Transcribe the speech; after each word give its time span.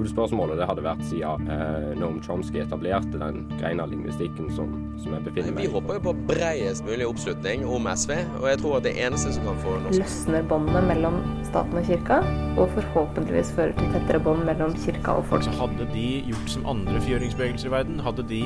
Hovedspørsmålet 0.00 0.60
det 0.60 0.68
hadde 0.68 0.84
vært 0.84 1.02
siden 1.08 1.48
eh, 1.52 1.90
Noam 2.00 2.20
Chomsky 2.24 2.62
etablerte 2.64 3.20
den 3.20 3.42
greina 3.60 3.86
lingvistikken 3.90 4.50
som, 4.56 4.72
som 5.02 5.14
jeg 5.16 5.24
befinner 5.26 5.54
meg 5.54 5.66
i. 5.66 5.68
Vi 5.68 5.74
håper 5.74 5.98
jo 5.98 6.04
på 6.08 6.14
bredest 6.30 6.86
mulig 6.88 7.08
oppslutning 7.08 7.66
om 7.68 7.88
SV, 7.92 8.14
og 8.40 8.46
jeg 8.50 8.60
tror 8.62 8.76
at 8.80 8.86
det 8.88 8.94
eneste 9.04 9.34
som 9.36 9.48
kan 9.50 9.62
få 9.64 9.76
norsk 9.84 10.00
løsner 10.00 10.46
båndene 10.50 10.84
mellom 10.88 11.20
staten 11.46 11.80
og 11.80 11.88
kirka, 11.88 12.20
og 12.56 12.72
forhåpentligvis 12.76 13.52
fører 13.56 13.76
til 13.78 13.90
tettere 13.94 14.22
bånd 14.24 14.46
mellom 14.48 14.76
kirka 14.84 15.18
og 15.20 15.26
folk. 15.30 15.46
Så 15.46 15.56
hadde 15.60 15.88
de 15.94 16.06
gjort 16.30 16.54
som 16.54 16.70
andre 16.70 17.02
fjøringsbevegelser 17.04 17.70
i 17.70 17.74
verden, 17.76 18.00
hadde 18.04 18.26
de 18.30 18.44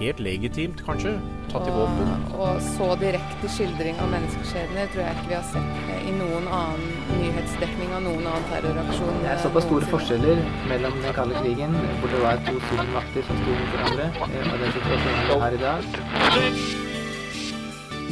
helt 0.00 0.20
legitimt, 0.22 0.80
kanskje, 0.86 1.14
tatt 1.52 1.68
i 1.70 1.74
våpen. 1.74 2.24
Og 2.34 2.62
så 2.74 2.88
direkte 2.98 3.50
skildring 3.52 3.98
av 4.02 4.10
menneskeskjebner 4.14 4.90
tror 4.92 5.04
jeg 5.04 5.18
ikke 5.18 5.30
vi 5.30 5.38
har 5.38 5.46
sett 5.52 6.08
i 6.08 6.14
noen 6.18 6.48
annen 6.50 6.93
nyhetsdekning 7.12 7.92
av 7.96 8.02
noen 8.04 8.26
annen 8.30 8.46
terroraksjon. 8.50 9.20
Det 9.22 9.30
er 9.32 9.42
såpass 9.42 9.66
store 9.68 9.88
forskjeller 9.90 10.40
mellom 10.70 10.96
den 11.02 11.16
kalde 11.16 11.42
krigen, 11.42 11.76
hvor 12.00 12.12
det 12.12 12.22
var 12.24 12.40
to 12.46 12.54
supermakter 12.70 13.26
som 13.28 13.40
sto 13.42 13.58
mot 13.58 13.74
hverandre, 13.74 14.08
eh, 14.28 14.50
og 14.52 14.64
den 14.64 14.74
situasjonen 14.78 15.28
vi 15.28 15.38
har 15.44 15.58
i 15.58 15.62
dag. 15.64 15.80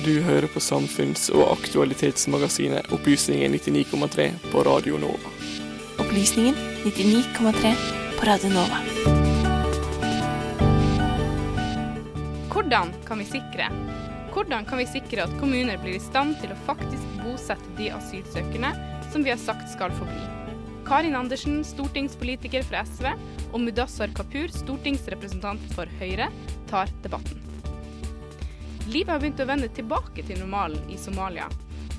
Du 0.02 0.14
hører 0.26 0.48
på 0.50 0.60
samfunns- 0.60 1.30
og 1.30 1.52
aktualitetsmagasinet 1.52 2.90
Opplysningen 2.92 3.52
99,3 3.54 4.32
på 4.50 4.64
Radio 4.66 4.98
Nova. 4.98 5.30
Opplysningen 6.02 6.54
99,3 6.84 7.74
på 8.18 8.26
Radio 8.26 8.50
Nova. 8.50 8.80
Hvordan 12.52 12.92
kan 13.06 13.18
vi 13.18 13.24
sikre 13.24 13.68
Hvordan 14.42 14.64
kan 14.66 14.80
vi 14.80 14.88
sikre 14.90 15.22
at 15.22 15.34
kommuner 15.38 15.76
blir 15.78 15.94
i 15.94 16.02
stand 16.02 16.32
til 16.40 16.50
å 16.50 16.56
faktisk 16.66 17.10
bosette 17.22 17.76
de 17.78 17.92
asylsøkerne 17.94 18.72
som 19.12 19.22
vi 19.22 19.30
har 19.30 19.38
sagt 19.38 19.68
skal 19.70 19.94
få 19.94 20.08
bli? 20.08 20.24
Karin 20.82 21.14
Andersen, 21.14 21.60
stortingspolitiker 21.62 22.66
fra 22.66 22.80
SV, 22.82 23.06
og 23.52 23.62
Mudassar 23.62 24.10
Kapur, 24.18 24.50
stortingsrepresentant 24.50 25.62
for 25.76 25.86
Høyre, 26.02 26.26
tar 26.66 26.90
debatten. 27.06 27.38
Livet 28.90 29.14
har 29.14 29.22
begynt 29.22 29.46
å 29.46 29.46
vende 29.46 29.70
tilbake 29.78 30.26
til 30.26 30.42
normalen 30.42 30.90
i 30.90 30.98
Somalia, 30.98 31.46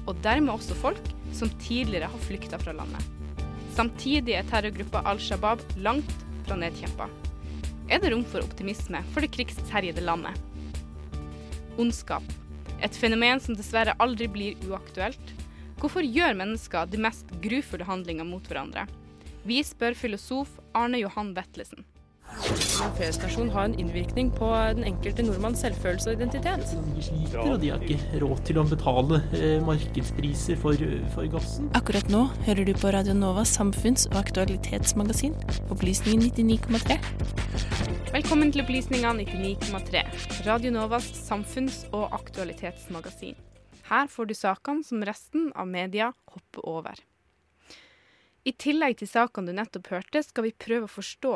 og 0.04 0.20
dermed 0.28 0.52
også 0.52 0.76
folk 0.84 1.14
som 1.32 1.56
tidligere 1.64 2.12
har 2.12 2.28
flykta 2.28 2.60
fra 2.60 2.76
landet. 2.76 3.08
Samtidig 3.80 4.36
er 4.36 4.52
terrorgruppa 4.52 5.08
Al 5.08 5.24
Shabaab 5.32 5.64
langt 5.80 6.12
fra 6.44 6.60
nedkjempa. 6.60 7.08
Er 7.88 8.04
det 8.04 8.12
rom 8.12 8.28
for 8.28 8.44
optimisme 8.44 9.00
for 9.14 9.24
det 9.24 9.32
krigsherjede 9.32 10.04
landet? 10.04 10.36
Ondskap. 11.82 12.26
Et 12.84 13.00
fenomen 13.00 13.40
som 13.42 13.56
dessverre 13.58 13.96
aldri 14.04 14.28
blir 14.32 14.68
uaktuelt. 14.68 15.34
Hvorfor 15.80 16.06
gjør 16.06 16.36
mennesker 16.40 16.92
de 16.92 17.00
mest 17.02 17.32
grufulle 17.44 17.88
handlinger 17.88 18.28
mot 18.28 18.46
hverandre? 18.48 18.86
Vi 19.44 19.60
spør 19.66 19.98
filosof 20.00 20.60
Arne 20.78 21.02
Johan 21.02 21.34
Vetlesen. 21.36 21.84
En 23.38 23.50
har 23.50 23.66
en 23.66 23.76
innvirkning 23.80 24.32
på 24.32 24.48
den 24.76 24.84
enkelte 24.88 25.26
nordmanns 25.26 25.62
selvfølelse 25.62 26.10
og 26.10 26.16
identitet. 26.22 26.64
De 26.96 27.04
sliter, 27.04 27.40
og 27.44 27.60
de 27.62 27.70
har 27.74 27.84
ikke 27.84 28.22
råd 28.24 28.42
til 28.48 28.60
å 28.62 28.66
betale 28.68 29.20
eh, 29.38 29.60
markedspriser 29.66 30.58
for, 30.62 30.80
for 31.14 31.30
gassen. 31.36 31.70
Akkurat 31.78 32.10
nå 32.14 32.26
hører 32.48 32.66
du 32.66 32.74
på 32.80 32.94
Radio 32.96 33.16
Novas 33.18 33.54
samfunns- 33.60 34.08
og 34.12 34.22
aktualitetsmagasin, 34.24 35.36
Opplysningen 35.70 36.32
99,3. 36.32 37.83
Velkommen 38.14 38.52
til 38.54 38.62
Opplysninga 38.62 39.10
99,3, 39.18 40.02
Radio 40.46 40.70
Novas 40.70 41.08
samfunns- 41.18 41.80
og 41.98 42.12
aktualitetsmagasin. 42.14 43.34
Her 43.88 44.06
får 44.06 44.28
du 44.30 44.34
sakene 44.38 44.86
som 44.86 45.02
resten 45.02 45.48
av 45.58 45.66
media 45.66 46.12
hopper 46.30 46.68
over. 46.70 47.00
I 48.46 48.54
tillegg 48.54 49.00
til 49.00 49.10
sakene 49.10 49.50
du 49.50 49.58
nettopp 49.58 49.90
hørte, 49.96 50.22
skal 50.22 50.46
vi 50.46 50.54
prøve 50.54 50.86
å 50.86 50.94
forstå 50.94 51.32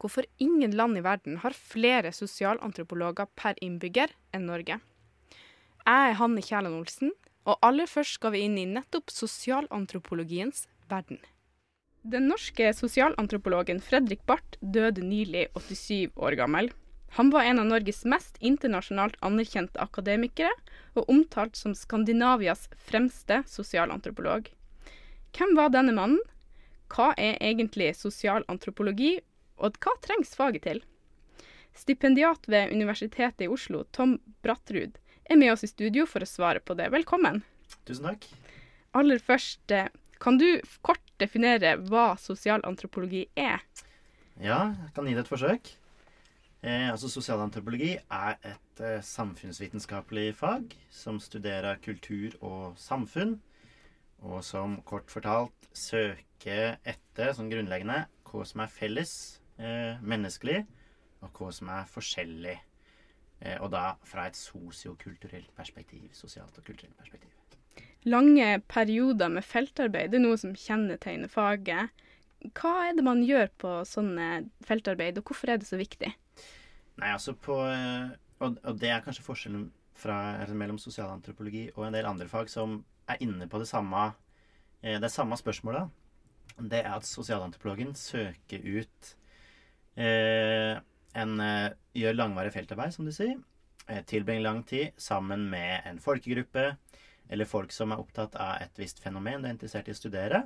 hvorfor 0.00 0.24
ingen 0.40 0.72
land 0.72 0.96
i 0.96 1.04
verden 1.04 1.36
har 1.44 1.52
flere 1.52 2.14
sosialantropologer 2.16 3.28
per 3.36 3.60
innbygger 3.60 4.16
enn 4.32 4.48
Norge. 4.48 4.80
Jeg 5.84 6.08
er 6.08 6.16
Hanne 6.16 6.40
Kjæland 6.40 6.80
Olsen, 6.80 7.12
og 7.44 7.60
aller 7.60 7.84
først 7.84 8.16
skal 8.16 8.32
vi 8.32 8.46
inn 8.46 8.56
i 8.56 8.64
nettopp 8.72 9.12
sosialantropologiens 9.12 10.64
verden. 10.88 11.20
Den 12.02 12.26
norske 12.26 12.72
sosialantropologen 12.74 13.78
Fredrik 13.80 14.24
Barth 14.26 14.58
døde 14.58 15.04
nylig, 15.06 15.46
87 15.54 16.10
år 16.18 16.34
gammel. 16.34 16.72
Han 17.14 17.30
var 17.30 17.46
en 17.46 17.60
av 17.62 17.68
Norges 17.68 18.02
mest 18.08 18.40
internasjonalt 18.42 19.14
anerkjente 19.22 19.78
akademikere, 19.78 20.50
og 20.98 21.06
omtalt 21.12 21.54
som 21.56 21.76
Skandinavias 21.78 22.66
fremste 22.88 23.42
sosialantropolog. 23.46 24.50
Hvem 25.36 25.54
var 25.56 25.70
denne 25.70 25.94
mannen? 25.94 26.18
Hva 26.90 27.12
er 27.14 27.38
egentlig 27.38 27.92
sosialantropologi, 27.96 29.20
og 29.62 29.78
hva 29.78 29.94
trengs 30.02 30.34
faget 30.34 30.66
til? 30.66 30.82
Stipendiat 31.78 32.50
ved 32.50 32.74
Universitetet 32.74 33.46
i 33.46 33.52
Oslo, 33.52 33.86
Tom 33.94 34.18
Brattrud, 34.42 34.98
er 35.30 35.38
med 35.38 35.54
oss 35.54 35.62
i 35.62 35.70
studio 35.70 36.04
for 36.10 36.26
å 36.26 36.28
svare 36.28 36.60
på 36.60 36.74
det. 36.76 36.90
Velkommen. 36.92 37.44
Tusen 37.86 38.10
takk. 38.10 38.26
Aller 38.98 39.22
først, 39.22 39.70
kan 40.20 40.36
du 40.42 40.48
kort 40.82 41.00
definere 41.22 41.76
hva 41.86 42.12
sosialantropologi 42.20 43.24
er? 43.38 43.62
Ja, 44.40 44.72
jeg 44.74 44.92
kan 44.96 45.06
gi 45.06 45.14
det 45.16 45.24
et 45.24 45.30
forsøk. 45.30 45.72
Eh, 46.62 46.90
altså 46.90 47.08
Sosialantropologi 47.10 47.96
er 47.96 48.36
et 48.46 48.80
eh, 48.80 49.00
samfunnsvitenskapelig 49.02 50.28
fag 50.38 50.76
som 50.94 51.18
studerer 51.20 51.80
kultur 51.82 52.36
og 52.40 52.76
samfunn, 52.78 53.40
og 54.22 54.44
som 54.46 54.78
kort 54.86 55.10
fortalt 55.10 55.66
søker 55.74 56.76
etter, 56.86 57.32
som 57.34 57.50
grunnleggende, 57.50 58.04
hva 58.30 58.44
som 58.46 58.62
er 58.62 58.70
felles 58.70 59.14
eh, 59.58 59.98
menneskelig, 60.06 60.62
og 61.22 61.34
hva 61.34 61.50
som 61.54 61.74
er 61.74 61.90
forskjellig. 61.90 62.56
Eh, 63.42 63.58
og 63.58 63.72
da 63.74 63.96
fra 64.06 64.28
et 64.30 64.38
sosiokulturelt 64.38 65.50
perspektiv. 65.58 66.06
Sosialt 66.14 66.58
og 66.58 66.64
kulturelt 66.64 66.96
perspektiv. 66.98 67.41
Lange 68.08 68.46
perioder 68.66 69.30
med 69.30 69.46
feltarbeid 69.46 70.10
det 70.10 70.18
er 70.18 70.24
noe 70.24 70.38
som 70.40 70.56
kjennetegner 70.58 71.30
faget. 71.30 71.92
Hva 72.58 72.72
er 72.88 72.96
det 72.98 73.04
man 73.06 73.22
gjør 73.22 73.52
på 73.62 73.74
sånne 73.86 74.48
feltarbeid, 74.66 75.20
og 75.20 75.30
hvorfor 75.30 75.52
er 75.52 75.60
det 75.62 75.68
så 75.68 75.78
viktig? 75.78 76.10
Nei, 76.98 77.12
altså 77.12 77.36
på 77.38 77.56
Og, 78.42 78.56
og 78.66 78.78
det 78.82 78.88
er 78.90 79.04
kanskje 79.04 79.22
forskjellen 79.22 79.68
fra, 79.94 80.16
mellom 80.50 80.80
sosialantropologi 80.82 81.68
og 81.76 81.84
en 81.86 81.94
del 81.94 82.08
andre 82.08 82.26
fag 82.26 82.48
som 82.50 82.80
er 83.06 83.20
inne 83.22 83.46
på 83.46 83.60
det 83.62 83.68
samme 83.70 84.08
eh, 84.82 84.98
det 84.98 85.10
samme 85.14 85.38
spørsmålet. 85.38 85.86
Det 86.58 86.80
er 86.82 86.90
at 86.96 87.06
sosialantropologen 87.06 87.94
søker 87.94 88.66
ut 88.66 89.12
eh, 89.94 90.74
en 91.14 91.40
eh, 91.40 91.70
Gjør 91.92 92.16
langvarig 92.16 92.54
feltarbeid, 92.54 92.94
som 92.94 93.04
de 93.04 93.12
sier. 93.12 93.36
Eh, 93.86 94.00
tilbringer 94.08 94.46
lang 94.46 94.62
tid 94.64 94.96
sammen 94.96 95.44
med 95.52 95.84
en 95.86 95.98
folkegruppe 96.00 96.70
eller 97.28 97.48
folk 97.48 97.72
som 97.72 97.92
er 97.92 98.00
opptatt 98.02 98.36
av 98.40 98.62
et 98.64 98.80
visst 98.80 99.00
fenomen 99.02 99.44
er 99.44 99.54
interessert 99.54 99.88
i 99.88 99.94
å 99.94 99.98
studere. 99.98 100.42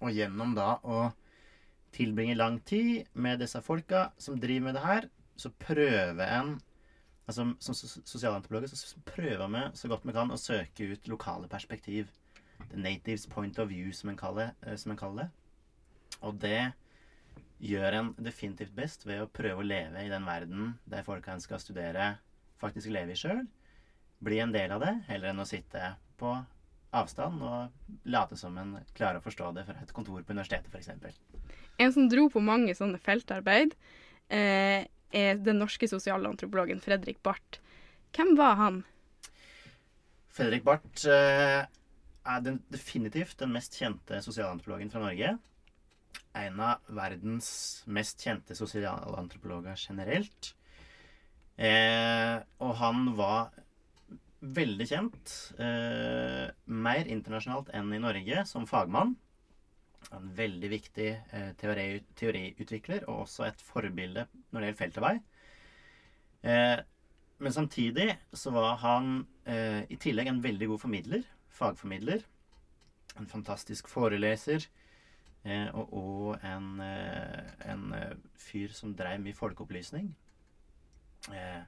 Og 0.00 0.14
gjennom 0.14 0.54
da 0.56 0.76
å 0.82 1.10
tilbringe 1.94 2.38
lang 2.38 2.60
tid 2.66 3.08
med 3.12 3.40
disse 3.42 3.60
folka 3.64 4.10
som 4.18 4.38
driver 4.40 4.68
med 4.68 4.78
det 4.78 4.84
her, 4.84 5.08
så 5.36 5.52
prøver 5.58 6.26
en 6.26 6.58
altså 7.30 7.44
Som 7.62 7.74
sosialantropologer 7.74 8.66
så 8.74 8.98
prøver 9.06 9.46
vi 9.52 9.60
så 9.78 9.88
godt 9.88 10.06
vi 10.06 10.12
kan 10.16 10.32
å 10.34 10.38
søke 10.40 10.88
ut 10.90 11.08
lokale 11.08 11.46
perspektiv. 11.48 12.08
The 12.72 12.76
natives 12.76 13.26
point 13.26 13.58
of 13.58 13.68
view, 13.68 13.92
kaller, 14.16 14.50
som 14.76 14.90
en 14.90 14.98
kaller 14.98 15.22
det. 15.22 15.28
Og 16.26 16.34
det 16.42 16.72
gjør 17.60 17.92
en 17.92 18.10
definitivt 18.18 18.74
best 18.74 19.06
ved 19.06 19.22
å 19.22 19.28
prøve 19.28 19.62
å 19.62 19.66
leve 19.66 20.02
i 20.02 20.10
den 20.10 20.26
verden 20.26 20.74
der 20.90 21.04
folka 21.06 21.32
en 21.32 21.40
skal 21.44 21.60
studere, 21.60 22.16
faktisk 22.58 22.90
lever 22.90 23.14
i 23.14 23.20
sjøl. 23.20 23.46
Bli 24.20 24.40
en 24.42 24.52
del 24.52 24.72
av 24.74 24.82
det, 24.84 24.94
heller 25.08 25.32
enn 25.32 25.42
å 25.42 25.48
sitte 25.48 25.94
på 26.20 26.34
avstand 26.96 27.42
og 27.46 28.06
late 28.10 28.36
som 28.38 28.56
en 28.58 28.74
klarer 28.96 29.20
å 29.20 29.24
forstå 29.24 29.50
det 29.56 29.64
fra 29.68 29.78
et 29.80 29.92
kontor 29.96 30.22
på 30.26 30.34
universitetet, 30.34 30.72
f.eks. 30.74 31.20
En 31.80 31.92
som 31.94 32.08
dro 32.10 32.26
på 32.32 32.42
mange 32.44 32.74
sånne 32.76 33.00
feltarbeid, 33.00 33.76
eh, 34.28 34.86
er 35.10 35.42
den 35.42 35.58
norske 35.62 35.88
sosialantropologen 35.90 36.82
Fredrik 36.82 37.22
Barth. 37.26 37.60
Hvem 38.14 38.34
var 38.38 38.58
han? 38.60 38.82
Fredrik 40.30 40.66
Barth 40.66 41.06
eh, 41.10 41.64
er 41.64 42.44
den, 42.44 42.60
definitivt 42.70 43.38
den 43.40 43.54
mest 43.54 43.78
kjente 43.78 44.20
sosialantropologen 44.22 44.92
fra 44.92 45.02
Norge. 45.02 45.34
En 46.36 46.60
av 46.62 46.92
verdens 46.94 47.50
mest 47.90 48.22
kjente 48.22 48.54
sosialantropologer 48.58 49.78
generelt. 49.88 50.52
Eh, 51.60 52.38
og 52.62 52.76
han 52.80 53.10
var 53.18 53.50
veldig 54.40 54.86
kjent. 54.88 55.32
Eh, 55.60 56.46
mer 56.64 57.10
internasjonalt 57.10 57.70
enn 57.76 57.92
i 57.92 58.00
Norge 58.02 58.44
som 58.48 58.68
fagmann. 58.68 59.16
En 60.16 60.30
veldig 60.36 60.70
viktig 60.72 61.08
eh, 61.12 61.50
teori, 61.60 62.00
teoriutvikler 62.16 63.04
og 63.06 63.26
også 63.26 63.46
et 63.50 63.60
forbilde 63.64 64.26
når 64.50 64.60
det 64.60 64.70
gjelder 64.70 64.80
feltarbeid. 64.80 65.20
Eh, 66.40 66.78
men 67.40 67.56
samtidig 67.56 68.08
så 68.36 68.52
var 68.52 68.80
han 68.82 69.24
eh, 69.48 69.84
i 69.92 69.96
tillegg 70.00 70.28
en 70.32 70.42
veldig 70.44 70.70
god 70.72 70.84
formidler. 70.86 71.26
Fagformidler. 71.56 72.24
En 73.20 73.28
fantastisk 73.28 73.88
foreleser. 73.92 74.66
Eh, 75.44 75.68
og, 75.72 75.92
og 75.96 76.44
en, 76.44 76.72
eh, 76.84 77.52
en 77.72 77.92
fyr 78.40 78.72
som 78.76 78.96
drev 78.96 79.20
mye 79.24 79.36
folkeopplysning. 79.36 80.10
Eh, 81.28 81.62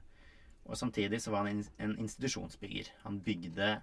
og 0.65 0.77
samtidig 0.77 1.21
så 1.21 1.31
var 1.31 1.47
han 1.47 1.63
en, 1.77 1.97
institusjonsbygger. 1.99 2.93
Han 3.03 3.19
bygde 3.21 3.81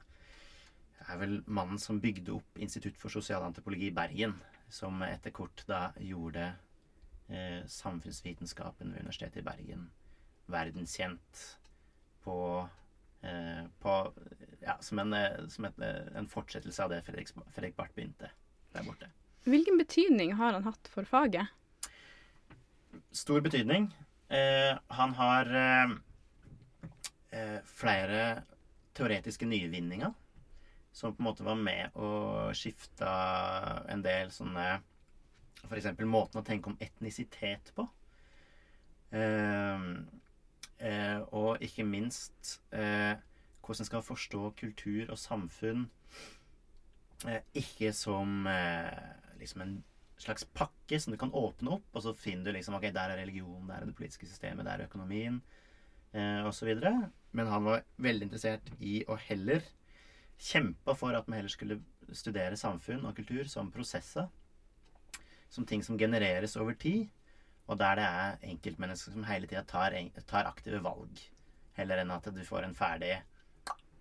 Det 1.01 1.09
er 1.09 1.19
vel 1.19 1.39
mannen 1.47 1.79
som 1.81 2.01
bygde 2.01 2.33
opp 2.33 2.59
Institutt 2.61 2.99
for 3.01 3.09
sosialantropologi 3.09 3.89
i 3.89 3.95
Bergen. 3.95 4.35
Som 4.71 5.03
etter 5.03 5.33
kort 5.35 5.65
da 5.67 5.91
gjorde 5.99 6.53
eh, 7.29 7.65
samfunnsvitenskapen 7.67 8.93
ved 8.93 9.01
Universitetet 9.01 9.41
i 9.41 9.47
Bergen 9.47 9.89
verdenskjent 10.51 11.41
på, 12.25 12.69
eh, 13.23 13.65
på 13.81 14.13
Ja, 14.61 14.77
som, 14.81 14.99
en, 14.99 15.13
eh, 15.15 15.49
som 15.49 15.65
et, 15.65 15.79
eh, 15.79 16.17
en 16.17 16.29
fortsettelse 16.29 16.85
av 16.85 16.91
det 16.91 17.03
Fredrik, 17.07 17.29
Fredrik 17.55 17.77
Barth 17.77 17.95
begynte 17.95 18.31
der 18.75 18.85
borte. 18.85 19.09
Hvilken 19.45 19.79
betydning 19.79 20.35
har 20.37 20.53
han 20.53 20.63
hatt 20.63 20.89
for 20.89 21.05
faget? 21.05 21.49
Stor 23.13 23.41
betydning. 23.41 23.89
Eh, 24.29 24.79
han 24.89 25.15
har 25.15 25.47
eh, 27.31 27.59
flere 27.65 28.43
teoretiske 28.97 29.47
nyvinninger 29.47 30.13
som 30.93 31.15
på 31.15 31.23
en 31.23 31.29
måte 31.29 31.47
var 31.47 31.59
med 31.59 31.95
og 31.95 32.51
skifta 32.59 33.11
en 33.89 34.03
del 34.03 34.33
sånne 34.35 34.81
F.eks. 35.61 35.91
måten 36.09 36.41
å 36.41 36.45
tenke 36.47 36.71
om 36.71 36.79
etnisitet 36.81 37.71
på. 37.77 37.85
Eh, 39.13 39.85
eh, 40.81 41.19
og 41.37 41.63
ikke 41.63 41.85
minst 41.87 42.57
eh, 42.73 43.19
hvordan 43.61 43.87
skal 43.87 44.07
forstå 44.07 44.43
kultur 44.59 45.13
og 45.13 45.19
samfunn 45.21 45.85
eh, 47.29 47.43
ikke 47.61 47.93
som 47.95 48.47
eh, 48.49 48.97
liksom 49.39 49.67
en 49.67 49.77
slags 50.21 50.45
pakke 50.57 51.01
som 51.01 51.15
du 51.15 51.19
kan 51.21 51.33
åpne 51.33 51.77
opp, 51.79 51.87
og 51.95 52.05
så 52.05 52.13
finner 52.17 52.51
du 52.51 52.57
liksom 52.57 52.77
Ok, 52.77 52.89
der 52.93 53.15
er 53.15 53.23
religion, 53.23 53.69
der 53.69 53.81
er 53.81 53.89
det 53.89 53.97
politiske 53.97 54.29
systemet, 54.29 54.67
der 54.67 54.81
er 54.81 54.91
økonomien, 54.91 55.41
eh, 56.13 56.47
osv. 56.47 56.75
Men 57.37 57.51
han 57.51 57.65
var 57.65 57.85
veldig 58.03 58.27
interessert 58.27 58.73
i 58.79 59.01
å 59.07 59.17
heller 59.29 59.63
kjempa 60.41 60.97
for 60.99 61.15
at 61.15 61.29
vi 61.29 61.37
heller 61.37 61.53
skulle 61.53 61.81
studere 62.17 62.59
samfunn 62.59 63.05
og 63.07 63.17
kultur 63.19 63.47
som 63.51 63.71
prosesser. 63.73 64.29
Som 65.51 65.67
ting 65.67 65.83
som 65.83 65.99
genereres 65.99 66.57
over 66.59 66.77
tid, 66.79 67.09
og 67.71 67.79
der 67.79 67.99
det 67.99 68.07
er 68.07 68.49
enkeltmennesker 68.53 69.15
som 69.15 69.27
hele 69.27 69.47
tida 69.51 69.63
tar, 69.67 69.95
tar, 70.27 70.47
aktive 70.47 70.83
valg. 70.83 71.23
Heller 71.79 72.03
enn 72.03 72.13
at 72.15 72.27
du 72.35 72.41
får 72.47 72.67
en 72.67 72.77
ferdig 72.79 73.17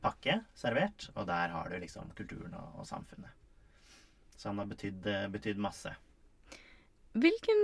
pakke 0.01 0.39
servert, 0.57 1.09
og 1.15 1.27
der 1.29 1.53
har 1.53 1.69
du 1.69 1.77
liksom 1.81 2.13
kulturen 2.17 2.53
og, 2.57 2.81
og 2.81 2.87
samfunnet. 2.87 3.33
Så 4.37 4.49
han 4.49 4.61
har 4.61 4.69
betydd, 4.69 5.09
betydd 5.33 5.59
masse. 5.61 5.91
Hvilken, 7.19 7.61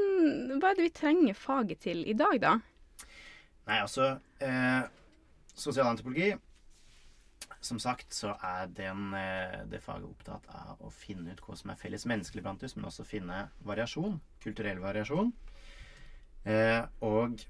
hva 0.60 0.72
er 0.72 0.78
det 0.78 0.88
vi 0.90 0.94
trenger 0.98 1.38
faget 1.38 1.86
til 1.86 2.02
i 2.10 2.16
dag, 2.18 2.40
da? 2.42 2.56
Nei, 3.66 3.78
altså 3.80 4.16
eh, 4.44 4.84
Sosialantropologi 5.56 6.36
Som 7.63 7.80
sagt 7.80 8.13
så 8.13 8.36
er 8.44 8.68
den, 8.68 9.13
eh, 9.13 9.63
det 9.69 9.81
faget 9.81 10.06
opptatt 10.06 10.46
av 10.54 10.81
å 10.86 10.92
finne 10.94 11.34
ut 11.34 11.42
hva 11.42 11.56
som 11.57 11.72
er 11.72 11.80
felles 11.80 12.06
menneskelig 12.06 12.44
blant 12.44 12.63
oss, 12.63 12.75
men 12.75 12.86
også 12.86 13.06
finne 13.06 13.50
variasjon. 13.66 14.19
Kulturell 14.44 14.81
variasjon. 14.84 15.31
Eh, 16.46 16.86
og 17.02 17.42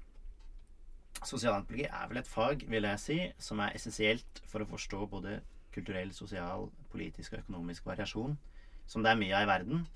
sosialantropologi 1.20 1.84
er 1.84 2.08
vel 2.08 2.22
et 2.22 2.30
fag, 2.32 2.64
vil 2.68 2.88
jeg 2.88 3.02
si, 3.02 3.18
som 3.38 3.60
er 3.60 3.76
essensielt 3.76 4.40
for 4.48 4.64
å 4.64 4.70
forstå 4.70 5.02
både 5.12 5.40
kulturell, 5.76 6.14
sosial, 6.16 6.70
politisk 6.92 7.34
og 7.34 7.42
økonomisk 7.42 7.84
variasjon, 7.84 8.38
som 8.88 9.04
det 9.04 9.12
er 9.12 9.20
mye 9.20 9.36
av 9.36 9.44
i 9.44 9.50
verden. 9.52 9.86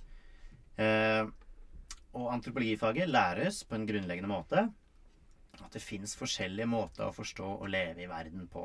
Eh, 0.77 1.25
og 2.13 2.33
antropologifaget 2.35 3.09
læres 3.09 3.65
på 3.65 3.79
en 3.79 3.89
grunnleggende 3.89 4.31
måte 4.31 4.69
at 5.65 5.75
det 5.77 5.83
fins 5.85 6.17
forskjellige 6.19 6.69
måter 6.71 7.07
å 7.07 7.15
forstå 7.15 7.49
og 7.57 7.69
leve 7.71 8.05
i 8.05 8.11
verden 8.11 8.47
på. 8.51 8.65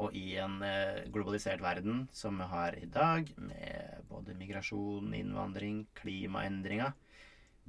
Og 0.00 0.14
i 0.14 0.36
en 0.38 0.60
eh, 0.62 1.02
globalisert 1.10 1.62
verden 1.62 2.04
som 2.14 2.38
vi 2.38 2.46
har 2.52 2.76
i 2.78 2.86
dag, 2.86 3.30
med 3.36 4.06
både 4.10 4.36
migrasjon, 4.38 5.10
innvandring, 5.18 5.82
klimaendringer, 5.98 6.94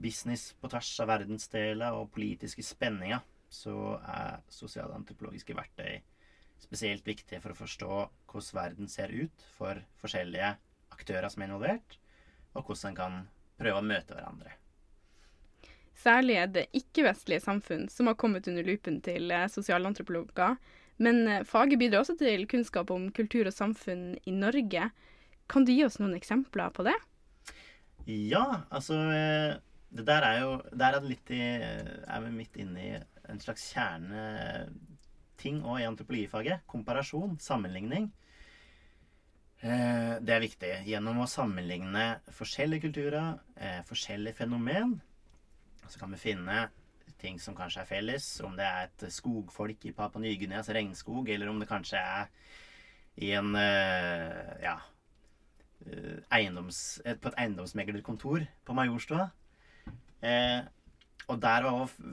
business 0.01 0.51
på 0.61 0.69
tvers 0.71 0.93
av 1.01 1.09
verdensdeler 1.11 1.97
og 1.97 2.11
politiske 2.13 2.65
spenninger, 2.65 3.21
så 3.51 3.97
er 4.07 4.45
sosialantropologiske 4.53 5.57
verktøy 5.57 5.99
spesielt 6.61 7.07
viktige 7.07 7.41
for 7.41 7.53
å 7.53 7.57
forstå 7.57 7.91
hvordan 8.31 8.57
verden 8.61 8.91
ser 8.91 9.11
ut 9.11 9.45
for 9.57 9.81
forskjellige 10.01 10.53
aktører 10.93 11.29
som 11.31 11.41
er 11.41 11.49
involvert, 11.49 11.97
og 12.53 12.67
hvordan 12.67 12.91
en 12.91 12.99
kan 12.99 13.21
prøve 13.57 13.81
å 13.81 13.85
møte 13.85 14.15
hverandre. 14.15 14.60
Særlig 16.01 16.37
er 16.39 16.49
det 16.49 16.69
ikke-vestlige 16.77 17.43
samfunn 17.43 17.85
som 17.91 18.07
har 18.09 18.17
kommet 18.17 18.47
under 18.49 18.65
lupen 18.65 18.99
til 19.05 19.31
eh, 19.33 19.49
sosialantropologer. 19.51 20.55
Men 21.01 21.27
eh, 21.27 21.43
faget 21.45 21.77
bidrar 21.81 22.01
også 22.01 22.15
til 22.17 22.47
kunnskap 22.49 22.89
om 22.93 23.09
kultur 23.13 23.49
og 23.49 23.53
samfunn 23.53 24.15
i 24.25 24.33
Norge. 24.33 24.87
Kan 25.51 25.67
du 25.67 25.73
gi 25.73 25.83
oss 25.85 25.99
noen 26.01 26.15
eksempler 26.17 26.73
på 26.73 26.85
det? 26.87 26.95
Ja, 28.07 28.63
altså 28.73 28.97
eh, 29.13 29.59
Det 29.91 30.05
der 30.07 30.23
er 30.23 30.39
jo 30.39 30.51
Der 30.71 30.95
er, 30.95 31.03
litt 31.05 31.29
i, 31.29 31.41
er 31.43 32.21
vi 32.23 32.31
midt 32.33 32.57
inne 32.57 32.81
i 32.81 32.95
en 33.29 33.39
slags 33.43 33.67
kjerneting 33.75 35.61
òg 35.61 35.83
i 35.83 35.87
antropologifaget. 35.89 36.65
Komparasjon, 36.65 37.37
sammenligning. 37.39 38.09
Det 39.61 40.33
er 40.33 40.41
viktig. 40.41 40.71
Gjennom 40.89 41.21
å 41.21 41.29
sammenligne 41.29 42.05
forskjellige 42.33 42.87
kulturer, 42.87 43.35
forskjellige 43.85 44.39
fenomen, 44.39 44.95
så 45.91 45.99
kan 46.01 46.13
vi 46.15 46.21
finne 46.21 46.63
ting 47.21 47.37
som 47.39 47.55
kanskje 47.57 47.83
er 47.83 47.89
felles. 47.89 48.29
Om 48.45 48.55
det 48.57 48.65
er 48.65 48.87
et 48.87 49.05
skogfolk 49.13 49.85
i 49.89 49.93
Papua 49.97 50.23
Ny-Guineas 50.23 50.71
regnskog, 50.73 51.29
eller 51.29 51.51
om 51.51 51.59
det 51.61 51.69
kanskje 51.69 51.99
er 51.99 52.31
i 53.21 53.33
en 53.35 53.51
ja, 53.53 54.77
eiendoms, 56.31 57.01
på 57.03 57.31
et 57.31 57.39
eiendomsmeglerkontor 57.43 58.45
på 58.65 58.75
Majorstua. 58.77 59.29
Eh, 60.21 60.61
og 61.27 61.41
der 61.41 61.63
var 61.65 61.71
også 61.71 62.03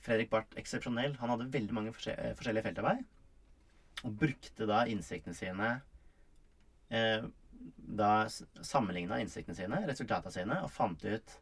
Fredrik 0.00 0.30
Barth 0.30 0.56
eksepsjonell. 0.56 1.16
Han 1.20 1.32
hadde 1.34 1.52
veldig 1.52 1.74
mange 1.74 1.92
forskjellige 1.92 2.62
feltarbeid. 2.62 3.04
Og 4.06 4.14
brukte 4.18 4.68
da 4.68 4.84
innsiktene 4.86 5.34
sine 5.34 5.70
eh, 6.94 7.26
Da 7.98 8.10
sammenligna 8.30 9.18
innsiktene 9.18 9.56
sine, 9.58 9.80
resultatene 9.88 10.32
sine, 10.32 10.60
og 10.62 10.70
fant 10.70 11.02
ut 11.04 11.32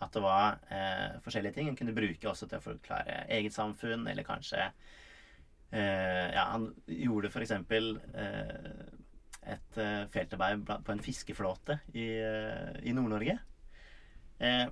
at 0.00 0.14
det 0.16 0.22
var 0.24 0.58
eh, 0.72 1.18
forskjellige 1.24 1.58
ting 1.58 1.68
en 1.70 1.76
kunne 1.76 1.94
bruke 1.96 2.28
også 2.30 2.48
til 2.48 2.60
å 2.60 2.64
forklare 2.64 3.24
eget 3.36 3.54
samfunn, 3.54 4.06
eller 4.08 4.24
kanskje 4.26 4.62
eh, 4.62 6.28
Ja, 6.32 6.46
han 6.54 6.70
gjorde 6.88 7.28
f.eks. 7.28 7.52
Eh, 7.52 8.80
et 9.50 9.78
eh, 9.80 10.04
feltarbeid 10.12 10.66
på 10.84 10.94
en 10.94 11.02
fiskeflåte 11.04 11.78
i, 11.94 12.06
eh, 12.20 12.76
i 12.84 12.94
Nord-Norge. 12.96 13.38
Eh, 14.40 14.66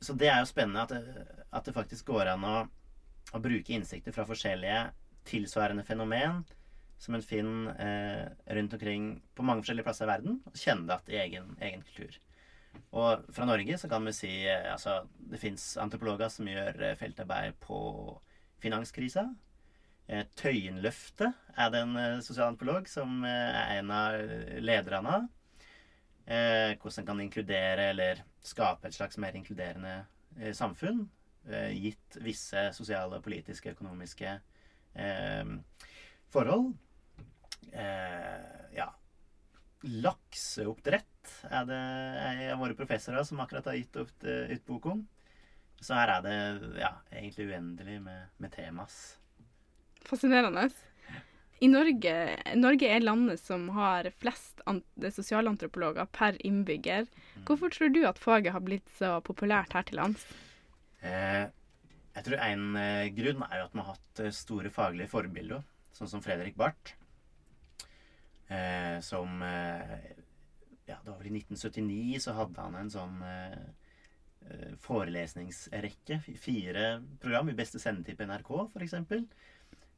så 0.00 0.14
det 0.14 0.30
er 0.30 0.42
jo 0.42 0.50
spennende 0.50 0.84
at 0.84 0.94
det, 0.94 1.26
at 1.50 1.66
det 1.66 1.74
faktisk 1.74 2.10
går 2.12 2.30
an 2.34 2.46
å, 2.46 2.56
å, 3.32 3.40
bruke 3.42 3.74
innsikter 3.74 4.14
fra 4.14 4.26
forskjellige 4.28 4.88
tilsvarende 5.28 5.84
fenomen 5.84 6.44
som 6.98 7.14
en 7.14 7.22
finner 7.22 8.32
rundt 8.56 8.72
omkring 8.74 9.10
på 9.38 9.44
mange 9.46 9.62
forskjellige 9.62 9.86
plasser 9.86 10.06
i 10.06 10.10
verden, 10.10 10.38
og 10.46 10.56
kjenne 10.58 10.88
det 10.88 11.12
igjen 11.14 11.14
i 11.14 11.20
egen, 11.22 11.50
egen 11.62 11.84
kultur. 11.86 12.16
Og 12.96 13.26
fra 13.34 13.46
Norge 13.48 13.78
så 13.80 13.90
kan 13.90 14.06
vi 14.08 14.14
si 14.16 14.32
altså 14.48 15.02
det 15.30 15.40
fins 15.42 15.70
antropologer 15.80 16.30
som 16.32 16.48
gjør 16.48 16.80
feltarbeid 17.00 17.58
på 17.64 17.80
finanskrisa. 18.62 19.28
Tøyenløftet 20.08 21.52
er 21.60 21.72
det 21.72 21.82
en 21.84 22.22
sosialantropolog 22.24 22.88
som 22.88 23.20
er 23.28 23.74
en 23.76 23.90
av 23.92 24.16
lederne 24.64 25.16
av. 25.18 25.26
Hvordan 26.28 27.02
en 27.02 27.08
kan 27.10 27.20
inkludere 27.20 27.90
eller 27.92 28.22
skape 28.44 28.88
et 28.88 28.96
slags 28.96 29.20
mer 29.20 29.36
inkluderende 29.36 29.98
samfunn. 30.56 31.04
Gitt 31.76 32.18
visse 32.24 32.68
sosiale, 32.76 33.20
politiske, 33.24 33.72
økonomiske 33.76 34.32
eh, 34.94 35.52
forhold. 36.32 36.72
Eh, 37.72 38.76
ja. 38.76 38.88
Lakseoppdrett 39.82 41.17
er 41.48 41.68
det 41.68 41.78
en 41.78 42.42
av 42.54 42.62
våre 42.62 42.76
professorer 42.78 43.24
som 43.26 43.40
akkurat 43.44 43.70
har 43.70 43.78
gitt 43.78 43.96
ut, 43.96 44.24
ut 44.24 44.66
bok 44.66 44.90
om. 44.94 45.06
Så 45.80 45.94
her 45.94 46.10
er 46.16 46.24
det 46.24 46.36
ja, 46.80 46.92
egentlig 47.12 47.48
uendelig 47.52 48.00
med, 48.02 48.30
med 48.42 48.52
temas. 48.54 49.18
Fascinerende. 50.08 50.68
I 51.58 51.66
Norge, 51.70 52.14
Norge 52.54 52.86
er 52.86 53.02
landet 53.02 53.40
som 53.42 53.66
har 53.74 54.06
flest 54.22 54.62
sosialantropologer 55.14 56.06
per 56.14 56.36
innbygger. 56.46 57.08
Hvorfor 57.46 57.72
tror 57.74 57.90
du 57.94 58.04
at 58.06 58.20
faget 58.22 58.54
har 58.54 58.62
blitt 58.62 58.86
så 58.98 59.16
populært 59.26 59.74
her 59.74 59.86
til 59.88 59.98
lands? 59.98 60.22
Eh, 61.02 61.48
jeg 62.14 62.26
tror 62.26 62.44
en 62.46 62.78
eh, 62.78 63.10
grunn 63.14 63.42
er 63.48 63.58
jo 63.60 63.66
at 63.66 63.74
man 63.74 63.88
har 63.88 63.98
hatt 63.98 64.22
eh, 64.22 64.34
store 64.34 64.70
faglige 64.74 65.10
forbilder, 65.10 65.66
sånn 65.98 66.10
som 66.10 66.22
Fredrik 66.22 66.54
Barth. 66.58 66.94
Eh, 68.48 68.98
som 69.04 69.42
eh, 69.42 69.98
Ja, 70.88 70.96
det 71.04 71.12
var 71.12 71.20
vel 71.20 71.30
i 71.30 71.42
1979 71.42 72.22
så 72.24 72.34
hadde 72.38 72.64
han 72.64 72.78
en 72.78 72.90
sånn 72.92 73.20
eh, 73.28 74.72
forelesningsrekke. 74.80 76.20
Fire 76.40 76.88
program 77.20 77.52
i 77.52 77.56
beste 77.58 77.80
sendetid 77.82 78.16
på 78.16 78.28
NRK, 78.28 78.52
f.eks. 78.72 78.96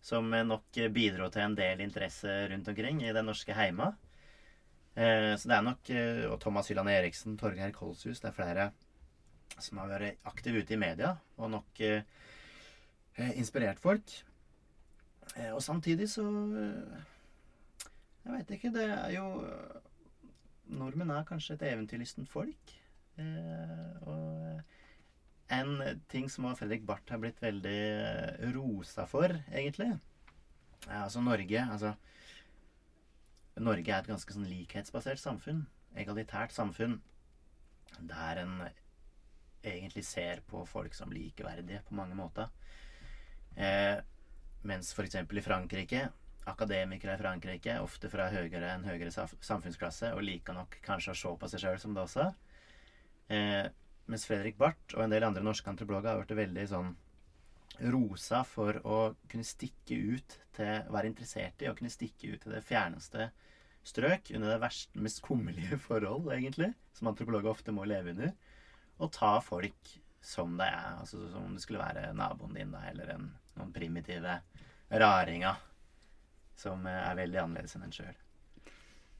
Som 0.02 0.32
nok 0.32 0.78
bidro 0.90 1.28
til 1.30 1.44
en 1.44 1.56
del 1.58 1.82
interesse 1.84 2.32
rundt 2.50 2.68
omkring 2.72 3.02
i 3.04 3.12
den 3.14 3.28
norske 3.28 3.54
heima. 3.54 3.92
så 4.94 5.48
det 5.48 5.54
er 5.54 5.62
nok 5.62 5.90
Og 6.32 6.40
Thomas 6.40 6.70
Hylland 6.70 6.90
Eriksen, 6.90 7.36
Torgeir 7.38 7.70
Kolshus, 7.76 8.20
det 8.20 8.30
er 8.32 8.38
flere 8.38 8.70
som 9.58 9.80
har 9.80 9.90
vært 9.90 10.26
aktive 10.28 10.62
ute 10.62 10.74
i 10.74 10.80
media 10.80 11.14
og 11.40 11.52
nok 11.54 11.80
eh, 11.84 12.02
inspirert 13.38 13.80
folk. 13.82 14.12
Eh, 15.36 15.50
og 15.54 15.62
samtidig 15.64 16.08
så 16.10 16.24
eh, 16.26 17.06
Jeg 18.20 18.34
veit 18.34 18.50
ikke. 18.56 18.72
Det 18.74 18.84
er 18.84 19.12
jo 19.16 19.26
Nordmenn 20.70 21.12
er 21.14 21.26
kanskje 21.28 21.56
et 21.56 21.66
eventyrlystent 21.72 22.30
folk. 22.30 22.74
Eh, 23.20 24.06
og 24.06 24.60
en 25.50 26.00
ting 26.12 26.28
som 26.30 26.46
Fredrik 26.56 26.84
Barth 26.86 27.10
har 27.10 27.20
blitt 27.22 27.40
veldig 27.42 27.78
eh, 27.90 28.46
rosa 28.54 29.06
for, 29.10 29.34
egentlig, 29.50 29.90
er 30.86 31.02
altså 31.02 31.22
Norge. 31.24 31.64
Altså 31.66 31.94
Norge 33.60 33.92
er 33.92 33.98
et 33.98 34.10
ganske 34.12 34.36
sånn 34.36 34.48
likhetsbasert 34.48 35.20
samfunn. 35.20 35.64
Egalitært 35.98 36.54
samfunn. 36.54 37.00
Der 37.98 38.44
en 38.44 38.54
egentlig 39.66 40.06
ser 40.08 40.40
på 40.48 40.62
folk 40.68 40.94
som 40.96 41.12
likeverdige 41.12 41.82
på 41.88 41.98
mange 41.98 42.16
måter. 42.16 42.48
Eh, 43.58 43.98
mens 44.62 44.94
f.eks. 44.94 45.18
i 45.18 45.44
Frankrike 45.44 46.06
Akademikere 46.48 47.14
i 47.14 47.20
Frankrike, 47.20 47.76
ofte 47.84 48.08
fra 48.08 48.30
høyere 48.32 48.72
enn 48.72 48.86
høyere 48.88 49.12
samfunnsklasse, 49.12 50.14
og 50.16 50.24
liker 50.24 50.56
nok 50.56 50.78
kanskje 50.86 51.12
å 51.12 51.18
se 51.20 51.34
på 51.36 51.50
seg 51.52 51.64
sjøl 51.64 51.78
som 51.82 51.96
det 51.96 52.04
også. 52.06 52.30
Eh, 53.30 53.66
mens 54.10 54.24
Fredrik 54.26 54.56
Barth 54.58 54.96
og 54.96 55.04
en 55.04 55.12
del 55.12 55.26
andre 55.26 55.44
norske 55.44 55.70
antropologer 55.70 56.10
har 56.10 56.24
blitt 56.24 56.38
veldig 56.38 56.66
sånn 56.72 56.94
rosa 57.92 58.42
for 58.44 58.80
å 58.84 58.98
kunne 59.30 59.46
stikke 59.46 59.96
ut 60.16 60.34
til 60.56 60.88
Være 60.92 61.08
interessert 61.08 61.62
i 61.62 61.68
å 61.70 61.76
kunne 61.76 61.92
stikke 61.92 62.34
ut 62.34 62.42
til 62.42 62.56
det 62.56 62.64
fjerneste 62.66 63.30
strøk 63.86 64.32
under 64.34 64.50
det 64.50 64.58
verst, 64.60 64.90
mest 64.98 65.22
kummerlige 65.24 65.78
forhold, 65.88 66.28
egentlig, 66.34 66.72
som 66.96 67.12
antropologer 67.12 67.52
ofte 67.52 67.74
må 67.74 67.86
leve 67.88 68.16
under 68.16 68.34
og 69.00 69.08
ta 69.14 69.38
folk 69.40 69.94
som 70.20 70.58
det 70.58 70.66
er. 70.68 70.98
Altså 71.00 71.22
Som 71.30 71.46
om 71.48 71.54
det 71.56 71.62
skulle 71.64 71.80
være 71.80 72.10
naboen 72.12 72.58
din, 72.58 72.74
da, 72.74 72.82
eller 72.90 73.14
en, 73.14 73.30
noen 73.56 73.72
primitive 73.72 74.40
raringer 74.90 75.56
som 76.60 76.84
eh, 76.88 77.02
er 77.08 77.18
veldig 77.18 77.40
annerledes 77.44 77.76
enn 77.76 77.86
en 77.88 77.96
sjøl. 77.96 78.16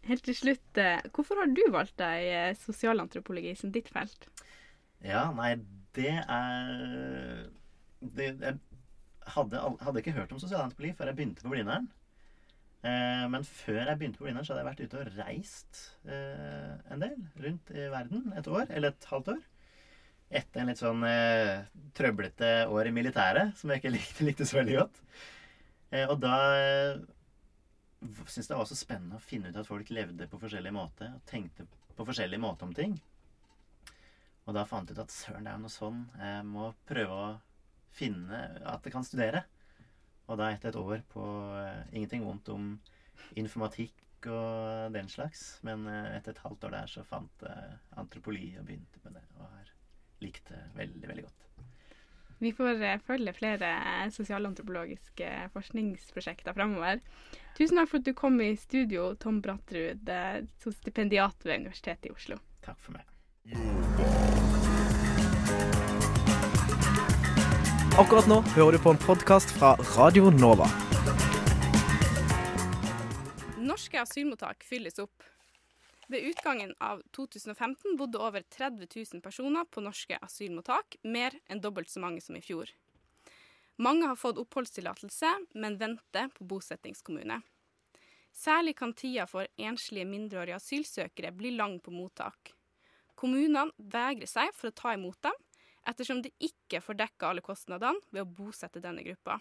Helt 0.09 0.25
til 0.25 0.37
slutt, 0.37 0.81
eh, 0.81 1.03
hvorfor 1.13 1.43
har 1.43 1.51
du 1.53 1.63
valgt 1.73 1.99
deg 2.01 2.29
eh, 2.31 2.55
sosialantropologi 2.61 3.53
som 3.59 3.73
ditt 3.75 3.91
felt? 3.93 4.29
Ja, 5.05 5.27
nei, 5.37 5.55
det 5.97 6.13
er 6.21 7.49
det, 8.01 8.29
Jeg 8.41 8.59
hadde, 9.35 9.61
hadde, 9.81 10.01
ikke 10.01 10.17
hørt 10.17 10.33
om 10.33 10.41
sosialantropologi 10.41 10.97
før 10.97 11.11
jeg 11.11 11.19
begynte 11.19 11.45
på 11.45 11.53
Blindern. 11.53 11.91
Eh, 12.81 13.27
men 13.29 13.45
før 13.45 13.83
jeg 13.83 13.99
begynte 14.01 14.21
på 14.21 14.25
Blindern, 14.25 14.47
så 14.47 14.55
hadde 14.55 14.65
jeg 14.65 14.71
vært 14.71 14.83
ute 14.85 15.01
og 15.01 15.19
reist 15.19 15.81
eh, 16.09 16.75
en 16.95 17.05
del 17.05 17.17
rundt 17.45 17.73
i 17.75 17.89
verden. 17.93 18.31
Et 18.41 18.49
år, 18.49 18.67
eller 18.71 18.95
et 18.95 19.11
halvt 19.13 19.35
år 19.37 19.43
etter 20.41 20.63
en 20.63 20.71
litt 20.71 20.81
sånn 20.81 21.05
eh, 21.05 21.65
trøblete 21.99 22.51
år 22.71 22.89
i 22.89 22.95
militæret, 22.95 23.57
som 23.59 23.73
jeg 23.73 23.83
ikke 23.83 23.97
likte, 23.97 24.27
likte 24.29 24.49
så 24.49 24.61
veldig 24.61 24.77
godt. 24.79 25.01
Og 26.07 26.21
da 26.23 26.37
syntes 28.01 28.49
det 28.49 28.59
var 28.59 28.69
så 28.69 28.79
spennende 28.79 29.19
å 29.19 29.25
finne 29.25 29.51
ut 29.51 29.61
at 29.61 29.69
folk 29.69 29.93
levde 29.93 30.29
på 30.31 30.41
forskjellig 30.41 30.73
måte 30.75 31.11
og 31.15 31.25
tenkte 31.29 31.67
på 31.97 32.07
forskjellig 32.09 32.41
måte 32.41 32.67
om 32.67 32.75
ting. 32.77 32.97
Og 34.49 34.57
da 34.57 34.65
fant 34.67 34.89
jeg 34.89 34.97
ut 34.97 35.03
at 35.05 35.15
søren, 35.15 35.47
det 35.47 35.53
er 35.53 35.63
noe 35.63 35.73
sånn. 35.73 36.05
Jeg 36.19 36.45
må 36.49 36.71
prøve 36.89 37.17
å 37.17 37.33
finne 37.95 38.45
at 38.67 38.87
jeg 38.87 38.95
kan 38.95 39.07
studere. 39.07 39.45
Og 40.31 40.39
da 40.41 40.49
etter 40.55 40.71
et 40.71 40.79
år 40.81 41.03
på 41.11 41.25
uh, 41.27 41.83
ingenting 41.91 42.25
vondt 42.25 42.49
om 42.55 42.73
informatikk 43.39 44.29
og 44.31 44.95
den 44.95 45.09
slags, 45.11 45.59
men 45.67 45.87
uh, 45.89 46.15
etter 46.15 46.35
et 46.35 46.43
halvt 46.45 46.69
år 46.69 46.77
der 46.77 46.93
så 46.93 47.05
fant 47.07 47.45
jeg 47.47 47.77
antropoli 48.01 48.53
og 48.61 48.67
begynte 48.69 49.03
med 49.05 49.19
det. 49.19 49.27
og 49.37 49.47
har 49.47 49.73
likte 50.21 50.65
veldig, 50.77 51.07
veldig 51.09 51.27
godt. 51.27 51.50
Vi 52.41 52.53
får 52.57 52.83
eh, 52.83 53.01
følge 53.05 53.35
flere 53.37 53.71
sosialantropologiske 54.15 55.29
forskningsprosjekter 55.53 56.57
framover. 56.57 57.03
Tusen 57.59 57.77
takk 57.77 57.91
for 57.91 58.01
at 58.01 58.07
du 58.09 58.15
kom 58.17 58.41
i 58.41 58.55
studio, 58.57 59.11
Tom 59.21 59.43
Brattrud, 59.45 60.09
som 60.63 60.73
stipendiat 60.73 61.45
ved 61.45 61.61
Universitetet 61.61 62.09
i 62.09 62.15
Oslo. 62.15 62.41
Takk 62.65 62.81
for 62.81 62.97
meg. 62.97 63.05
Akkurat 68.01 68.31
nå 68.31 68.41
hører 68.55 68.79
du 68.79 68.81
på 68.87 68.95
en 68.95 69.03
podkast 69.03 69.53
fra 69.53 69.75
Radio 69.99 70.31
Nova. 70.33 70.71
Norske 73.61 74.01
asylmottak 74.01 74.65
fylles 74.65 74.97
opp. 75.03 75.30
Ved 76.11 76.25
utgangen 76.27 76.75
av 76.79 77.03
2015 77.15 77.97
bodde 77.97 78.19
over 78.19 78.43
30 78.43 78.89
000 79.15 79.23
personer 79.23 79.65
på 79.71 79.83
norske 79.85 80.17
asylmottak, 80.19 80.97
mer 81.07 81.37
enn 81.47 81.61
dobbelt 81.63 81.91
så 81.91 82.01
mange 82.03 82.19
som 82.25 82.35
i 82.35 82.43
fjor. 82.43 82.73
Mange 83.79 84.09
har 84.11 84.19
fått 84.19 84.41
oppholdstillatelse, 84.43 85.31
men 85.55 85.77
venter 85.79 86.33
på 86.35 86.45
bosettingskommune. 86.51 87.37
Særlig 88.35 88.75
kan 88.81 88.91
tida 88.93 89.29
for 89.31 89.47
enslige 89.55 90.09
mindreårige 90.11 90.59
asylsøkere 90.59 91.31
bli 91.31 91.53
lang 91.55 91.77
på 91.79 91.95
mottak. 91.95 92.57
Kommunene 93.15 93.71
vegrer 93.79 94.27
seg 94.27 94.51
for 94.57 94.73
å 94.73 94.77
ta 94.81 94.97
imot 94.97 95.21
dem, 95.23 95.37
ettersom 95.87 96.25
de 96.25 96.33
ikke 96.43 96.81
får 96.83 96.99
dekka 97.05 97.31
alle 97.31 97.45
kostnadene 97.47 98.03
ved 98.11 98.25
å 98.25 98.33
bosette 98.41 98.83
denne 98.83 99.07
gruppa. 99.07 99.39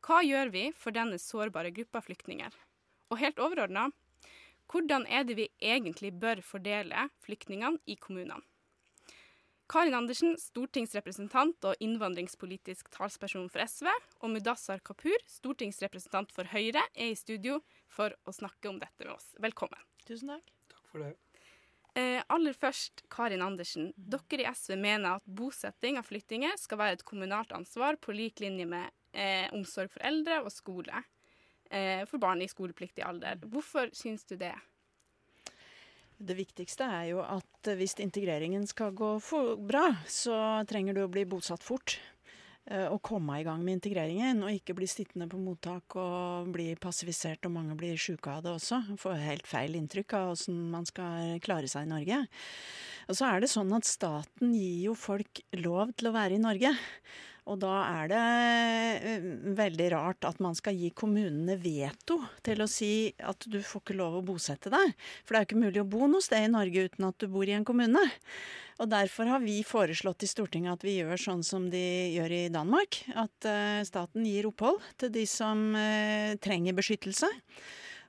Hva 0.00 0.22
gjør 0.24 0.48
vi 0.56 0.64
for 0.72 0.96
denne 0.96 1.20
sårbare 1.20 1.74
gruppa 1.76 2.00
flyktninger? 2.08 2.56
Og 3.12 3.20
helt 3.20 3.44
overordna, 3.44 3.90
hvordan 4.70 5.06
er 5.06 5.26
det 5.28 5.36
vi 5.38 5.48
egentlig 5.60 6.12
bør 6.20 6.42
fordele 6.44 7.08
flyktningene 7.24 7.80
i 7.86 7.96
kommunene? 8.00 8.42
Karin 9.70 9.96
Andersen, 9.96 10.34
stortingsrepresentant 10.36 11.64
og 11.64 11.80
innvandringspolitisk 11.82 12.90
talsperson 12.92 13.46
for 13.48 13.64
SV, 13.64 13.88
og 14.20 14.34
Mudassar 14.34 14.82
Kapur, 14.84 15.16
stortingsrepresentant 15.30 16.34
for 16.36 16.50
Høyre, 16.52 16.82
er 16.92 17.14
i 17.14 17.16
studio 17.16 17.62
for 17.88 18.12
å 18.28 18.34
snakke 18.36 18.68
om 18.68 18.80
dette 18.82 19.06
med 19.06 19.14
oss. 19.14 19.30
Velkommen. 19.40 19.80
Tusen 20.04 20.34
takk. 20.34 20.52
Takk 20.74 20.90
for 20.90 21.06
det. 21.06 21.14
Eh, 21.96 22.20
aller 22.28 22.52
først, 22.58 23.04
Karin 23.08 23.42
Andersen. 23.42 23.92
Dere 23.96 24.42
i 24.42 24.50
SV 24.50 24.76
mener 24.76 25.16
at 25.16 25.24
bosetting 25.24 25.96
av 26.00 26.08
flyktninger 26.10 26.58
skal 26.60 26.80
være 26.80 26.98
et 26.98 27.06
kommunalt 27.06 27.54
ansvar 27.54 27.96
på 28.02 28.12
lik 28.12 28.42
linje 28.42 28.66
med 28.68 28.90
eh, 29.14 29.46
omsorg 29.54 29.94
for 29.94 30.04
eldre 30.04 30.40
og 30.42 30.50
skole 30.52 30.90
eh, 30.90 31.13
for 32.10 32.22
barn 32.22 32.44
i 32.44 32.48
skolepliktig 32.50 33.02
alder. 33.02 33.40
Hvorfor 33.50 33.90
syns 33.96 34.26
du 34.28 34.36
det? 34.38 34.54
Det 36.14 36.36
viktigste 36.38 36.86
er 36.86 37.06
jo 37.10 37.22
at 37.26 37.70
hvis 37.74 37.96
integreringen 38.02 38.66
skal 38.70 38.94
gå 38.94 39.16
bra, 39.66 39.88
så 40.06 40.36
trenger 40.70 40.94
du 40.94 41.02
å 41.04 41.10
bli 41.10 41.26
bosatt 41.26 41.64
fort. 41.66 41.98
Eh, 42.64 42.86
og 42.88 43.02
komme 43.04 43.36
i 43.36 43.44
gang 43.44 43.60
med 43.60 43.76
integreringen, 43.76 44.40
og 44.40 44.54
ikke 44.56 44.76
bli 44.78 44.86
sittende 44.88 45.26
på 45.28 45.36
mottak 45.36 45.98
og 46.00 46.48
bli 46.54 46.70
passivisert. 46.80 47.44
Og 47.44 47.52
mange 47.52 47.76
blir 47.76 48.00
sjuke 48.00 48.32
av 48.32 48.44
det 48.46 48.54
også. 48.54 48.80
Får 49.00 49.20
helt 49.20 49.50
feil 49.50 49.76
inntrykk 49.76 50.16
av 50.16 50.32
åssen 50.32 50.62
man 50.72 50.88
skal 50.88 51.36
klare 51.44 51.68
seg 51.68 51.84
i 51.84 51.92
Norge. 51.92 52.22
Og 53.10 53.18
så 53.18 53.28
er 53.28 53.44
det 53.44 53.52
sånn 53.52 53.74
at 53.76 53.88
staten 53.88 54.54
gir 54.56 54.88
jo 54.88 54.96
folk 54.96 55.42
lov 55.60 55.92
til 55.98 56.08
å 56.08 56.16
være 56.16 56.38
i 56.38 56.44
Norge. 56.44 56.72
Og 57.44 57.58
da 57.60 57.72
er 58.00 58.08
det 58.08 58.20
eh, 59.04 59.24
veldig 59.58 59.88
rart 59.92 60.24
at 60.24 60.38
man 60.40 60.56
skal 60.56 60.76
gi 60.80 60.88
kommunene 60.96 61.58
veto 61.60 62.16
til 62.44 62.64
å 62.64 62.68
si 62.70 63.12
at 63.20 63.44
du 63.52 63.58
får 63.60 63.82
ikke 63.82 63.96
lov 63.98 64.16
å 64.16 64.24
bosette 64.24 64.72
deg. 64.72 64.94
For 65.24 65.34
det 65.34 65.40
er 65.40 65.44
jo 65.44 65.48
ikke 65.50 65.64
mulig 65.66 65.82
å 65.82 65.90
bo 65.92 66.08
noe 66.08 66.24
sted 66.24 66.46
i 66.46 66.52
Norge 66.52 66.86
uten 66.88 67.08
at 67.10 67.18
du 67.20 67.28
bor 67.28 67.44
i 67.44 67.56
en 67.56 67.66
kommune. 67.68 68.00
Og 68.80 68.88
derfor 68.90 69.28
har 69.28 69.44
vi 69.44 69.58
foreslått 69.66 70.24
i 70.24 70.30
Stortinget 70.30 70.78
at 70.78 70.86
vi 70.86 70.96
gjør 70.96 71.20
sånn 71.20 71.44
som 71.46 71.68
de 71.70 71.84
gjør 72.16 72.32
i 72.32 72.44
Danmark. 72.54 73.02
At 73.12 73.46
uh, 73.46 73.84
staten 73.86 74.24
gir 74.26 74.48
opphold 74.48 74.80
til 74.98 75.12
de 75.14 75.26
som 75.30 75.68
uh, 75.76 76.34
trenger 76.42 76.74
beskyttelse. 76.74 77.28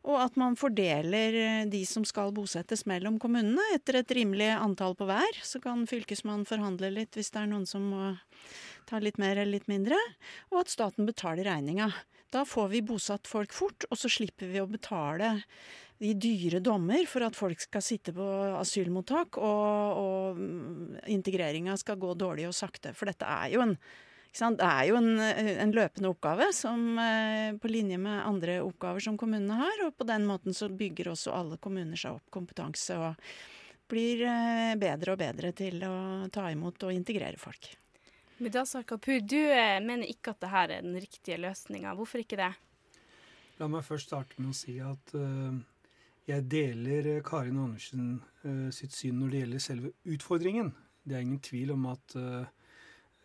Og 0.06 0.16
at 0.22 0.36
man 0.38 0.56
fordeler 0.58 1.66
de 1.66 1.82
som 1.90 2.04
skal 2.06 2.30
bosettes 2.34 2.84
mellom 2.86 3.18
kommunene 3.22 3.64
etter 3.74 3.98
et 4.00 4.12
rimelig 4.14 4.52
antall 4.54 4.94
på 4.98 5.08
hver. 5.10 5.40
Så 5.42 5.58
kan 5.62 5.82
fylkesmannen 5.90 6.46
forhandle 6.46 6.92
litt 6.94 7.18
hvis 7.18 7.34
det 7.34 7.42
er 7.42 7.50
noen 7.50 7.66
som 7.70 7.88
må 7.90 8.12
ta 8.90 9.00
litt 9.02 9.20
mer 9.22 9.38
eller 9.38 9.58
litt 9.58 9.70
mindre, 9.72 9.98
og 10.52 10.64
at 10.64 10.74
staten 10.74 11.08
betaler 11.08 11.48
regninga. 11.50 11.92
Da 12.34 12.44
får 12.48 12.72
vi 12.74 12.84
bosatt 12.86 13.30
folk 13.30 13.54
fort, 13.56 13.88
og 13.90 14.00
så 14.00 14.12
slipper 14.12 14.50
vi 14.52 14.62
å 14.62 14.70
betale 14.70 15.38
de 16.02 16.12
dyre 16.20 16.60
dommer 16.60 17.06
for 17.08 17.24
at 17.24 17.38
folk 17.38 17.62
skal 17.64 17.84
sitte 17.84 18.12
på 18.16 18.26
asylmottak, 18.60 19.38
og, 19.40 20.02
og 20.02 21.08
integreringa 21.12 21.78
skal 21.80 22.00
gå 22.02 22.12
dårlig 22.20 22.50
og 22.50 22.58
sakte. 22.58 22.92
For 22.98 23.08
dette 23.08 23.30
er 23.30 23.54
jo 23.56 23.64
en, 23.64 23.78
det 24.36 24.68
er 24.68 24.82
jo 24.90 24.98
en, 25.00 25.12
en 25.24 25.76
løpende 25.76 26.12
oppgave 26.12 26.50
som, 26.56 26.84
eh, 27.00 27.56
på 27.62 27.72
linje 27.72 28.00
med 28.02 28.26
andre 28.26 28.60
oppgaver 28.66 29.06
som 29.06 29.20
kommunene 29.20 29.62
har. 29.62 29.86
Og 29.88 29.96
på 29.96 30.08
den 30.10 30.28
måten 30.28 30.58
så 30.58 30.68
bygger 30.68 31.14
også 31.14 31.32
alle 31.36 31.62
kommuner 31.64 32.00
seg 32.00 32.20
opp 32.20 32.28
kompetanse 32.36 33.00
og 33.00 33.16
blir 33.88 34.26
eh, 34.28 34.76
bedre 34.82 35.16
og 35.16 35.24
bedre 35.24 35.56
til 35.56 35.80
å 35.88 35.96
ta 36.34 36.50
imot 36.52 36.84
og 36.84 36.96
integrere 36.96 37.40
folk. 37.40 37.72
Mudasar 38.38 38.84
Kapur, 38.84 39.22
du 39.24 39.40
eh, 39.40 39.80
mener 39.80 40.10
ikke 40.12 40.34
at 40.34 40.42
dette 40.44 40.62
er 40.62 40.82
den 40.84 40.98
riktige 41.00 41.38
løsninga. 41.40 41.94
Hvorfor 41.96 42.20
ikke 42.20 42.40
det? 42.42 42.52
La 43.62 43.70
meg 43.72 43.86
først 43.88 44.10
starte 44.10 44.36
med 44.42 44.52
å 44.52 44.58
si 44.58 44.76
at 44.84 45.14
uh, 45.16 45.56
jeg 46.28 46.44
deler 46.52 47.08
Karin 47.24 47.62
Andersen 47.64 48.18
uh, 48.44 48.68
sitt 48.76 48.92
syn 48.92 49.22
når 49.22 49.32
det 49.32 49.42
gjelder 49.44 49.64
selve 49.64 49.94
utfordringen. 50.12 50.74
Det 51.06 51.16
er 51.16 51.24
ingen 51.24 51.40
tvil 51.48 51.72
om 51.78 51.88
at 51.94 52.18
uh, 52.20 52.44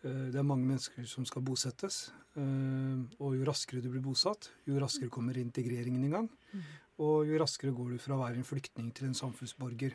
det 0.01 0.39
er 0.39 0.47
mange 0.47 0.65
mennesker 0.65 1.05
som 1.05 1.27
skal 1.29 1.43
bosettes. 1.45 2.07
og 2.33 3.35
jo 3.35 3.43
raskere 3.45 3.83
du 3.83 3.91
blir 3.91 4.01
bosatt, 4.01 4.47
jo 4.65 4.79
raskere 4.81 5.13
kommer 5.13 5.37
integreringen 5.37 6.07
i 6.07 6.09
gang. 6.09 6.25
Mm. 6.55 6.63
Og 7.05 7.29
jo 7.29 7.37
raskere 7.37 7.75
går 7.75 7.91
du 7.91 7.99
fra 8.01 8.15
å 8.15 8.23
være 8.23 8.39
en 8.39 8.47
flyktning 8.47 8.89
til 8.97 9.11
en 9.11 9.13
samfunnsborger. 9.13 9.93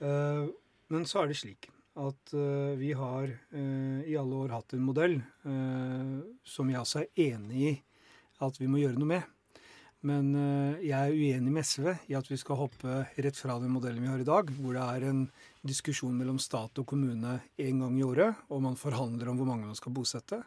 men 0.00 1.06
så 1.06 1.22
er 1.22 1.30
det 1.30 1.38
slik 1.38 1.70
at 1.96 2.34
uh, 2.36 2.76
vi 2.76 2.92
har 2.96 3.30
uh, 3.30 4.00
i 4.04 4.16
alle 4.18 4.42
år 4.42 4.52
hatt 4.52 4.76
en 4.76 4.84
modell 4.84 5.16
uh, 5.46 6.20
som 6.44 6.68
jeg 6.70 6.82
også 6.82 7.02
er 7.02 7.32
enig 7.32 7.62
i 7.70 7.72
at 8.44 8.60
vi 8.60 8.68
må 8.68 8.82
gjøre 8.82 9.00
noe 9.00 9.14
med. 9.14 9.32
Men 10.06 10.28
jeg 10.84 10.92
er 10.92 11.14
uenig 11.16 11.50
med 11.50 11.64
SV 11.66 11.86
i 12.12 12.14
at 12.14 12.28
vi 12.28 12.36
skal 12.38 12.58
hoppe 12.60 12.98
rett 13.16 13.38
fra 13.40 13.56
den 13.58 13.72
modellen 13.72 14.04
vi 14.04 14.10
har 14.12 14.20
i 14.20 14.26
dag, 14.28 14.52
hvor 14.60 14.76
det 14.76 14.82
er 14.84 15.06
en 15.08 15.22
diskusjon 15.66 16.12
mellom 16.14 16.36
stat 16.38 16.78
og 16.78 16.86
kommune 16.86 17.38
én 17.58 17.80
gang 17.80 17.96
i 17.96 18.04
året, 18.04 18.44
og 18.52 18.60
man 18.62 18.76
forhandler 18.78 19.32
om 19.32 19.40
hvor 19.40 19.48
mange 19.48 19.66
man 19.66 19.78
skal 19.78 19.96
bosette, 19.96 20.42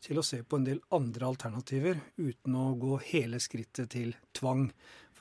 til 0.00 0.22
å 0.22 0.24
se 0.24 0.40
på 0.46 0.60
en 0.60 0.68
del 0.70 0.80
andre 0.94 1.26
alternativer 1.26 2.00
uten 2.22 2.56
å 2.56 2.70
gå 2.80 2.96
hele 3.10 3.42
skrittet 3.42 3.90
til 3.92 4.14
tvang. 4.32 4.68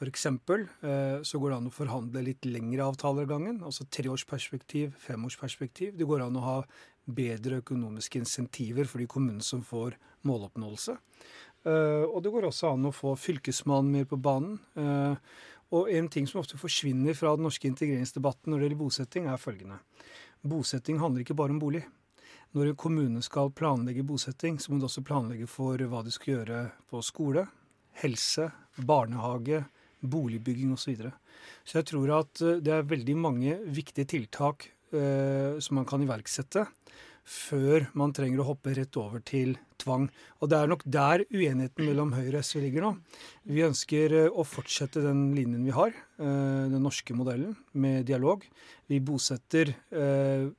F.eks. 0.04 0.26
Eh, 0.26 1.22
så 1.24 1.40
går 1.40 1.50
det 1.50 1.58
an 1.58 1.70
å 1.70 1.74
forhandle 1.74 2.26
litt 2.26 2.46
lengre 2.46 2.90
avtaler 2.92 3.28
gangen, 3.30 3.62
altså 3.64 3.86
treårsperspektiv, 3.88 4.98
femårsperspektiv. 5.00 5.96
Det 5.98 6.08
går 6.10 6.26
an 6.26 6.40
å 6.40 6.44
ha 6.44 6.58
bedre 7.06 7.62
økonomiske 7.64 8.20
insentiver 8.20 8.88
for 8.88 9.00
de 9.00 9.08
kommunene 9.08 9.44
som 9.44 9.64
får 9.64 9.96
måloppnåelse. 10.28 10.98
Eh, 11.64 12.04
og 12.04 12.20
det 12.24 12.34
går 12.34 12.50
også 12.50 12.74
an 12.74 12.90
å 12.90 12.96
få 12.96 13.16
Fylkesmannen 13.20 13.92
mer 13.92 14.08
på 14.10 14.20
banen. 14.20 14.60
Eh, 14.76 15.16
og 15.74 15.90
en 15.90 16.10
ting 16.12 16.28
som 16.30 16.42
ofte 16.44 16.60
forsvinner 16.60 17.16
fra 17.18 17.34
den 17.38 17.48
norske 17.48 17.68
integreringsdebatten 17.70 18.52
når 18.52 18.60
det 18.60 18.68
gjelder 18.68 18.84
bosetting, 18.84 19.28
er 19.28 19.42
følgende. 19.42 19.80
Bosetting 20.44 21.00
handler 21.02 21.24
ikke 21.24 21.38
bare 21.40 21.56
om 21.56 21.62
bolig. 21.64 21.86
Når 22.54 22.70
en 22.70 22.78
kommune 22.78 23.22
skal 23.26 23.50
planlegge 23.56 24.04
bosetting, 24.06 24.60
så 24.62 24.70
må 24.70 24.78
du 24.78 24.86
også 24.86 25.02
planlegge 25.06 25.48
for 25.50 25.80
hva 25.90 26.04
du 26.06 26.12
skal 26.14 26.36
gjøre 26.36 26.60
på 26.92 27.02
skole, 27.02 27.48
helse, 28.04 28.52
barnehage, 28.78 29.64
boligbygging 30.04 30.74
osv. 30.76 30.84
Så, 30.84 30.92
videre. 30.92 31.14
så 31.64 31.80
jeg 31.80 31.90
tror 31.94 32.16
at 32.20 32.44
eh, 32.44 32.62
det 32.64 32.76
er 32.76 32.92
veldig 32.92 33.18
mange 33.18 33.58
viktige 33.64 34.10
tiltak 34.16 34.68
eh, 34.94 35.60
som 35.64 35.80
man 35.80 35.90
kan 35.90 36.04
iverksette 36.04 36.68
før 37.24 37.86
man 37.96 38.12
trenger 38.16 38.42
å 38.44 38.50
hoppe 38.52 38.74
rett 38.76 38.98
over 39.00 39.22
til 39.24 39.56
tvang. 39.82 40.10
Og 40.44 40.50
det 40.52 40.60
er 40.60 40.70
nok 40.70 40.84
der 40.84 41.24
uenigheten 41.32 41.88
mellom 41.88 42.12
Høyre 42.16 42.42
og 42.42 42.48
SV 42.48 42.60
ligger 42.66 42.86
nå. 42.86 42.92
Vi 43.48 43.64
ønsker 43.66 44.18
eh, 44.20 44.30
å 44.30 44.46
fortsette 44.48 45.04
den 45.04 45.30
linjen 45.38 45.64
vi 45.66 45.76
har, 45.76 45.96
eh, 46.20 46.66
den 46.72 46.84
norske 46.84 47.16
modellen, 47.16 47.56
med 47.72 48.06
dialog. 48.10 48.44
Vi 48.92 49.00
bosetter 49.04 49.72
eh, 49.72 50.52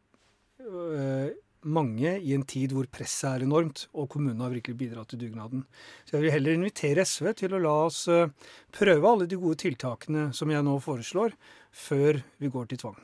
mange 1.64 2.16
i 2.20 2.34
en 2.36 2.44
tid 2.48 2.74
hvor 2.76 2.88
presset 2.92 3.30
er 3.30 3.46
enormt, 3.46 3.86
og 3.92 4.10
kommunene 4.12 4.46
har 4.46 4.54
virkelig 4.54 4.76
bidratt 4.80 5.12
til 5.12 5.22
dugnaden. 5.24 5.64
Så 6.04 6.16
jeg 6.16 6.26
vil 6.26 6.34
heller 6.36 6.58
invitere 6.58 7.06
SV 7.08 7.32
til 7.40 7.56
å 7.56 7.62
la 7.62 7.74
oss 7.86 8.04
eh, 8.12 8.30
prøve 8.74 9.10
alle 9.10 9.28
de 9.30 9.40
gode 9.40 9.62
tiltakene 9.64 10.28
som 10.36 10.52
jeg 10.52 10.64
nå 10.66 10.76
foreslår, 10.84 11.36
før 11.74 12.22
vi 12.40 12.52
går 12.52 12.70
til 12.70 12.84
tvang. 12.84 13.02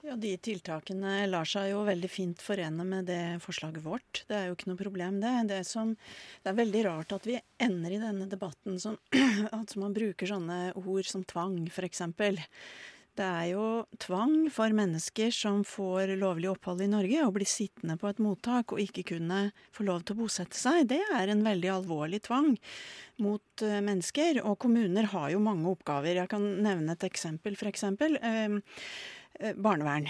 Ja, 0.00 0.14
De 0.16 0.32
tiltakene 0.40 1.26
lar 1.28 1.48
seg 1.48 1.74
jo 1.74 1.82
veldig 1.84 2.08
fint 2.08 2.40
forene 2.40 2.86
med 2.88 3.10
det 3.10 3.40
forslaget 3.44 3.84
vårt. 3.84 4.22
Det 4.28 4.36
er 4.36 4.46
jo 4.48 4.54
ikke 4.56 4.70
noe 4.70 4.80
problem, 4.80 5.18
det. 5.20 5.32
Det, 5.50 5.58
som, 5.68 5.92
det 6.40 6.52
er 6.52 6.56
veldig 6.56 6.84
rart 6.86 7.12
at 7.18 7.28
vi 7.28 7.36
ender 7.60 7.92
i 7.92 8.00
denne 8.00 8.28
debatten 8.30 8.80
som 8.80 8.96
at 9.60 9.76
man 9.80 9.96
bruker 9.96 10.30
sånne 10.30 10.72
ord 10.80 11.10
som 11.10 11.26
tvang, 11.28 11.60
f.eks. 11.68 12.00
Det 13.20 13.26
er 13.28 13.48
jo 13.50 13.64
tvang 14.00 14.46
for 14.48 14.72
mennesker 14.72 15.32
som 15.34 15.58
får 15.68 16.14
lovlig 16.16 16.48
opphold 16.54 16.80
i 16.80 16.88
Norge, 16.88 17.20
å 17.20 17.34
bli 17.34 17.44
sittende 17.44 17.98
på 18.00 18.08
et 18.08 18.22
mottak 18.24 18.72
og 18.72 18.80
ikke 18.80 19.04
kunne 19.10 19.40
få 19.76 19.84
lov 19.84 20.06
til 20.06 20.16
å 20.16 20.22
bosette 20.22 20.56
seg. 20.56 20.86
Det 20.88 21.02
er 21.18 21.28
en 21.28 21.42
veldig 21.44 21.68
alvorlig 21.74 22.22
tvang 22.24 22.54
mot 23.20 23.66
eh, 23.66 23.82
mennesker. 23.84 24.40
Og 24.48 24.56
kommuner 24.64 25.10
har 25.12 25.28
jo 25.34 25.42
mange 25.44 25.68
oppgaver. 25.68 26.22
Jeg 26.22 26.32
kan 26.32 26.46
nevne 26.64 26.96
et 26.96 27.04
eksempel, 27.10 27.60
f.eks. 27.60 27.84
Eh, 28.00 28.56
eh, 28.56 29.52
barnevern. 29.68 30.08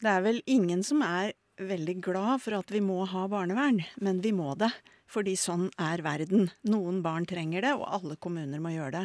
Det 0.00 0.14
er 0.14 0.24
vel 0.24 0.40
ingen 0.48 0.80
som 0.86 1.04
er 1.04 1.36
veldig 1.60 1.98
glad 2.08 2.40
for 2.46 2.56
at 2.56 2.72
vi 2.72 2.80
må 2.80 3.02
ha 3.04 3.28
barnevern, 3.32 3.84
men 4.00 4.24
vi 4.24 4.32
må 4.32 4.56
det. 4.56 4.72
Fordi 5.06 5.36
sånn 5.38 5.68
er 5.78 6.02
verden. 6.02 6.48
Noen 6.66 6.98
barn 7.04 7.26
trenger 7.28 7.62
det, 7.62 7.72
og 7.78 7.86
alle 7.86 8.16
kommuner 8.18 8.60
må 8.62 8.72
gjøre 8.74 9.04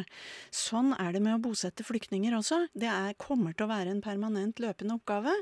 Sånn 0.50 0.90
er 0.98 1.14
det 1.14 1.22
med 1.22 1.36
å 1.36 1.42
bosette 1.44 1.86
flyktninger 1.86 2.34
også. 2.34 2.64
Det 2.74 2.88
er, 2.90 3.14
kommer 3.20 3.54
til 3.54 3.68
å 3.68 3.70
være 3.70 3.92
en 3.94 4.02
permanent 4.02 4.58
løpende 4.62 4.96
oppgave. 4.98 5.34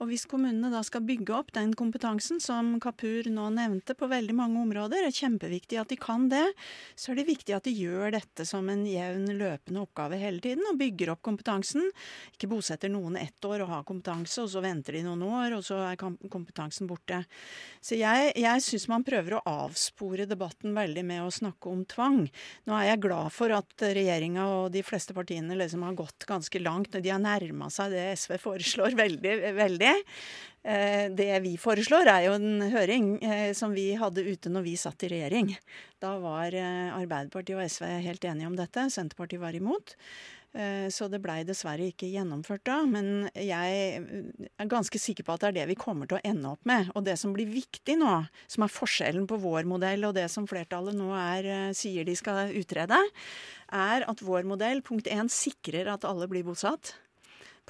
Og 0.00 0.08
hvis 0.08 0.24
kommunene 0.30 0.70
da 0.72 0.80
skal 0.86 1.04
bygge 1.04 1.34
opp 1.36 1.52
den 1.56 1.74
kompetansen 1.76 2.40
som 2.40 2.72
Kapur 2.80 3.28
nå 3.28 3.50
nevnte 3.52 3.92
på 3.98 4.08
veldig 4.08 4.36
mange 4.38 4.62
områder, 4.62 5.04
er 5.04 5.14
kjempeviktig 5.14 5.80
at 5.82 5.92
de 5.92 6.00
kan 6.00 6.30
det, 6.32 6.46
så 6.96 7.12
er 7.12 7.20
det 7.20 7.28
viktig 7.28 7.56
at 7.56 7.68
de 7.68 7.76
gjør 7.76 8.16
dette 8.16 8.48
som 8.48 8.72
en 8.72 8.86
jevn, 8.88 9.28
løpende 9.36 9.84
oppgave 9.84 10.16
hele 10.20 10.40
tiden, 10.40 10.64
og 10.70 10.80
bygger 10.80 11.12
opp 11.12 11.24
kompetansen. 11.28 11.90
Ikke 12.32 12.48
bosetter 12.50 12.92
noen 12.92 13.20
ett 13.20 13.44
år 13.44 13.66
og 13.66 13.74
har 13.74 13.86
kompetanse, 13.88 14.40
og 14.40 14.48
så 14.52 14.64
venter 14.64 14.96
de 14.96 15.04
noen 15.04 15.26
år, 15.28 15.58
og 15.58 15.66
så 15.66 15.82
er 15.90 16.00
kompetansen 16.00 16.88
borte. 16.88 17.20
Så 17.84 18.00
jeg, 18.00 18.32
jeg 18.40 18.64
syns 18.64 18.88
man 18.88 19.04
prøver 19.04 19.36
å 19.36 19.44
avspore 19.44 19.89
avspore 19.90 20.26
debatten 20.26 20.74
veldig 20.74 21.04
med 21.04 21.22
å 21.24 21.30
snakke 21.30 21.68
om 21.68 21.84
tvang. 21.84 22.30
Nå 22.66 22.74
er 22.76 22.90
jeg 22.90 23.02
glad 23.02 23.32
for 23.32 23.50
at 23.50 23.82
regjeringa 23.82 24.46
og 24.46 24.72
de 24.72 24.82
fleste 24.82 25.14
partiene 25.14 25.56
liksom 25.56 25.82
har 25.82 25.94
gått 25.94 26.26
ganske 26.26 26.58
langt. 26.60 26.92
De 26.92 27.10
har 27.10 27.20
nærma 27.20 27.70
seg 27.70 27.92
det 27.92 28.16
SV 28.16 28.38
foreslår 28.38 28.96
veldig, 28.96 29.54
veldig. 29.56 29.94
Eh, 30.62 31.10
det 31.10 31.40
vi 31.42 31.56
foreslår, 31.56 32.06
er 32.06 32.26
jo 32.28 32.34
en 32.36 32.60
høring 32.70 33.22
eh, 33.22 33.52
som 33.54 33.72
vi 33.72 33.94
hadde 33.96 34.24
ute 34.26 34.50
når 34.50 34.62
vi 34.62 34.76
satt 34.76 35.02
i 35.04 35.08
regjering. 35.08 35.54
Da 36.00 36.18
var 36.20 36.52
eh, 36.54 36.92
Arbeiderpartiet 36.94 37.56
og 37.56 37.64
SV 37.64 37.88
helt 38.04 38.24
enige 38.24 38.50
om 38.50 38.58
dette. 38.58 38.90
Senterpartiet 38.92 39.40
var 39.42 39.56
imot. 39.56 39.96
Eh, 40.50 40.88
så 40.90 41.06
det 41.06 41.20
blei 41.22 41.44
dessverre 41.46 41.90
ikke 41.92 42.08
gjennomført 42.10 42.64
da. 42.66 42.80
Men 42.90 43.28
jeg 43.38 44.00
er 44.50 44.70
ganske 44.70 45.00
sikker 45.00 45.26
på 45.26 45.36
at 45.36 45.44
det 45.44 45.50
er 45.50 45.58
det 45.60 45.68
vi 45.72 45.78
kommer 45.78 46.10
til 46.10 46.18
å 46.18 46.24
ende 46.26 46.54
opp 46.54 46.66
med. 46.68 46.90
Og 46.94 47.06
det 47.06 47.16
som 47.20 47.34
blir 47.36 47.50
viktig 47.50 47.98
nå, 48.00 48.16
som 48.50 48.66
er 48.66 48.74
forskjellen 48.74 49.28
på 49.30 49.38
vår 49.42 49.68
modell 49.70 50.08
og 50.08 50.16
det 50.18 50.26
som 50.32 50.48
flertallet 50.50 50.98
nå 50.98 51.12
er, 51.14 51.50
eh, 51.50 51.76
sier 51.76 52.06
de 52.08 52.16
skal 52.18 52.50
utrede, 52.56 52.98
er 53.70 54.08
at 54.10 54.24
vår 54.26 54.48
modell 54.48 54.82
punkt 54.82 55.06
én 55.06 55.30
sikrer 55.30 55.92
at 55.92 56.08
alle 56.08 56.26
blir 56.30 56.46
bosatt. 56.46 56.96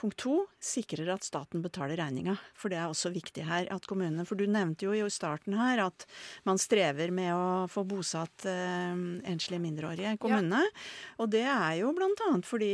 Punkt 0.01 0.17
to 0.17 0.47
sikrer 0.65 1.11
at 1.13 1.25
staten 1.27 1.61
betaler 1.61 1.99
regninga. 2.01 2.33
For 2.57 2.73
det 2.73 2.79
er 2.81 2.89
også 2.89 3.11
viktig 3.13 3.43
her 3.45 3.67
at 3.69 3.85
kommunene 3.89 4.25
For 4.25 4.39
du 4.39 4.47
nevnte 4.49 4.87
jo 4.87 4.95
i 4.97 5.03
starten 5.13 5.59
her 5.59 5.83
at 5.85 6.07
man 6.49 6.61
strever 6.61 7.13
med 7.13 7.35
å 7.37 7.67
få 7.69 7.85
bosatt 7.85 8.47
eh, 8.49 8.97
enslige 9.29 9.61
mindreårige 9.61 10.15
i 10.17 10.21
kommunene. 10.21 10.63
Ja. 10.65 10.85
Og 11.21 11.29
det 11.35 11.43
er 11.45 11.75
jo 11.83 11.91
bl.a. 11.97 12.31
fordi 12.49 12.71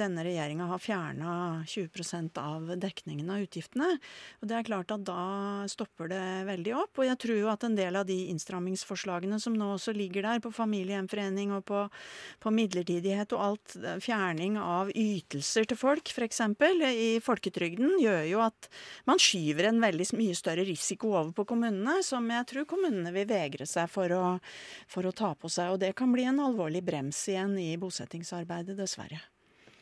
denne 0.00 0.24
regjeringa 0.24 0.70
har 0.70 0.80
fjerna 0.80 1.34
20% 1.68 2.40
av 2.40 2.72
dekningen 2.80 3.28
av 3.34 3.44
utgiftene. 3.44 3.90
Og 4.40 4.48
det 4.48 4.56
er 4.56 4.68
klart 4.70 4.96
at 4.96 5.04
da 5.04 5.68
stopper 5.68 6.08
det 6.14 6.24
veldig 6.48 6.76
opp. 6.86 7.02
Og 7.02 7.08
jeg 7.10 7.20
tror 7.26 7.40
jo 7.42 7.52
at 7.52 7.68
en 7.68 7.76
del 7.76 8.00
av 8.00 8.08
de 8.08 8.16
innstrammingsforslagene 8.32 9.42
som 9.44 9.58
nå 9.58 9.74
også 9.74 9.92
ligger 9.96 10.24
der, 10.24 10.40
på 10.40 10.54
familiegjenforening 10.56 11.52
og 11.52 11.66
på, 11.68 11.84
på 12.40 12.56
midlertidighet 12.56 13.36
og 13.36 13.44
alt, 13.50 13.78
fjerning 14.00 14.56
av 14.56 14.88
ytelser 14.96 15.68
til 15.68 15.80
folk, 15.84 16.08
f.eks 16.16 16.40
i 16.62 17.20
folketrygden 17.22 17.98
gjør 18.00 18.22
jo 18.28 18.40
at 18.44 18.68
man 19.08 19.20
skyver 19.20 19.68
en 19.68 19.80
veldig 19.82 20.06
mye 20.18 20.36
større 20.38 20.64
risiko 20.68 21.12
over 21.14 21.32
på 21.36 21.46
kommunene, 21.52 21.98
som 22.06 22.28
jeg 22.30 22.48
tror 22.50 22.68
kommunene 22.70 23.12
vil 23.14 23.28
vegre 23.30 23.66
seg 23.68 23.90
for 23.90 24.14
å, 24.16 24.24
for 24.90 25.08
å 25.08 25.14
ta 25.16 25.34
på 25.34 25.50
seg. 25.52 25.74
Og 25.74 25.82
det 25.82 25.94
kan 25.98 26.12
bli 26.14 26.26
en 26.28 26.42
alvorlig 26.42 26.84
brems 26.86 27.20
igjen 27.32 27.56
i 27.60 27.72
bosettingsarbeidet, 27.80 28.76
dessverre. 28.78 29.20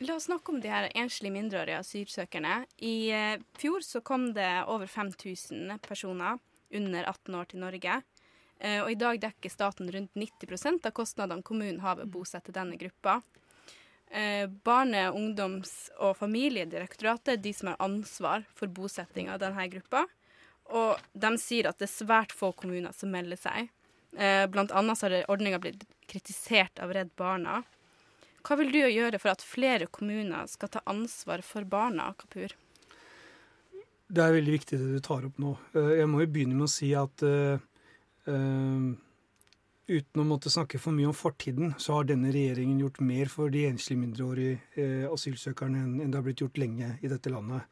La 0.01 0.15
oss 0.17 0.25
snakke 0.25 0.49
om 0.49 0.61
de 0.61 0.69
her 0.71 0.87
enslige 0.97 1.35
mindreårige 1.35 1.81
asylsøkerne. 1.83 2.63
I 2.81 2.95
eh, 3.13 3.43
fjor 3.61 3.83
så 3.85 4.01
kom 4.01 4.31
det 4.33 4.49
over 4.65 4.89
5000 4.89 5.77
personer 5.85 6.39
under 6.73 7.05
18 7.05 7.37
år 7.37 7.51
til 7.51 7.61
Norge. 7.61 7.99
Eh, 8.57 8.79
og 8.81 8.89
i 8.89 8.97
dag 8.97 9.19
dekker 9.21 9.53
staten 9.53 9.91
rundt 9.93 10.17
90% 10.17 10.89
av 10.89 10.95
kostnadene 10.97 11.45
kommunen 11.45 11.83
har 11.85 11.99
ved 11.99 12.09
å 12.09 12.13
bosette 12.17 12.53
denne 12.55 12.79
gruppa. 12.81 13.19
Eh, 14.11 14.47
Barne-, 14.47 15.11
ungdoms- 15.15 15.89
og 15.97 16.17
familiedirektoratet 16.19 17.41
de 17.41 17.53
som 17.55 17.71
har 17.71 17.79
ansvar 17.79 18.43
for 18.53 18.67
bosetting 18.67 19.29
av 19.31 19.39
denne 19.39 19.67
gruppa. 19.71 20.05
Og 20.71 20.99
de 21.13 21.31
sier 21.39 21.69
at 21.69 21.79
det 21.79 21.87
er 21.87 21.93
svært 21.93 22.35
få 22.35 22.51
kommuner 22.55 22.91
som 22.95 23.11
melder 23.11 23.39
seg. 23.39 23.69
Eh, 24.17 24.47
blant 24.51 24.71
annet 24.75 24.99
så 24.99 25.07
har 25.07 25.29
ordninga 25.31 25.59
blitt 25.63 25.85
kritisert 26.11 26.79
av 26.83 26.91
Redd 26.95 27.13
Barna. 27.15 27.61
Hva 28.43 28.57
vil 28.59 28.71
du 28.73 28.79
gjøre 28.81 29.19
for 29.21 29.31
at 29.31 29.43
flere 29.45 29.87
kommuner 29.87 30.47
skal 30.49 30.71
ta 30.73 30.81
ansvar 30.89 31.43
for 31.45 31.63
barna, 31.63 32.09
Kapur? 32.19 32.51
Det 34.11 34.23
er 34.23 34.33
veldig 34.35 34.55
viktig 34.57 34.79
det 34.81 34.89
du 34.97 35.03
tar 35.05 35.27
opp 35.27 35.37
nå. 35.39 35.53
Eh, 35.71 35.93
Jeg 36.01 36.09
må 36.11 36.23
jo 36.25 36.31
begynne 36.33 36.57
med 36.57 36.67
å 36.67 36.73
si 36.73 36.91
at 36.97 37.23
eh, 37.23 37.61
eh, 38.27 38.91
uten 39.89 40.21
å 40.21 40.27
måtte 40.27 40.51
snakke 40.53 40.79
for 40.81 40.95
mye 40.95 41.09
om 41.09 41.15
fortiden, 41.17 41.73
så 41.81 41.97
har 41.97 42.07
denne 42.09 42.31
regjeringen 42.33 42.79
gjort 42.83 43.01
mer 43.03 43.31
for 43.31 43.51
de 43.53 43.65
enslige 43.69 44.01
mindreårige 44.01 44.59
eh, 44.79 45.07
asylsøkerne 45.09 45.81
enn 45.81 46.11
det 46.11 46.17
har 46.17 46.25
blitt 46.25 46.43
gjort 46.43 46.61
lenge 46.61 46.93
i 47.01 47.11
dette 47.11 47.33
landet. 47.33 47.67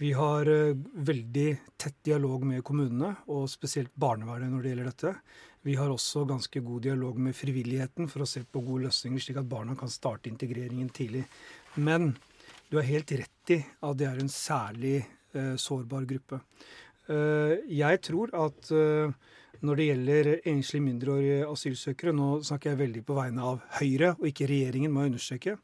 Vi 0.00 0.10
har 0.16 0.48
eh, 0.50 0.74
veldig 1.10 1.48
tett 1.80 1.98
dialog 2.08 2.46
med 2.48 2.64
kommunene, 2.66 3.14
og 3.30 3.50
spesielt 3.52 3.92
barnevernet 3.94 4.50
når 4.50 4.62
det 4.64 4.72
gjelder 4.72 4.90
dette. 4.90 5.14
Vi 5.62 5.76
har 5.78 5.92
også 5.92 6.24
ganske 6.26 6.62
god 6.64 6.82
dialog 6.88 7.18
med 7.22 7.36
frivilligheten 7.38 8.08
for 8.10 8.24
å 8.24 8.28
se 8.28 8.42
på 8.42 8.64
gode 8.64 8.88
løsninger, 8.88 9.22
slik 9.22 9.38
at 9.38 9.50
barna 9.50 9.76
kan 9.78 9.92
starte 9.92 10.32
integreringen 10.32 10.88
tidlig. 10.90 11.22
Men 11.78 12.14
du 12.70 12.80
har 12.80 12.88
helt 12.88 13.12
rett 13.14 13.52
i 13.54 13.60
at 13.60 14.00
det 14.00 14.08
er 14.08 14.18
en 14.18 14.32
særlig 14.32 14.96
eh, 15.36 15.54
sårbar 15.60 16.08
gruppe. 16.10 16.40
Eh, 17.12 17.60
jeg 17.70 18.00
tror 18.08 18.32
at 18.38 18.72
eh, 18.74 19.14
når 19.62 19.78
det 19.78 19.86
gjelder 19.86 20.30
enslige 20.50 20.84
mindreårige 20.84 21.46
asylsøkere, 21.46 22.14
nå 22.16 22.28
snakker 22.46 22.72
jeg 22.72 22.80
veldig 22.80 23.02
på 23.06 23.16
vegne 23.16 23.48
av 23.52 23.60
Høyre 23.78 24.14
og 24.18 24.28
ikke 24.30 24.48
regjeringen, 24.50 24.92
må 24.92 25.04
jeg 25.04 25.12
understreke. 25.12 25.56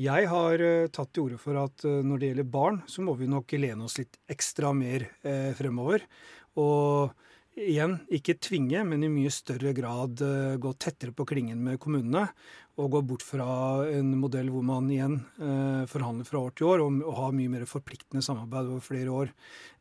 Jeg 0.00 0.28
har 0.30 0.62
eh, 0.64 0.90
tatt 0.92 1.10
til 1.12 1.26
orde 1.26 1.38
for 1.40 1.58
at 1.60 1.84
eh, 1.84 2.00
når 2.06 2.20
det 2.20 2.28
gjelder 2.30 2.52
barn, 2.52 2.78
så 2.88 3.04
må 3.04 3.12
vi 3.18 3.28
nok 3.28 3.52
lene 3.60 3.84
oss 3.84 3.98
litt 4.00 4.16
ekstra 4.32 4.72
mer 4.76 5.04
eh, 5.20 5.50
fremover. 5.58 6.06
Og 6.60 7.12
igjen, 7.60 7.98
ikke 8.12 8.36
tvinge, 8.42 8.82
men 8.86 9.04
i 9.04 9.10
mye 9.12 9.30
større 9.32 9.72
grad 9.76 10.22
eh, 10.24 10.56
gå 10.60 10.72
tettere 10.80 11.14
på 11.16 11.26
klingen 11.28 11.60
med 11.64 11.80
kommunene. 11.82 12.28
Og 12.80 12.94
gå 12.94 13.00
bort 13.04 13.24
fra 13.26 13.46
en 13.92 14.14
modell 14.16 14.48
hvor 14.52 14.64
man 14.64 14.86
igjen 14.92 15.18
eh, 15.42 15.82
forhandler 15.90 16.28
fra 16.28 16.40
år 16.46 16.54
til 16.56 16.70
år, 16.70 16.84
og, 16.84 17.00
og 17.04 17.18
har 17.18 17.36
mye 17.36 17.52
mer 17.52 17.66
forpliktende 17.68 18.24
samarbeid 18.24 18.70
over 18.70 18.84
flere 18.84 19.12
år. 19.12 19.32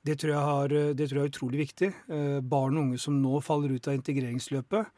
Det 0.06 0.18
tror 0.20 0.34
jeg, 0.34 0.48
har, 0.50 0.76
eh, 0.76 0.92
det 0.98 1.08
tror 1.08 1.22
jeg 1.22 1.30
er 1.30 1.34
utrolig 1.34 1.62
viktig. 1.64 1.92
Barn 2.50 2.78
og 2.78 2.88
unge 2.88 3.02
som 3.02 3.20
nå 3.22 3.40
faller 3.46 3.76
ut 3.76 3.90
av 3.90 3.98
integreringsløpet, 4.00 4.96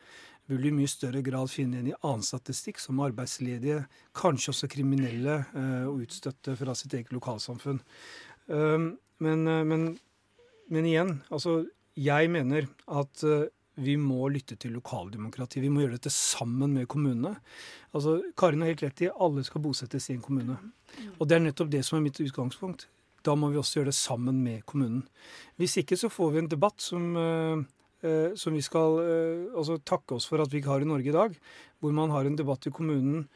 vil 0.51 0.65
i 0.67 0.73
mye 0.75 0.89
større 0.89 1.21
grad 1.23 1.51
finne 1.53 1.77
igjen 1.77 1.91
i 1.91 1.99
annen 2.01 2.25
statistikk, 2.25 2.81
som 2.81 2.99
arbeidsledige, 3.03 3.85
kanskje 4.17 4.51
også 4.51 4.71
kriminelle 4.71 5.37
og 5.87 6.01
utstøtte 6.01 6.57
fra 6.59 6.73
sitt 6.75 6.95
eget 6.97 7.13
lokalsamfunn. 7.15 7.79
Men, 8.49 9.45
men, 9.69 9.85
men 10.67 10.89
igjen, 10.89 11.13
altså 11.31 11.61
jeg 11.99 12.29
mener 12.31 12.67
at 12.87 13.23
eh, 13.27 13.49
vi 13.81 13.95
må 13.97 14.27
lytte 14.31 14.57
til 14.59 14.75
lokaldemokratiet. 14.77 15.63
Vi 15.63 15.71
må 15.71 15.83
gjøre 15.83 15.97
dette 15.97 16.11
sammen 16.13 16.75
med 16.75 16.89
kommunene. 16.91 17.33
Altså, 17.95 18.19
Karin 18.37 18.63
har 18.63 18.73
helt 18.73 18.83
rett 18.85 19.03
i 19.05 19.11
alle 19.11 19.43
skal 19.47 19.63
bosettes 19.63 20.09
i 20.09 20.17
en 20.17 20.23
kommune. 20.23 20.57
Og 21.17 21.27
det 21.27 21.37
er 21.37 21.45
nettopp 21.45 21.71
det 21.71 21.83
som 21.87 21.97
er 21.97 22.05
mitt 22.05 22.19
utgangspunkt. 22.21 22.87
Da 23.25 23.35
må 23.37 23.51
vi 23.51 23.59
også 23.61 23.79
gjøre 23.79 23.91
det 23.91 23.97
sammen 23.97 24.41
med 24.43 24.65
kommunen. 24.69 25.05
Hvis 25.61 25.77
ikke 25.81 25.97
så 25.99 26.11
får 26.11 26.33
vi 26.33 26.41
en 26.41 26.51
debatt 26.51 26.83
som, 26.83 27.15
eh, 27.17 27.63
eh, 28.07 28.35
som 28.35 28.53
vi 28.53 28.63
skal 28.65 28.99
altså 29.55 29.79
takke 29.83 30.17
oss 30.17 30.27
for 30.29 30.41
at 30.41 30.51
vi 30.51 30.61
ikke 30.61 30.73
har 30.73 30.81
i 30.81 30.89
Norge 30.89 31.09
i 31.09 31.17
dag. 31.17 31.37
Hvor 31.79 31.95
man 31.95 32.11
har 32.11 32.25
en 32.25 32.37
debatt 32.37 32.67
i 32.67 32.75
kommunen 32.75 33.27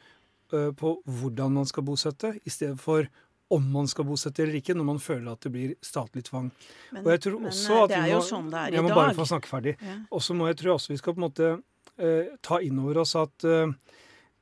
på 0.46 0.90
hvordan 1.02 1.56
man 1.58 1.66
skal 1.66 1.82
bosette, 1.82 2.36
i 2.46 2.50
stedet 2.54 2.78
for 2.78 3.08
om 3.54 3.66
man 3.72 3.86
skal 3.86 4.06
bosette 4.08 4.42
eller 4.42 4.58
ikke, 4.58 4.74
når 4.74 4.86
man 4.88 4.98
føler 5.02 5.32
at 5.32 5.44
det 5.46 5.52
blir 5.54 5.74
statlig 5.84 6.24
tvang. 6.26 6.50
Men- 6.92 7.04
og 7.04 7.10
jeg 7.12 7.20
tror 7.26 7.46
også 7.46 7.76
eh, 7.76 7.82
at 7.82 7.88
det 7.92 8.00
vi 8.00 8.08
er 8.10 8.12
jo 8.14 8.22
må, 8.22 8.26
sånn 8.30 8.50
det 8.50 8.58
er 8.58 8.68
i 8.72 8.74
Jeg 8.74 8.82
må 8.82 8.94
bare 8.94 9.14
få 9.14 9.26
snakke 9.30 9.48
ferdig. 9.50 9.76
Ja. 9.80 9.98
Og 10.10 10.22
så 10.22 10.34
må 10.34 10.48
jeg 10.50 10.56
tror 10.62 10.74
også 10.74 10.92
vi 10.92 10.98
skal 10.98 11.14
på 11.14 11.22
en 11.22 11.26
måte 11.28 11.50
eh, 11.98 12.32
ta 12.42 12.58
inn 12.60 12.78
over 12.82 12.98
oss 13.04 13.14
at 13.16 13.44
eh, 13.46 13.70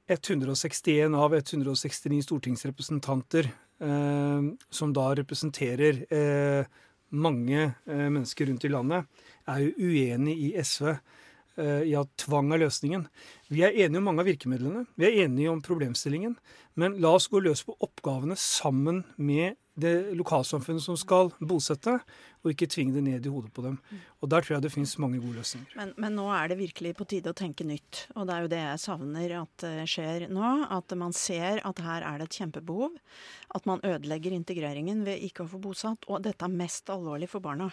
161 0.09 1.15
av 1.17 1.35
169 1.35 2.23
stortingsrepresentanter, 2.25 3.51
eh, 3.81 4.49
som 4.71 4.93
da 4.93 5.15
representerer 5.21 6.05
eh, 6.13 6.65
mange 7.15 7.61
eh, 7.87 8.09
mennesker 8.09 8.47
rundt 8.47 8.65
i 8.65 8.73
landet, 8.73 9.07
er 9.49 9.59
jo 9.65 9.91
uenig 9.91 10.37
i 10.49 10.51
SV 10.63 10.97
eh, 11.61 11.83
i 11.91 11.95
at 11.99 12.11
tvang 12.21 12.53
er 12.55 12.63
løsningen. 12.65 13.07
Vi 13.53 13.65
er 13.67 13.75
enige 13.75 14.01
om 14.01 14.09
mange 14.11 14.25
av 14.25 14.29
virkemidlene, 14.31 14.85
vi 14.99 15.09
er 15.09 15.25
enige 15.25 15.53
om 15.53 15.63
problemstillingen, 15.65 16.37
men 16.81 16.99
la 17.03 17.15
oss 17.19 17.29
gå 17.31 17.43
løs 17.43 17.65
på 17.67 17.77
oppgavene 17.85 18.37
sammen 18.41 19.05
med 19.17 19.59
det 19.81 20.15
lokalsamfunnet 20.15 20.85
som 20.85 20.99
skal 20.99 21.33
bosette, 21.43 21.99
og 22.45 22.53
ikke 22.53 22.69
tvinge 22.69 22.93
det 22.93 23.03
ned 23.07 23.25
i 23.25 23.33
hodet 23.33 23.51
på 23.57 23.65
dem. 23.65 23.79
Og 24.21 24.29
der 24.29 24.45
tror 24.45 24.59
jeg 24.59 24.65
det 24.67 24.73
finnes 24.75 24.93
mange 25.01 25.21
gode 25.23 25.41
løsninger. 25.41 25.73
Men, 25.79 25.95
men 26.01 26.17
nå 26.19 26.27
er 26.33 26.51
det 26.51 26.59
virkelig 26.61 26.93
på 26.99 27.07
tide 27.09 27.33
å 27.33 27.37
tenke 27.37 27.65
nytt. 27.65 28.05
Og 28.15 28.29
det 28.29 28.35
er 28.35 28.45
jo 28.45 28.51
det 28.53 28.61
jeg 28.61 28.83
savner 28.83 29.35
at 29.41 29.65
det 29.65 29.87
skjer 29.89 30.27
nå. 30.33 30.51
At 30.75 30.93
man 31.01 31.17
ser 31.17 31.63
at 31.65 31.81
her 31.85 32.05
er 32.05 32.21
det 32.21 32.29
et 32.29 32.39
kjempebehov. 32.43 32.99
At 33.57 33.69
man 33.69 33.81
ødelegger 33.87 34.37
integreringen 34.37 35.05
ved 35.07 35.25
ikke 35.25 35.47
å 35.47 35.51
få 35.55 35.61
bosatt. 35.65 36.05
Og 36.11 36.21
dette 36.27 36.45
er 36.45 36.53
mest 36.53 36.93
alvorlig 36.93 37.31
for 37.33 37.45
barna. 37.45 37.71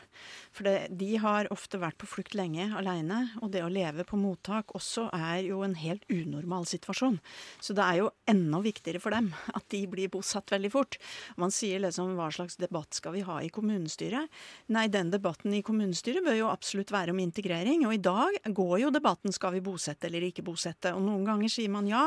For 0.55 0.67
det, 0.67 0.93
de 1.01 1.11
har 1.19 1.51
ofte 1.51 1.81
vært 1.81 1.99
på 1.99 2.09
flukt 2.09 2.37
lenge 2.39 2.69
aleine. 2.79 3.25
Og 3.43 3.51
det 3.51 3.65
å 3.65 3.71
leve 3.71 4.07
på 4.07 4.19
mottak 4.19 4.71
også 4.77 5.09
er 5.17 5.43
jo 5.49 5.65
en 5.67 5.75
helt 5.79 6.07
unormal 6.07 6.67
situasjon. 6.69 7.19
Så 7.59 7.75
det 7.75 7.83
er 7.83 8.01
jo 8.05 8.11
enda 8.31 8.63
viktigere 8.63 9.03
for 9.03 9.11
dem 9.11 9.33
at 9.51 9.67
de 9.75 9.83
blir 9.91 10.11
bosatt 10.15 10.55
veldig 10.55 10.71
fort. 10.71 10.99
Man 11.35 11.51
sier 11.51 11.83
liksom 11.83 12.15
hva 12.15 12.31
slags 12.31 12.55
debatt 12.61 12.95
skal 12.95 13.17
vi 13.17 13.27
ha 13.27 13.41
i 13.43 13.51
kommunestyret? 13.51 14.31
Nei, 14.71 14.85
den 14.87 15.09
debatten 15.11 15.51
i 15.51 15.59
kommunestyret 15.67 16.23
bør 16.23 16.37
jo 16.37 16.47
absolutt 16.47 16.93
være 16.93 17.11
om 17.11 17.19
integrering. 17.19 17.83
Og 17.89 17.95
i 17.97 17.99
dag 17.99 18.37
går 18.55 18.75
jo 18.85 18.91
debatten 18.93 19.33
skal 19.35 19.57
vi 19.57 19.63
bosette 19.65 20.07
eller 20.07 20.23
ikke 20.29 20.45
bosette. 20.47 20.93
Og 20.95 21.03
noen 21.03 21.25
ganger 21.27 21.51
sier 21.51 21.71
man 21.73 21.89
ja, 21.89 22.05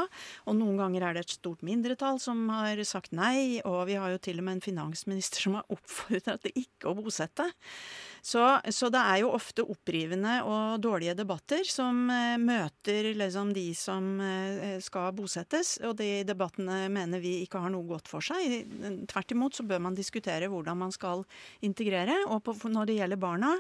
og 0.49 0.57
noen 0.57 0.79
ganger 0.81 1.05
er 1.05 1.19
det 1.19 1.27
et 1.27 1.35
stort 1.37 1.61
mindretall 1.67 2.17
som 2.23 2.47
har 2.55 2.81
sagt 2.89 3.13
nei. 3.13 3.61
Og 3.69 3.83
vi 3.91 3.99
har 4.01 4.15
jo 4.15 4.23
til 4.25 4.41
og 4.41 4.49
med 4.49 4.59
en 4.59 4.65
finansminister 4.65 5.45
som 5.45 5.59
har 5.59 5.69
oppfordret 5.77 6.47
til 6.47 6.63
ikke 6.65 6.89
å 6.89 6.97
bosette. 6.97 7.51
Så, 8.25 8.41
så 8.73 8.89
det 8.89 9.03
er 9.05 9.21
jo 9.21 9.35
ofte 9.37 9.67
opprivende 9.69 10.39
og 10.49 10.81
dårlige 10.81 11.13
debatter 11.19 11.67
som 11.69 12.07
eh, 12.09 12.39
møter 12.41 13.11
liksom 13.13 13.53
de 13.53 13.67
som 13.77 14.07
eh, 14.25 14.79
skal 14.81 15.13
bosettes. 15.13 15.75
Og 15.85 15.99
de 16.01 16.23
debattene 16.25 16.87
mener 16.89 17.21
vi 17.21 17.43
ikke 17.45 17.61
har 17.61 17.75
noe 17.75 17.85
godt 17.91 18.09
for 18.09 18.25
seg. 18.25 18.73
Tvert 19.13 19.37
imot 19.37 19.61
så 19.61 19.69
bør 19.69 19.85
man 19.85 19.99
diskutere 19.99 20.49
hvordan 20.49 20.81
man 20.87 20.97
skal 20.97 21.27
integrere. 21.69 22.17
Og 22.33 22.41
på, 22.47 22.54
når 22.63 22.87
det 22.89 22.97
gjelder 22.99 23.21
barna, 23.21 23.51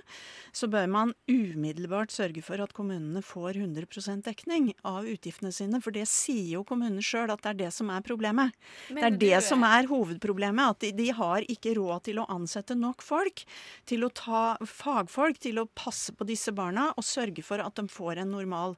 så 0.55 0.69
bør 0.71 0.87
man 0.91 1.13
umiddelbart 1.31 2.13
sørge 2.15 2.43
for 2.45 2.61
at 2.63 2.73
kommunene 2.77 3.23
får 3.25 3.59
100% 3.61 4.25
dekning 4.27 4.73
av 4.87 5.05
utgiftene 5.11 5.53
sine. 5.53 5.81
For 5.83 5.95
det 5.95 6.07
sier 6.11 6.57
jo 6.59 6.65
kommunene 6.65 7.03
sjøl 7.05 7.33
at 7.35 7.43
det 7.45 7.51
er 7.53 7.61
det 7.65 7.73
som 7.75 7.91
er 7.91 8.05
problemet. 8.07 8.55
Mener 8.91 9.01
det 9.01 9.07
er 9.07 9.19
det 9.19 9.43
du- 9.43 9.49
som 9.49 9.65
er 9.65 9.89
hovedproblemet. 9.91 10.71
At 10.75 10.81
de, 10.81 10.93
de 10.93 11.09
har 11.13 11.43
ikke 11.51 11.75
råd 11.77 12.05
til 12.05 12.19
å 12.23 12.29
ansette 12.31 12.77
nok 12.79 13.03
folk 13.03 13.45
til 13.87 14.05
å 14.05 14.13
ta 14.13 14.57
fagfolk 14.61 15.39
til 15.39 15.59
å 15.63 15.69
passe 15.75 16.13
på 16.15 16.27
disse 16.27 16.53
barna 16.53 16.93
og 16.97 17.05
sørge 17.05 17.43
for 17.45 17.59
at 17.59 17.75
de 17.75 17.87
får 17.89 18.19
en 18.23 18.31
normal 18.31 18.77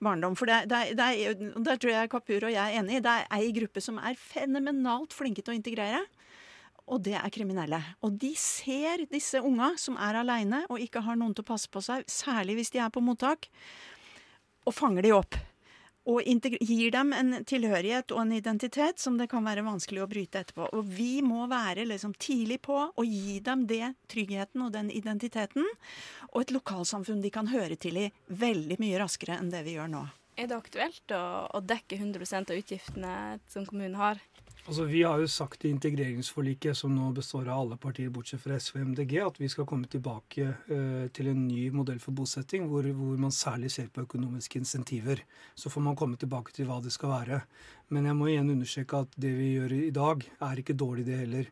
barndom. 0.00 0.36
For 0.36 0.46
det, 0.46 0.68
det, 0.68 0.96
det 0.98 1.04
er, 1.04 1.34
der 1.34 1.76
tror 1.76 1.92
jeg 1.92 2.10
Kapur 2.10 2.44
og 2.44 2.52
jeg 2.52 2.62
er 2.62 2.80
enige. 2.80 3.02
Det 3.04 3.14
er 3.14 3.26
ei 3.38 3.52
gruppe 3.52 3.82
som 3.84 3.98
er 3.98 4.14
fenomenalt 4.18 5.12
flinke 5.16 5.42
til 5.42 5.54
å 5.54 5.58
integrere. 5.58 6.04
Og 6.88 7.02
det 7.04 7.18
er 7.18 7.32
kriminelle. 7.32 7.80
Og 8.04 8.16
de 8.16 8.32
ser 8.38 9.04
disse 9.12 9.40
unga 9.44 9.74
som 9.80 9.98
er 10.00 10.22
aleine 10.22 10.64
og 10.68 10.80
ikke 10.80 11.04
har 11.04 11.18
noen 11.20 11.34
til 11.36 11.44
å 11.44 11.50
passe 11.50 11.68
på 11.70 11.82
seg, 11.84 12.06
særlig 12.08 12.58
hvis 12.58 12.72
de 12.74 12.80
er 12.82 12.92
på 12.92 13.04
mottak, 13.04 13.50
og 14.64 14.76
fanger 14.76 15.04
de 15.04 15.14
opp. 15.16 15.38
Og 16.08 16.24
gir 16.24 16.92
dem 16.94 17.10
en 17.12 17.34
tilhørighet 17.44 18.14
og 18.16 18.22
en 18.22 18.32
identitet 18.32 19.00
som 19.02 19.18
det 19.20 19.26
kan 19.28 19.44
være 19.44 19.66
vanskelig 19.66 20.00
å 20.00 20.08
bryte 20.08 20.40
etterpå. 20.40 20.70
Og 20.72 20.86
vi 20.88 21.20
må 21.20 21.44
være 21.50 21.84
liksom 21.90 22.14
tidlig 22.16 22.62
på 22.64 22.78
og 22.78 23.04
gi 23.04 23.36
dem 23.44 23.66
det 23.68 23.92
tryggheten 24.08 24.64
og 24.64 24.72
den 24.72 24.88
identiteten, 24.88 25.68
og 26.32 26.40
et 26.40 26.54
lokalsamfunn 26.56 27.20
de 27.20 27.32
kan 27.34 27.52
høre 27.52 27.76
til 27.76 28.00
i 28.00 28.08
veldig 28.28 28.80
mye 28.80 29.02
raskere 29.04 29.36
enn 29.36 29.52
det 29.52 29.66
vi 29.68 29.76
gjør 29.76 29.92
nå. 29.92 30.06
Er 30.38 30.48
det 30.48 30.56
aktuelt 30.56 31.12
å, 31.12 31.22
å 31.52 31.60
dekke 31.60 31.98
100% 31.98 32.54
av 32.54 32.62
utgiftene 32.62 33.14
som 33.50 33.68
kommunen 33.68 33.98
har? 34.00 34.22
Altså, 34.68 34.84
Vi 34.84 35.00
har 35.02 35.16
jo 35.16 35.28
sagt 35.32 35.64
i 35.64 35.70
integreringsforliket, 35.72 36.76
som 36.76 36.92
nå 36.92 37.06
består 37.16 37.46
av 37.48 37.62
alle 37.62 37.76
partier 37.80 38.10
bortsett 38.12 38.42
fra 38.42 38.58
SV 38.60 38.74
og 38.76 38.90
MDG, 38.90 39.14
at 39.24 39.38
vi 39.40 39.48
skal 39.48 39.64
komme 39.68 39.88
tilbake 39.88 40.44
eh, 40.44 41.06
til 41.16 41.30
en 41.30 41.46
ny 41.48 41.70
modell 41.72 41.96
for 42.02 42.12
bosetting, 42.12 42.66
hvor, 42.68 42.84
hvor 42.98 43.16
man 43.16 43.32
særlig 43.32 43.70
ser 43.72 43.88
på 43.88 44.04
økonomiske 44.04 44.60
insentiver. 44.60 45.22
Så 45.56 45.72
får 45.72 45.86
man 45.86 45.96
komme 45.96 46.20
tilbake 46.20 46.52
til 46.52 46.68
hva 46.68 46.82
det 46.84 46.92
skal 46.92 47.14
være. 47.14 47.40
Men 47.88 48.10
jeg 48.10 48.18
må 48.18 48.28
igjen 48.28 48.52
understreke 48.52 49.00
at 49.06 49.16
det 49.16 49.32
vi 49.38 49.54
gjør 49.54 49.76
i 49.78 49.94
dag, 49.96 50.28
er 50.50 50.60
ikke 50.60 50.76
dårlig, 50.76 51.06
det 51.08 51.16
heller. 51.22 51.48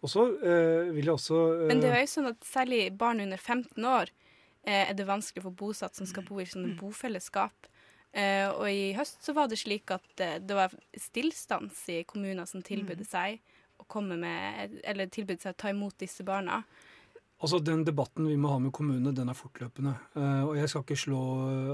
Og 0.00 0.14
så 0.14 0.28
eh, 0.38 0.94
vil 0.94 1.10
jeg 1.10 1.16
også 1.16 1.40
eh, 1.56 1.66
Men 1.72 1.82
det 1.82 1.90
er 1.90 2.04
jo 2.04 2.12
sånn 2.14 2.30
at 2.30 2.46
særlig 2.46 2.84
barn 3.02 3.26
under 3.26 3.40
15 3.40 3.90
år 3.96 4.14
eh, 4.62 4.86
er 4.86 4.94
det 4.94 5.10
vanskelig 5.10 5.42
for 5.48 5.58
bosatt 5.58 5.98
som 5.98 6.06
skal 6.06 6.24
bo 6.28 6.38
i 6.38 6.46
sånne 6.48 6.76
bofellesskap. 6.78 7.66
Eh, 8.10 8.48
og 8.50 8.66
i 8.66 8.90
høst 8.98 9.22
så 9.22 9.34
var 9.36 9.50
det 9.50 9.60
slik 9.60 9.90
at 9.94 10.22
eh, 10.22 10.38
det 10.42 10.56
var 10.58 10.72
stillstans 10.98 11.84
i 11.94 12.02
kommuner 12.08 12.48
som 12.50 12.62
tilbød 12.64 13.04
seg 13.06 13.38
å 13.80 13.86
komme 13.90 14.18
med, 14.18 14.80
eller 14.82 15.10
tilbød 15.12 15.44
seg 15.44 15.54
å 15.54 15.60
ta 15.62 15.70
imot 15.70 16.00
disse 16.02 16.26
barna. 16.26 16.58
Altså 17.40 17.56
Den 17.64 17.86
debatten 17.86 18.26
vi 18.28 18.34
må 18.36 18.50
ha 18.52 18.58
med 18.60 18.74
kommunene, 18.76 19.14
den 19.16 19.30
er 19.32 19.38
fortløpende. 19.38 19.94
Eh, 20.18 20.42
og 20.42 20.58
jeg 20.58 20.72
skal 20.72 20.82
ikke 20.84 20.98
slå, 21.04 21.20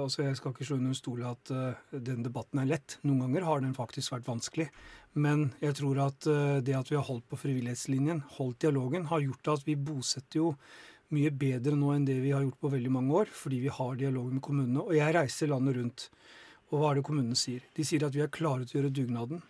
altså 0.02 0.26
jeg 0.26 0.38
skal 0.38 0.52
ikke 0.52 0.68
slå 0.68 0.78
under 0.78 0.98
stol 0.98 1.24
at 1.26 1.54
den 1.90 2.20
debatten 2.22 2.60
er 2.62 2.68
lett. 2.70 2.98
Noen 3.08 3.24
ganger 3.24 3.48
har 3.48 3.64
den 3.64 3.74
faktisk 3.74 4.14
vært 4.14 4.28
vanskelig. 4.28 4.68
Men 5.16 5.48
jeg 5.64 5.78
tror 5.80 6.02
at 6.04 6.28
det 6.60 6.76
at 6.76 6.92
vi 6.92 6.98
har 6.98 7.08
holdt 7.08 7.24
på 7.32 7.40
frivillighetslinjen, 7.40 8.20
holdt 8.36 8.60
dialogen, 8.66 9.08
har 9.08 9.24
gjort 9.24 9.54
at 9.56 9.64
vi 9.66 9.78
bosetter 9.80 10.42
jo 10.42 10.50
mye 11.14 11.30
bedre 11.30 11.76
nå 11.78 11.92
enn 11.94 12.06
det 12.08 12.16
vi 12.22 12.32
har 12.34 12.44
gjort 12.44 12.62
på 12.62 12.72
veldig 12.72 12.92
mange 12.92 13.20
år, 13.22 13.30
fordi 13.30 13.60
vi 13.62 13.72
har 13.72 13.98
dialog 13.98 14.32
med 14.32 14.42
kommunene. 14.44 14.82
Og 14.82 14.96
jeg 14.96 15.14
reiser 15.14 15.52
landet 15.52 15.78
rundt. 15.78 16.08
Og 16.72 16.80
hva 16.80 16.90
er 16.90 16.98
det 16.98 17.06
kommunene 17.06 17.38
sier? 17.38 17.62
De 17.76 17.86
sier 17.86 18.06
at 18.06 18.16
vi 18.16 18.24
er 18.24 18.32
klare 18.32 18.66
til 18.66 18.78
å 18.78 18.80
gjøre 18.80 18.96
dugnaden. 18.96 19.44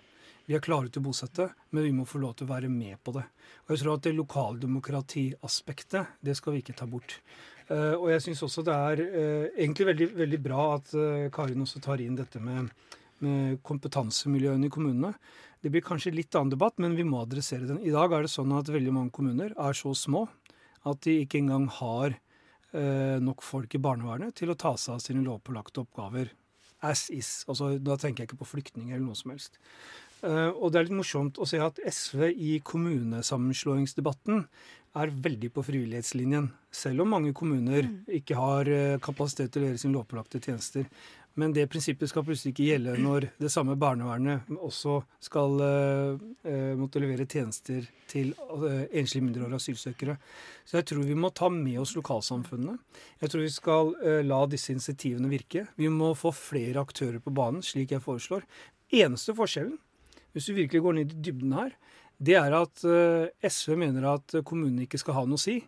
Vi 0.46 0.54
er 0.54 0.62
klare 0.62 0.90
til 0.92 1.02
å 1.02 1.08
bosette, 1.08 1.48
men 1.74 1.88
vi 1.88 1.94
må 1.96 2.04
få 2.06 2.20
lov 2.22 2.36
til 2.36 2.46
å 2.46 2.52
være 2.52 2.68
med 2.70 3.00
på 3.02 3.16
det. 3.16 3.24
Og 3.66 3.74
jeg 3.74 3.82
tror 3.82 3.96
at 3.96 4.04
det 4.04 4.14
lokaldemokratiaspektet, 4.14 6.20
det 6.22 6.36
skal 6.38 6.54
vi 6.54 6.62
ikke 6.62 6.76
ta 6.78 6.86
bort. 6.90 7.16
Uh, 7.66 7.98
og 7.98 8.12
jeg 8.12 8.28
syns 8.28 8.44
også 8.46 8.62
det 8.62 8.76
er 8.76 9.00
uh, 9.02 9.46
egentlig 9.56 9.88
veldig, 9.88 10.06
veldig 10.20 10.38
bra 10.44 10.66
at 10.76 10.92
uh, 10.94 11.26
Karin 11.34 11.64
også 11.64 11.82
tar 11.82 11.98
inn 12.04 12.14
dette 12.14 12.38
med, 12.38 12.68
med 13.26 13.58
kompetansemiljøene 13.66 14.68
i 14.68 14.70
kommunene. 14.70 15.16
Det 15.58 15.72
blir 15.74 15.82
kanskje 15.82 16.14
litt 16.14 16.36
annen 16.38 16.52
debatt, 16.52 16.76
men 16.78 16.94
vi 16.94 17.08
må 17.08 17.24
adressere 17.24 17.66
den. 17.66 17.82
I 17.82 17.90
dag 17.90 18.14
er 18.14 18.22
det 18.22 18.30
sånn 18.30 18.54
at 18.54 18.70
veldig 18.70 18.94
mange 18.94 19.10
kommuner 19.16 19.50
er 19.50 19.74
så 19.74 19.96
små 19.98 20.28
at 20.86 21.02
de 21.06 21.20
ikke 21.24 21.42
engang 21.42 21.68
har 21.80 22.18
nok 22.76 23.40
folk 23.46 23.72
i 23.72 23.80
barnevernet 23.80 24.34
til 24.36 24.50
å 24.52 24.56
ta 24.58 24.74
seg 24.76 24.98
av 24.98 25.00
sine 25.00 25.22
lovpålagte 25.24 25.80
oppgaver 25.80 26.28
as 26.84 27.08
is. 27.10 27.44
Altså, 27.48 27.76
da 27.82 27.96
tenker 28.00 28.22
jeg 28.22 28.30
ikke 28.30 28.42
på 28.42 28.50
flyktninger 28.54 28.96
eller 28.96 29.08
noe 29.08 29.18
som 29.18 29.32
helst. 29.34 29.58
Uh, 30.24 30.50
og 30.56 30.72
det 30.72 30.80
er 30.80 30.88
litt 30.88 30.96
morsomt 30.96 31.38
å 31.38 31.46
se 31.48 31.60
at 31.60 31.78
SV 31.84 32.30
i 32.32 32.56
kommunesammenslåingsdebatten 32.64 34.46
er 34.96 35.12
veldig 35.12 35.50
på 35.52 35.64
frivillighetslinjen. 35.66 36.48
Selv 36.72 37.04
om 37.04 37.12
mange 37.12 37.34
kommuner 37.36 37.84
mm. 37.84 37.98
ikke 38.22 38.38
har 38.38 38.70
uh, 38.70 38.96
kapasitet 39.04 39.52
til 39.54 39.64
å 39.64 39.70
gjøre 39.70 39.82
sine 39.82 39.96
lovpålagte 39.98 40.40
tjenester. 40.40 40.88
Men 41.36 41.52
det 41.52 41.66
prinsippet 41.68 42.08
skal 42.08 42.24
plutselig 42.24 42.54
ikke 42.54 42.68
gjelde 42.70 42.94
når 43.04 43.28
det 43.36 43.50
samme 43.52 43.76
barnevernet 43.76 44.48
også 44.56 44.98
skal 45.20 45.60
uh, 45.60 46.74
måtte 46.80 47.02
levere 47.02 47.28
tjenester 47.28 47.84
til 48.08 48.32
enslige 48.90 49.24
mindreårige 49.24 49.60
asylsøkere. 49.60 50.16
Så 50.64 50.78
jeg 50.78 50.88
tror 50.88 51.04
vi 51.04 51.18
må 51.18 51.28
ta 51.36 51.50
med 51.52 51.80
oss 51.82 51.92
lokalsamfunnene. 51.98 52.78
Jeg 53.20 53.32
tror 53.32 53.44
vi 53.44 53.52
skal 53.52 53.92
la 54.24 54.38
disse 54.48 54.72
insentivene 54.72 55.28
virke. 55.28 55.66
Vi 55.76 55.90
må 55.92 56.14
få 56.16 56.32
flere 56.32 56.80
aktører 56.80 57.20
på 57.20 57.34
banen, 57.36 57.60
slik 57.66 57.92
jeg 57.92 58.04
foreslår. 58.06 58.46
Eneste 58.96 59.34
forskjellen 59.36 59.76
hvis 60.36 60.50
du 60.50 60.52
virkelig 60.52 60.82
går 60.84 60.92
ned 60.98 61.12
i 61.14 61.22
dybden 61.24 61.54
her, 61.56 61.70
det 62.20 62.34
er 62.36 62.52
at 62.58 62.82
eh, 62.84 63.48
SV 63.48 63.72
mener 63.80 64.04
at 64.10 64.34
kommunene 64.44 64.84
ikke 64.84 65.00
skal 65.00 65.16
ha 65.16 65.22
noe 65.24 65.40
å 65.40 65.40
si. 65.40 65.62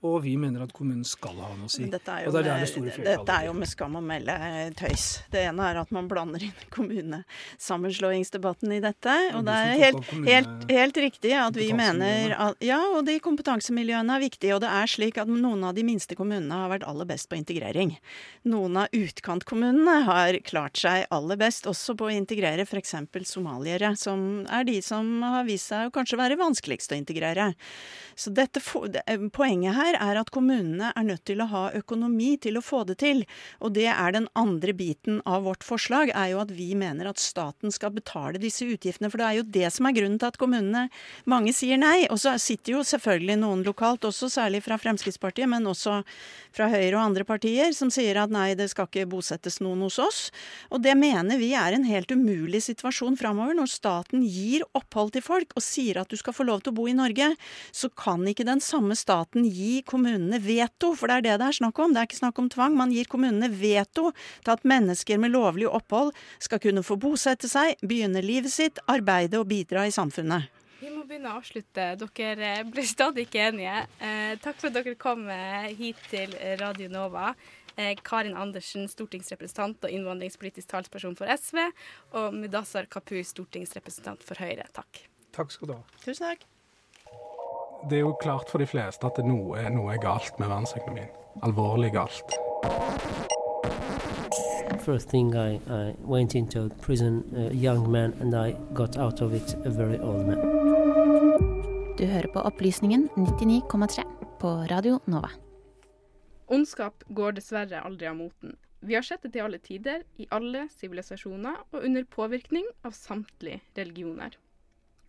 Og 0.00 0.22
vi 0.24 0.32
mener 0.40 0.62
at 0.64 0.70
kommunen 0.72 1.04
skal 1.04 1.36
ha 1.42 1.50
noe 1.58 1.66
å 1.68 1.70
si. 1.72 1.84
Dette 1.92 2.08
er 2.08 2.24
jo, 2.24 2.30
det 2.32 2.40
er 2.40 2.46
med, 2.48 2.60
det 2.64 2.68
store 2.70 3.04
dette 3.04 3.34
er 3.34 3.44
jo 3.50 3.54
med 3.58 3.68
skam 3.68 3.98
å 3.98 4.00
melde 4.00 4.32
eh, 4.32 4.70
tøys. 4.78 5.20
Det 5.28 5.42
ene 5.50 5.66
er 5.68 5.76
at 5.82 5.90
man 5.92 6.06
blander 6.08 6.40
inn 6.46 6.54
kommunesammenslåingsdebatten 6.72 8.72
i 8.78 8.80
dette. 8.80 9.12
Og 9.36 9.44
det 9.44 9.56
er 9.60 9.76
helt, 9.82 10.00
helt, 10.24 10.64
helt 10.72 11.00
riktig 11.04 11.34
at 11.36 11.52
vi 11.58 11.74
mener 11.76 12.32
at 12.32 12.56
Ja, 12.64 12.80
og 12.94 13.04
de 13.10 13.18
kompetansemiljøene 13.20 14.16
er 14.16 14.24
viktige. 14.24 14.54
Og 14.56 14.62
det 14.64 14.70
er 14.72 14.88
slik 14.88 15.20
at 15.20 15.28
noen 15.28 15.60
av 15.68 15.76
de 15.76 15.84
minste 15.84 16.16
kommunene 16.16 16.62
har 16.62 16.72
vært 16.72 16.88
aller 16.88 17.04
best 17.12 17.28
på 17.28 17.36
integrering. 17.36 17.92
Noen 18.48 18.80
av 18.80 18.88
utkantkommunene 18.96 20.08
har 20.08 20.40
klart 20.48 20.80
seg 20.80 21.04
aller 21.12 21.36
best 21.40 21.68
også 21.68 21.92
på 22.00 22.08
å 22.08 22.14
integrere 22.14 22.64
f.eks. 22.64 22.96
somaliere, 23.28 23.92
som 24.00 24.48
er 24.48 24.64
de 24.64 24.80
som 24.80 25.20
har 25.28 25.44
vist 25.44 25.68
seg 25.74 25.90
å 25.90 25.92
kanskje 25.92 26.22
være 26.24 26.40
vanskeligst 26.40 26.96
å 26.96 26.98
integrere. 27.02 27.52
Så 28.16 28.32
dette, 28.32 28.64
poenget 28.64 29.76
her 29.76 29.89
er 29.98 30.20
at 30.20 30.30
kommunene 30.34 30.92
er 30.96 31.06
nødt 31.06 31.24
til 31.28 31.42
å 31.42 31.48
ha 31.50 31.62
økonomi 31.76 32.34
til 32.42 32.58
å 32.58 32.64
få 32.64 32.82
det 32.88 32.98
til. 33.02 33.24
Og 33.60 33.74
det 33.76 33.88
er 33.92 34.14
den 34.14 34.28
andre 34.38 34.74
biten 34.76 35.20
av 35.28 35.46
vårt 35.48 35.64
forslag, 35.66 36.12
er 36.14 36.32
jo 36.34 36.42
at 36.42 36.52
vi 36.54 36.72
mener 36.78 37.10
at 37.10 37.22
staten 37.22 37.72
skal 37.74 37.94
betale 37.96 38.40
disse 38.42 38.66
utgiftene. 38.66 39.10
For 39.10 39.20
det 39.20 39.28
er 39.28 39.38
jo 39.40 39.48
det 39.58 39.72
som 39.74 39.88
er 39.88 39.96
grunnen 39.96 40.20
til 40.20 40.30
at 40.30 40.38
kommunene 40.40 40.86
mange 41.30 41.54
sier 41.56 41.80
nei. 41.80 42.06
Og 42.10 42.20
så 42.22 42.36
sitter 42.40 42.76
jo 42.76 42.84
selvfølgelig 42.86 43.38
noen 43.42 43.64
lokalt, 43.66 44.06
også 44.06 44.30
særlig 44.32 44.62
fra 44.66 44.78
Fremskrittspartiet, 44.80 45.48
men 45.50 45.68
også 45.70 46.00
fra 46.54 46.68
Høyre 46.70 46.96
og 46.96 47.04
andre 47.04 47.26
partier, 47.28 47.72
som 47.76 47.92
sier 47.92 48.18
at 48.20 48.32
nei, 48.34 48.52
det 48.58 48.70
skal 48.72 48.88
ikke 48.88 49.08
bosettes 49.10 49.60
noen 49.64 49.84
hos 49.86 49.98
oss. 50.02 50.20
Og 50.70 50.82
det 50.84 50.96
mener 50.98 51.40
vi 51.40 51.52
er 51.58 51.76
en 51.76 51.86
helt 51.88 52.10
umulig 52.12 52.62
situasjon 52.66 53.18
framover. 53.20 53.56
Når 53.58 53.72
staten 53.72 54.24
gir 54.26 54.64
opphold 54.78 55.14
til 55.14 55.24
folk 55.24 55.54
og 55.56 55.64
sier 55.64 56.00
at 56.02 56.10
du 56.10 56.18
skal 56.20 56.36
få 56.36 56.46
lov 56.48 56.64
til 56.64 56.74
å 56.74 56.78
bo 56.80 56.88
i 56.90 56.96
Norge, 56.96 57.32
så 57.72 57.90
kan 57.94 58.26
ikke 58.28 58.46
den 58.48 58.62
samme 58.64 58.96
staten 58.98 59.46
gi 59.46 59.79
kommunene 59.86 60.40
veto, 60.42 60.92
for 60.98 61.10
det 61.10 61.16
er 61.20 61.26
det 61.26 61.36
det 61.40 61.48
er 61.48 61.58
snakk 61.60 61.78
om. 61.82 61.94
Det 61.94 62.02
er 62.02 62.08
ikke 62.08 62.20
snakk 62.20 62.40
om 62.42 62.48
tvang. 62.52 62.76
Man 62.78 62.94
gir 62.94 63.08
kommunene 63.10 63.50
veto 63.52 64.10
til 64.44 64.54
at 64.54 64.66
mennesker 64.68 65.20
med 65.22 65.34
lovlig 65.34 65.68
opphold 65.70 66.12
skal 66.42 66.62
kunne 66.62 66.84
få 66.86 66.98
bosette 67.00 67.50
seg, 67.50 67.80
begynne 67.82 68.22
livet 68.24 68.52
sitt, 68.52 68.80
arbeide 68.90 69.40
og 69.40 69.48
bidra 69.50 69.86
i 69.88 69.94
samfunnet. 69.94 70.50
Vi 70.80 70.88
må 70.88 71.04
begynne 71.04 71.28
å 71.28 71.40
avslutte. 71.40 71.90
Dere 72.00 72.52
blir 72.68 72.86
stadig 72.88 73.26
ikke 73.26 73.48
enige. 73.50 73.82
Eh, 74.00 74.36
takk 74.40 74.60
for 74.60 74.70
at 74.70 74.78
dere 74.78 74.96
kom 75.00 75.26
eh, 75.28 75.72
hit 75.76 76.00
til 76.08 76.32
Radio 76.60 76.88
Nova. 76.92 77.34
Eh, 77.76 77.92
Karin 78.04 78.38
Andersen, 78.40 78.88
stortingsrepresentant 78.88 79.84
og 79.84 79.92
innvandringspolitisk 79.92 80.72
talsperson 80.72 81.18
for 81.20 81.28
SV. 81.28 81.66
Og 82.16 82.38
Mudassar 82.38 82.88
Kapur, 82.92 83.20
stortingsrepresentant 83.28 84.24
for 84.24 84.40
Høyre. 84.40 84.70
Takk. 84.76 85.04
Takk 85.36 85.52
skal 85.52 85.70
du 85.70 85.76
ha. 85.76 85.84
Tusen 86.00 86.30
takk 86.32 86.48
det 87.88 87.96
er 87.98 88.04
jo 88.04 88.12
klart 88.20 88.50
for 88.50 88.60
de 88.60 88.66
fleste 88.68 89.06
at 89.06 89.18
noe, 89.24 89.62
noe 89.72 89.94
er 89.94 90.00
galt 90.02 90.36
med 90.38 90.50
verdensøkonomien. 90.50 91.10
Alvorlig 91.46 91.92
galt. 91.94 92.36
First 94.84 95.10
thing 95.10 95.34
I, 95.34 95.60
I 95.68 95.94
went 96.04 96.34
into 96.34 96.68
prison, 96.82 97.22
a 97.36 97.52
young 97.52 97.90
man, 97.90 98.14
and 98.20 98.34
I 98.34 98.56
got 98.74 98.96
out 98.96 99.20
of 99.20 99.34
it 99.34 99.54
a 99.64 99.70
very 99.70 99.98
old 99.98 100.26
man. 100.26 100.40
Du 101.98 102.06
hører 102.06 102.28
på 102.32 102.40
Opplysningen 102.40 103.08
99,3 103.16 104.04
på 104.40 104.48
Radio 104.70 105.00
Nova. 105.04 105.30
Ondskap 106.48 107.04
går 107.08 107.36
dessverre 107.38 107.82
aldri 107.84 108.08
av 108.10 108.16
moten. 108.16 108.56
Vi 108.80 108.96
har 108.96 109.04
sett 109.04 109.22
det 109.22 109.34
til 109.34 109.44
alle 109.44 109.60
tider, 109.60 110.02
i 110.16 110.26
alle 110.32 110.64
sivilisasjoner 110.72 111.60
og 111.70 111.84
under 111.84 112.06
påvirkning 112.08 112.64
av 112.88 112.96
samtlige 112.96 113.60
religioner. 113.76 114.32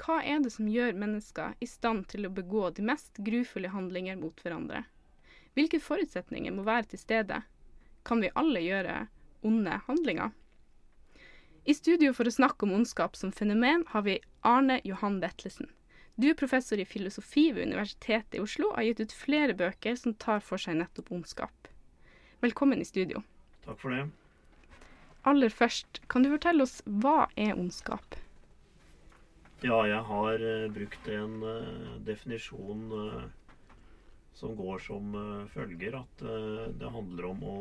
Hva 0.02 0.18
er 0.26 0.40
det 0.42 0.50
som 0.56 0.66
gjør 0.66 0.96
mennesker 0.98 1.54
i 1.62 1.68
stand 1.70 2.08
til 2.10 2.26
å 2.26 2.34
begå 2.34 2.72
de 2.74 2.82
mest 2.86 3.20
grufulle 3.22 3.70
handlinger 3.70 4.18
mot 4.18 4.40
hverandre? 4.42 4.84
Hvilke 5.54 5.82
forutsetninger 5.84 6.54
må 6.56 6.66
være 6.66 6.90
til 6.94 7.02
stede? 7.04 7.42
Kan 8.08 8.24
vi 8.24 8.32
alle 8.34 8.64
gjøre 8.66 8.96
onde 9.46 9.76
handlinger? 9.86 10.32
I 11.70 11.76
studio 11.78 12.16
for 12.18 12.26
å 12.26 12.34
snakke 12.34 12.66
om 12.66 12.74
ondskap 12.80 13.14
som 13.20 13.34
fenomen 13.36 13.84
har 13.92 14.08
vi 14.08 14.18
Arne 14.42 14.80
Johan 14.88 15.20
Vetlesen. 15.22 15.70
Du 16.18 16.32
er 16.32 16.40
professor 16.40 16.82
i 16.82 16.88
filosofi 16.88 17.52
ved 17.54 17.70
Universitetet 17.70 18.40
i 18.40 18.42
Oslo 18.42 18.72
og 18.72 18.80
har 18.80 18.90
gitt 18.90 19.04
ut 19.06 19.16
flere 19.16 19.54
bøker 19.58 20.00
som 20.02 20.18
tar 20.18 20.42
for 20.42 20.62
seg 20.62 20.80
nettopp 20.82 21.14
ondskap. 21.14 21.70
Velkommen 22.42 22.82
i 22.82 22.90
studio. 22.90 23.22
Takk 23.68 23.78
for 23.84 23.94
det. 23.94 24.08
Aller 25.30 25.54
først, 25.54 26.02
kan 26.10 26.26
du 26.26 26.34
fortelle 26.34 26.66
oss 26.66 26.80
hva 26.90 27.30
er 27.38 27.54
ondskap? 27.54 28.18
Ja, 29.62 29.84
jeg 29.86 30.02
har 30.08 30.42
uh, 30.42 30.72
brukt 30.74 31.08
en 31.14 31.34
uh, 31.46 31.98
definisjon 32.02 32.88
uh, 32.98 33.26
som 34.34 34.56
går 34.58 34.80
som 34.82 35.12
følger 35.54 36.00
at 36.00 36.24
det 36.80 36.90
handler 36.90 37.28
om 37.28 37.44
å 37.46 37.58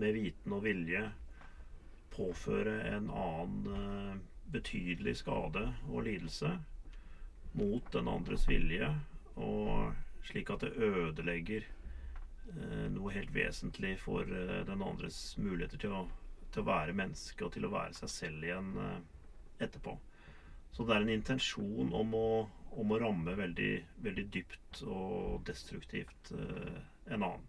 med 0.00 0.16
viten 0.16 0.56
og 0.56 0.64
vilje 0.64 1.04
påføre 2.10 2.72
en 2.88 3.06
annen 3.14 4.18
betydelig 4.50 5.18
skade 5.20 5.62
og 5.84 6.08
lidelse 6.08 6.50
mot 7.60 7.92
den 7.94 8.10
andres 8.10 8.48
vilje, 8.48 8.88
og 9.36 9.92
slik 10.26 10.50
at 10.50 10.64
det 10.64 10.72
ødelegger 10.88 11.68
noe 12.96 13.14
helt 13.14 13.30
vesentlig 13.36 13.94
for 14.02 14.26
den 14.26 14.82
andres 14.88 15.36
muligheter 15.38 15.84
til 15.84 15.94
å, 16.00 16.04
til 16.48 16.64
å 16.64 16.70
være 16.72 16.96
menneske 17.04 17.44
og 17.46 17.54
til 17.54 17.68
å 17.68 17.74
være 17.76 18.00
seg 18.00 18.16
selv 18.16 18.48
igjen 18.48 18.72
etterpå. 19.60 20.00
Så 20.72 20.86
det 20.86 20.96
er 20.96 21.04
en 21.04 21.12
intensjon 21.12 21.92
om 21.96 22.14
å, 22.14 22.26
om 22.78 22.92
å 22.94 22.98
ramme 23.02 23.34
veldig, 23.38 23.72
veldig, 24.04 24.26
dypt 24.34 24.82
og 24.86 25.40
destruktivt 25.48 26.32
eh, 26.36 26.76
en 27.10 27.24
annen. 27.24 27.48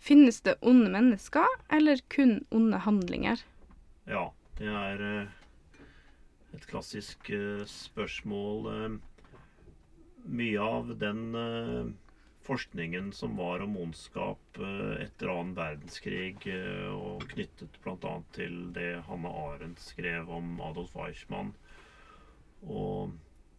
Finnes 0.00 0.40
det 0.46 0.56
onde 0.64 0.88
mennesker, 0.94 1.48
eller 1.68 2.00
kun 2.08 2.38
onde 2.50 2.78
handlinger? 2.86 3.42
Ja, 4.08 4.30
det 4.58 4.70
er 4.72 5.02
eh, 5.04 5.34
et 6.56 6.64
klassisk 6.70 7.28
eh, 7.36 7.66
spørsmål. 7.68 8.70
Eh, 8.72 8.96
mye 10.30 10.64
av 10.64 10.94
den 11.00 11.20
forskningen 12.50 13.12
som 13.12 13.36
var 13.36 13.60
om 13.60 13.76
ondskap 13.76 14.58
eh, 14.58 15.02
etter 15.04 15.30
annen 15.30 15.54
verdenskrig, 15.54 16.40
eh, 16.50 16.88
og 16.90 17.22
knyttet 17.30 17.76
bl.a. 17.84 18.14
til 18.34 18.56
det 18.74 19.04
Hanne 19.06 19.30
Arendt 19.44 19.82
skrev 19.84 20.30
om 20.34 20.56
Adolf 20.66 20.96
Eichmann. 20.98 21.52
Og 22.66 23.14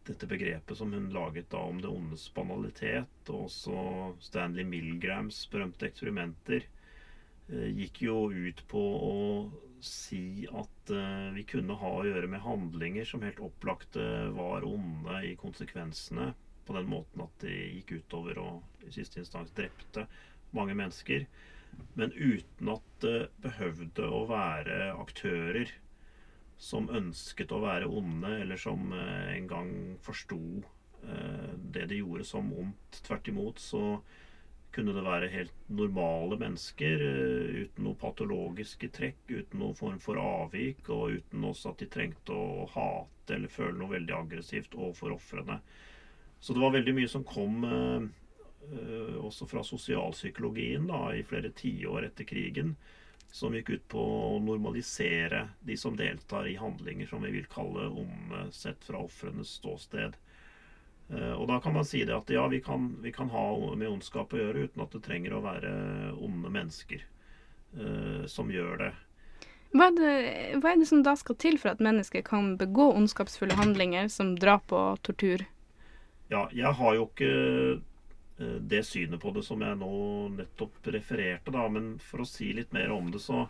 dette 0.10 0.28
begrepet 0.28 0.76
som 0.76 0.92
hun 0.92 1.08
laget 1.16 1.48
da 1.54 1.64
om 1.70 1.80
det 1.80 1.88
ondes 1.88 2.28
banalitet, 2.36 3.32
og 3.32 3.48
også 3.48 3.80
Stanley 4.28 4.68
Milgrams 4.68 5.46
berømte 5.54 5.88
eksperimenter, 5.88 6.68
eh, 7.48 7.72
gikk 7.80 8.04
jo 8.10 8.28
ut 8.28 8.64
på 8.76 8.86
å 9.08 9.18
si 9.82 10.44
at 10.52 10.92
vi 11.34 11.42
kunne 11.48 11.74
ha 11.80 11.90
å 11.98 12.04
gjøre 12.06 12.28
med 12.30 12.44
handlinger 12.44 13.08
som 13.08 13.24
helt 13.26 13.40
opplagt 13.42 13.96
var 14.36 14.66
onde 14.68 15.16
i 15.26 15.32
konsekvensene, 15.40 16.28
på 16.66 16.76
den 16.78 16.90
måten 16.90 17.24
at 17.26 17.44
de 17.44 17.54
gikk 17.78 17.98
utover 18.02 18.42
og 18.42 18.86
i 18.88 18.94
siste 18.94 19.22
instans 19.22 19.54
drepte 19.58 20.06
mange 20.56 20.76
mennesker. 20.78 21.26
Men 21.96 22.12
uten 22.12 22.74
at 22.74 22.88
det 23.04 23.20
behøvde 23.44 24.08
å 24.12 24.26
være 24.30 24.92
aktører 25.00 25.72
som 26.62 26.90
ønsket 26.94 27.54
å 27.56 27.62
være 27.64 27.88
onde, 27.90 28.36
eller 28.44 28.60
som 28.60 28.92
uh, 28.94 29.32
en 29.34 29.48
gang 29.50 29.72
forsto 30.06 30.40
uh, 30.62 31.54
det 31.74 31.88
de 31.90 32.02
gjorde 32.02 32.28
som 32.28 32.52
ondt. 32.54 33.00
Tvert 33.08 33.32
imot 33.32 33.62
så 33.62 33.86
kunne 34.72 34.94
det 34.96 35.04
være 35.04 35.32
helt 35.34 35.56
normale 35.74 36.38
mennesker 36.40 37.02
uh, 37.02 37.64
uten 37.64 37.88
noe 37.88 37.98
patologiske 38.04 38.92
trekk, 38.94 39.24
uten 39.32 39.64
noen 39.64 39.80
form 39.80 39.98
for 40.04 40.22
avvik, 40.22 40.86
og 40.94 41.18
uten 41.18 41.50
også 41.50 41.74
at 41.74 41.82
de 41.82 41.90
trengte 41.98 42.36
å 42.36 42.68
hate 42.76 43.40
eller 43.40 43.52
føle 43.52 43.80
noe 43.80 43.96
veldig 43.96 44.20
aggressivt 44.20 44.78
overfor 44.78 45.18
ofrene. 45.18 45.58
Så 46.42 46.54
det 46.54 46.60
var 46.60 46.74
veldig 46.74 46.94
mye 46.98 47.10
som 47.10 47.24
kom 47.24 47.62
uh, 47.64 48.02
også 49.22 49.46
fra 49.46 49.62
sosialpsykologien 49.64 50.88
da, 50.90 51.12
i 51.14 51.22
flere 51.28 51.52
tiår 51.54 52.08
etter 52.08 52.26
krigen, 52.26 52.74
som 53.32 53.54
gikk 53.54 53.70
ut 53.70 53.84
på 53.94 54.02
å 54.02 54.40
normalisere 54.42 55.44
de 55.62 55.78
som 55.78 55.94
deltar 55.96 56.50
i 56.50 56.58
handlinger 56.58 57.08
som 57.08 57.22
vi 57.22 57.36
vil 57.38 57.46
kalle 57.52 57.86
omsett 57.94 58.58
sett 58.58 58.90
fra 58.90 59.04
ofrenes 59.06 59.54
ståsted. 59.62 60.18
Uh, 61.14 61.38
og 61.38 61.46
da 61.54 61.62
kan 61.62 61.78
man 61.78 61.86
si 61.86 62.02
det 62.10 62.18
at 62.18 62.34
ja, 62.34 62.48
vi 62.50 62.64
kan, 62.66 62.90
vi 63.06 63.14
kan, 63.14 63.30
ha 63.30 63.46
med 63.78 63.92
ondskap 63.92 64.34
å 64.34 64.42
gjøre 64.42 64.66
uten 64.66 64.82
at 64.82 64.98
det 64.98 65.06
trenger 65.06 65.38
å 65.38 65.46
være 65.46 65.78
onde 66.18 66.50
mennesker 66.58 67.06
uh, 67.78 68.26
som 68.26 68.50
gjør 68.50 68.88
det. 68.88 68.92
Hva 69.78 69.92
er, 69.92 69.98
det, 70.02 70.14
hva 70.58 70.74
er 70.74 70.82
det 70.82 70.90
som 70.90 71.06
da 71.06 71.14
skal 71.16 71.38
til 71.40 71.62
for 71.62 71.78
at 71.78 71.86
mennesker 71.86 72.26
kan 72.26 72.56
begå 72.60 72.90
ondskapsfulle 72.98 73.62
handlinger 73.62 74.10
som 74.10 74.34
drap 74.42 74.74
og 74.74 75.06
tortur? 75.06 75.46
Ja, 76.32 76.46
jeg 76.56 76.72
har 76.80 76.94
jo 76.96 77.08
ikke 77.10 77.32
det 78.72 78.82
synet 78.88 79.20
på 79.22 79.34
det 79.36 79.44
som 79.46 79.62
jeg 79.62 79.78
nå 79.78 79.90
nettopp 80.34 80.88
refererte, 80.96 81.52
da. 81.54 81.66
Men 81.70 81.94
for 82.02 82.24
å 82.24 82.28
si 82.28 82.52
litt 82.56 82.72
mer 82.74 82.94
om 82.96 83.12
det, 83.12 83.20
så, 83.22 83.44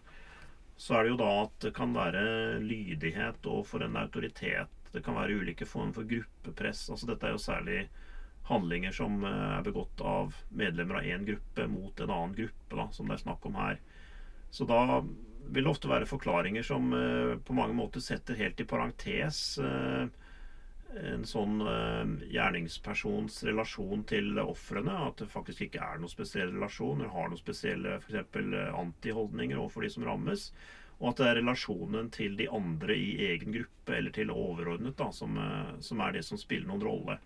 så 0.76 0.98
er 0.98 1.06
det 1.06 1.14
jo 1.14 1.20
da 1.22 1.30
at 1.44 1.58
det 1.68 1.74
kan 1.78 1.94
være 1.96 2.24
lydighet 2.64 3.46
overfor 3.48 3.86
en 3.86 4.00
autoritet. 4.02 4.74
Det 4.92 5.04
kan 5.06 5.16
være 5.16 5.38
ulike 5.40 5.68
former 5.70 5.96
for 5.96 6.10
gruppepress. 6.10 6.88
Altså 6.92 7.08
dette 7.08 7.30
er 7.30 7.36
jo 7.36 7.44
særlig 7.44 7.78
handlinger 8.50 8.92
som 8.98 9.22
er 9.30 9.62
begått 9.64 10.02
av 10.04 10.34
medlemmer 10.50 11.00
av 11.00 11.08
én 11.08 11.24
gruppe 11.28 11.68
mot 11.72 12.02
en 12.02 12.12
annen 12.12 12.34
gruppe, 12.36 12.76
da, 12.76 12.90
som 12.92 13.08
det 13.08 13.20
er 13.20 13.24
snakk 13.24 13.46
om 13.48 13.60
her. 13.62 13.78
Så 14.52 14.66
da 14.68 14.82
vil 15.00 15.64
det 15.64 15.72
ofte 15.72 15.90
være 15.90 16.10
forklaringer 16.10 16.66
som 16.66 16.90
på 17.46 17.56
mange 17.56 17.78
måter 17.78 18.04
setter 18.04 18.36
helt 18.42 18.60
i 18.60 18.68
parentes 18.68 19.60
en 21.00 21.24
sånn 21.28 21.62
uh, 21.64 22.04
gjerningspersons 22.32 23.42
relasjon 23.48 24.04
til 24.10 24.40
ofrene. 24.44 24.94
At 25.08 25.22
det 25.22 25.32
faktisk 25.32 25.66
ikke 25.66 25.84
er 25.86 26.02
noen 26.02 26.12
spesiell 26.12 26.52
relasjon, 26.54 27.00
eller 27.00 27.14
har 27.16 27.32
noen 27.32 27.40
spesielle 27.40 27.98
f.eks. 28.02 28.36
antiholdninger 28.78 29.60
overfor 29.60 29.86
de 29.86 29.92
som 29.94 30.06
rammes. 30.08 30.50
Og 31.02 31.12
at 31.12 31.22
det 31.22 31.30
er 31.30 31.40
relasjonen 31.40 32.12
til 32.14 32.36
de 32.38 32.50
andre 32.54 32.98
i 32.98 33.32
egen 33.32 33.56
gruppe, 33.56 33.96
eller 33.98 34.14
til 34.14 34.34
overordnet, 34.34 34.98
da, 35.00 35.10
som, 35.16 35.40
uh, 35.40 35.74
som 35.84 36.04
er 36.04 36.18
det 36.18 36.26
som 36.28 36.42
spiller 36.42 36.70
noen 36.70 36.86
rolle. 36.86 37.18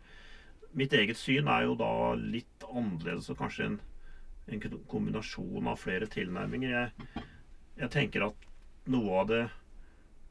Mitt 0.76 0.94
eget 0.94 1.20
syn 1.20 1.50
er 1.52 1.66
jo 1.68 1.76
da 1.80 1.92
litt 2.20 2.66
annerledes 2.68 3.30
og 3.32 3.40
kanskje 3.40 3.70
en, 3.70 3.78
en 4.52 4.66
kombinasjon 4.92 5.72
av 5.72 5.80
flere 5.80 6.10
tilnærminger. 6.12 6.76
Jeg, 6.76 7.28
jeg 7.80 7.94
tenker 7.96 8.28
at 8.28 8.50
noe 8.92 9.22
av 9.22 9.30
det 9.32 9.44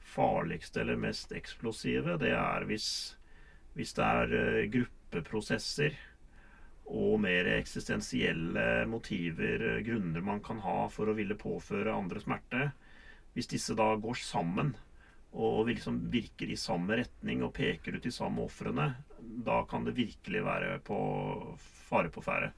farligste 0.05 0.83
eller 0.83 1.01
mest 1.01 1.33
eksplosive, 1.35 2.19
det 2.21 2.35
er 2.37 2.67
hvis 2.69 2.89
hvis 3.75 3.95
det 3.97 4.07
er 4.07 4.35
uh, 4.35 4.65
gruppeprosesser 4.73 5.97
og 6.85 7.19
mer 7.25 7.49
eksistensielle 7.57 8.85
motiver, 8.91 9.69
uh, 9.77 9.83
grunner 9.87 10.25
man 10.25 10.43
kan 10.45 10.63
ha 10.65 10.85
for 10.93 11.11
å 11.11 11.17
ville 11.17 11.39
påføre 11.39 11.95
andre 11.95 12.23
smerte, 12.23 12.69
hvis 13.35 13.51
disse 13.51 13.75
da 13.79 13.93
går 13.99 14.19
sammen 14.21 14.75
og 15.35 15.67
liksom 15.67 15.99
virker 16.13 16.51
i 16.53 16.59
samme 16.59 17.01
retning 17.01 17.43
og 17.43 17.57
peker 17.57 17.97
ut 17.97 18.05
de 18.05 18.13
samme 18.15 18.45
ofrene, 18.45 18.93
da 19.19 19.65
kan 19.67 19.87
det 19.87 19.97
virkelig 19.97 20.45
være 20.47 20.77
på 20.87 20.99
fare 21.89 22.13
på 22.15 22.23
ferde. 22.23 22.53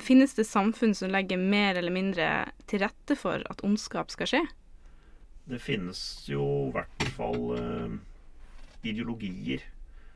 Finnes 0.00 0.32
det 0.34 0.46
samfunn 0.48 0.94
som 0.96 1.10
legger 1.12 1.40
mer 1.40 1.76
eller 1.76 1.92
mindre 1.92 2.28
til 2.70 2.80
rette 2.84 3.16
for 3.18 3.44
at 3.52 3.60
ondskap 3.66 4.12
skal 4.14 4.30
skje? 4.30 4.42
Det 5.50 5.60
finnes 5.60 6.00
jo 6.30 6.44
i 6.68 6.72
hvert 6.76 7.06
fall 7.16 7.40
eh, 7.58 7.98
ideologier 8.86 9.64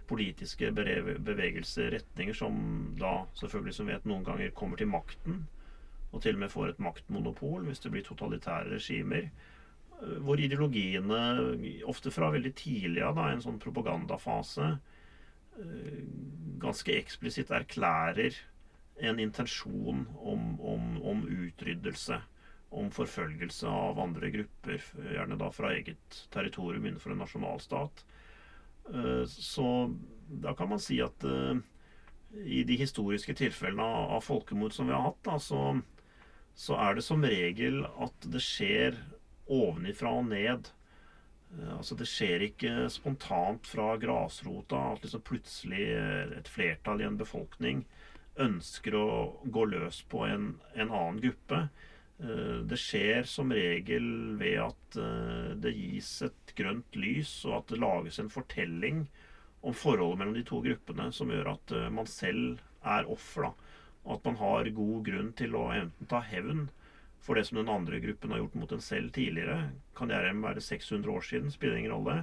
politiske 0.08 0.70
bevegelser, 0.74 1.90
retninger, 1.96 2.36
som 2.36 2.56
da 3.00 3.16
selvfølgelig 3.40 3.76
som 3.78 3.90
vet 3.90 4.06
noen 4.08 4.24
ganger 4.26 4.54
kommer 4.56 4.80
til 4.80 4.90
makten, 4.92 5.44
og 6.14 6.22
til 6.22 6.36
og 6.36 6.44
med 6.44 6.52
får 6.52 6.72
et 6.72 6.82
maktmonopol 6.82 7.66
hvis 7.66 7.82
det 7.82 7.92
blir 7.94 8.06
totalitære 8.06 8.76
regimer. 8.76 9.30
Eh, 10.00 10.18
hvor 10.26 10.40
ideologiene, 10.40 11.20
ofte 11.90 12.12
fra 12.14 12.30
veldig 12.34 12.54
tidlig 12.58 13.02
av, 13.02 13.16
da, 13.18 13.30
en 13.32 13.42
sånn 13.44 13.60
propagandafase, 13.62 14.74
eh, 15.58 16.02
ganske 16.62 16.94
eksplisitt 17.00 17.50
erklærer 17.54 18.38
en 19.02 19.18
intensjon 19.18 20.06
om, 20.22 20.60
om, 20.60 21.02
om 21.02 21.26
utryddelse. 21.28 22.20
Om 22.74 22.90
forfølgelse 22.90 23.70
av 23.70 24.00
andre 24.02 24.30
grupper, 24.34 24.82
gjerne 25.14 25.36
da 25.38 25.50
fra 25.54 25.70
eget 25.76 26.24
territorium 26.34 26.88
innenfor 26.88 27.14
en 27.14 27.20
nasjonalstat. 27.22 28.02
Eh, 28.92 29.24
så 29.26 29.94
da 30.28 30.54
kan 30.54 30.68
man 30.68 30.82
si 30.82 31.00
at 31.04 31.24
eh, 31.24 31.56
i 32.44 32.62
de 32.66 32.76
historiske 32.76 33.34
tilfellene 33.38 33.86
av 34.16 34.24
folkemord 34.26 34.74
som 34.74 34.88
vi 34.88 34.96
har 34.96 35.06
hatt, 35.08 35.20
da, 35.26 35.38
så, 35.38 35.80
så, 36.54 36.78
er 36.82 36.96
det 36.96 37.04
som 37.06 37.24
regel 37.24 37.84
at 37.86 38.26
det 38.30 38.42
skjer 38.42 38.98
ovenifra 39.44 40.12
og 40.18 40.28
ned. 40.32 40.70
Eh, 41.54 41.72
altså 41.78 41.96
Det 42.00 42.08
skjer 42.10 42.48
ikke 42.50 42.88
spontant 42.92 43.68
fra 43.70 43.94
grasrota 44.00 44.90
at 44.92 45.06
liksom 45.06 45.24
plutselig 45.24 45.86
et 46.40 46.50
flertall 46.50 47.02
i 47.02 47.08
en 47.08 47.20
befolkning 47.20 47.84
ønsker 48.34 48.96
å 48.98 49.08
gå 49.54 49.64
løs 49.70 50.00
på 50.10 50.24
en, 50.26 50.54
en 50.74 50.88
annen 50.90 51.20
gruppe. 51.22 51.68
Eh, 52.22 52.62
det 52.62 52.78
skjer 52.78 53.26
som 53.26 53.52
regel 53.52 54.36
ved 54.38 54.60
at 54.62 54.98
eh, 55.02 55.50
det 55.58 55.74
gis 55.74 56.10
et 56.22 56.54
grønt 56.56 56.98
lys, 56.98 57.32
og 57.48 57.58
at 57.58 57.72
det 57.72 57.80
lages 57.82 58.20
en 58.22 58.30
fortelling 58.30 59.04
om 59.64 59.74
forholdet 59.74 60.20
mellom 60.20 60.36
de 60.36 60.44
to 60.46 60.60
gruppene 60.62 61.08
som 61.16 61.32
gjør 61.32 61.54
at 61.56 61.74
eh, 61.74 61.90
man 61.90 62.08
selv 62.10 62.62
er 62.86 63.10
offer. 63.10 63.50
Og 64.04 64.18
at 64.18 64.26
man 64.28 64.38
har 64.38 64.70
god 64.76 65.04
grunn 65.08 65.32
til 65.34 65.56
å 65.58 65.66
enten 65.74 66.10
ta 66.10 66.20
hevn 66.22 66.68
for 67.24 67.40
det 67.40 67.46
som 67.48 67.58
den 67.58 67.72
andre 67.72 67.98
gruppen 68.04 68.34
har 68.34 68.42
gjort 68.42 68.58
mot 68.60 68.72
en 68.76 68.84
selv 68.84 69.14
tidligere. 69.16 69.70
Kan 69.96 70.12
gjerne 70.12 70.44
være 70.44 70.60
600 70.60 71.10
år 71.10 71.24
siden, 71.24 71.50
spiller 71.50 71.80
ingen 71.80 71.94
rolle. 71.94 72.18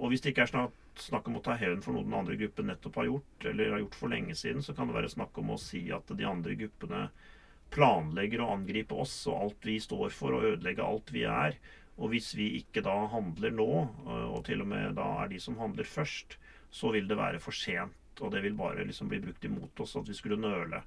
Og 0.00 0.06
hvis 0.08 0.22
det 0.24 0.32
ikke 0.32 0.46
er 0.46 0.70
snakk 0.96 1.28
om 1.28 1.36
å 1.36 1.42
ta 1.44 1.52
hevn 1.60 1.82
for 1.84 1.92
noe 1.92 2.06
den 2.06 2.16
andre 2.16 2.38
gruppen 2.40 2.70
nettopp 2.72 2.96
har 2.96 3.10
gjort, 3.10 3.44
eller 3.50 3.74
har 3.74 3.82
gjort 3.82 3.98
for 4.00 4.14
lenge 4.14 4.38
siden, 4.40 4.64
så 4.64 4.72
kan 4.72 4.88
det 4.88 4.96
være 4.96 5.12
snakk 5.12 5.36
om 5.42 5.52
å 5.52 5.60
si 5.60 5.82
at 5.92 6.08
de 6.16 6.24
andre 6.24 6.56
gruppene 6.62 7.02
planlegger 7.74 8.42
å 8.42 8.52
angripe 8.54 8.96
oss 8.96 9.14
og 9.28 9.42
alt 9.42 9.68
vi 9.68 9.78
står 9.82 10.14
for, 10.14 10.36
og 10.36 10.46
ødelegge 10.52 10.84
alt 10.84 11.12
vi 11.14 11.24
er. 11.28 11.58
Og 11.98 12.12
hvis 12.12 12.32
vi 12.38 12.52
ikke 12.60 12.84
da 12.86 12.94
handler 13.12 13.54
nå, 13.54 13.70
øh, 14.06 14.26
og 14.36 14.44
til 14.46 14.62
og 14.62 14.70
med 14.70 14.94
da 14.98 15.08
er 15.24 15.32
de 15.32 15.40
som 15.42 15.58
handler 15.58 15.88
først, 15.88 16.38
så 16.70 16.92
vil 16.94 17.08
det 17.10 17.18
være 17.18 17.40
for 17.42 17.56
sent. 17.56 17.96
Og 18.20 18.32
det 18.34 18.42
vil 18.42 18.56
bare 18.58 18.86
liksom 18.86 19.10
bli 19.10 19.20
brukt 19.22 19.44
imot 19.46 19.80
oss 19.82 19.96
at 19.98 20.08
vi 20.08 20.16
skulle 20.16 20.38
nøle. 20.40 20.82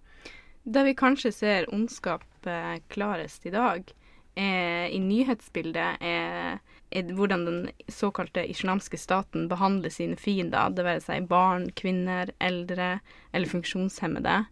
Da 0.64 0.84
vi 0.86 0.94
kanskje 0.98 1.32
ser 1.34 1.70
ondskap 1.74 2.48
eh, 2.48 2.78
klarest 2.92 3.48
i 3.50 3.54
dag, 3.54 3.88
er, 4.36 4.88
i 4.94 5.00
nyhetsbildet, 5.04 5.98
er, 6.00 6.60
er, 6.92 7.14
hvordan 7.18 7.46
den 7.48 7.62
såkalte 7.92 8.46
islamske 8.48 9.00
staten 9.00 9.50
behandler 9.52 9.92
sine 9.92 10.16
fiender, 10.16 10.72
det 10.76 10.86
være 10.86 11.04
seg 11.04 11.28
barn, 11.32 11.70
kvinner, 11.76 12.32
eldre 12.40 13.00
eller 13.34 13.52
funksjonshemmede. 13.52 14.44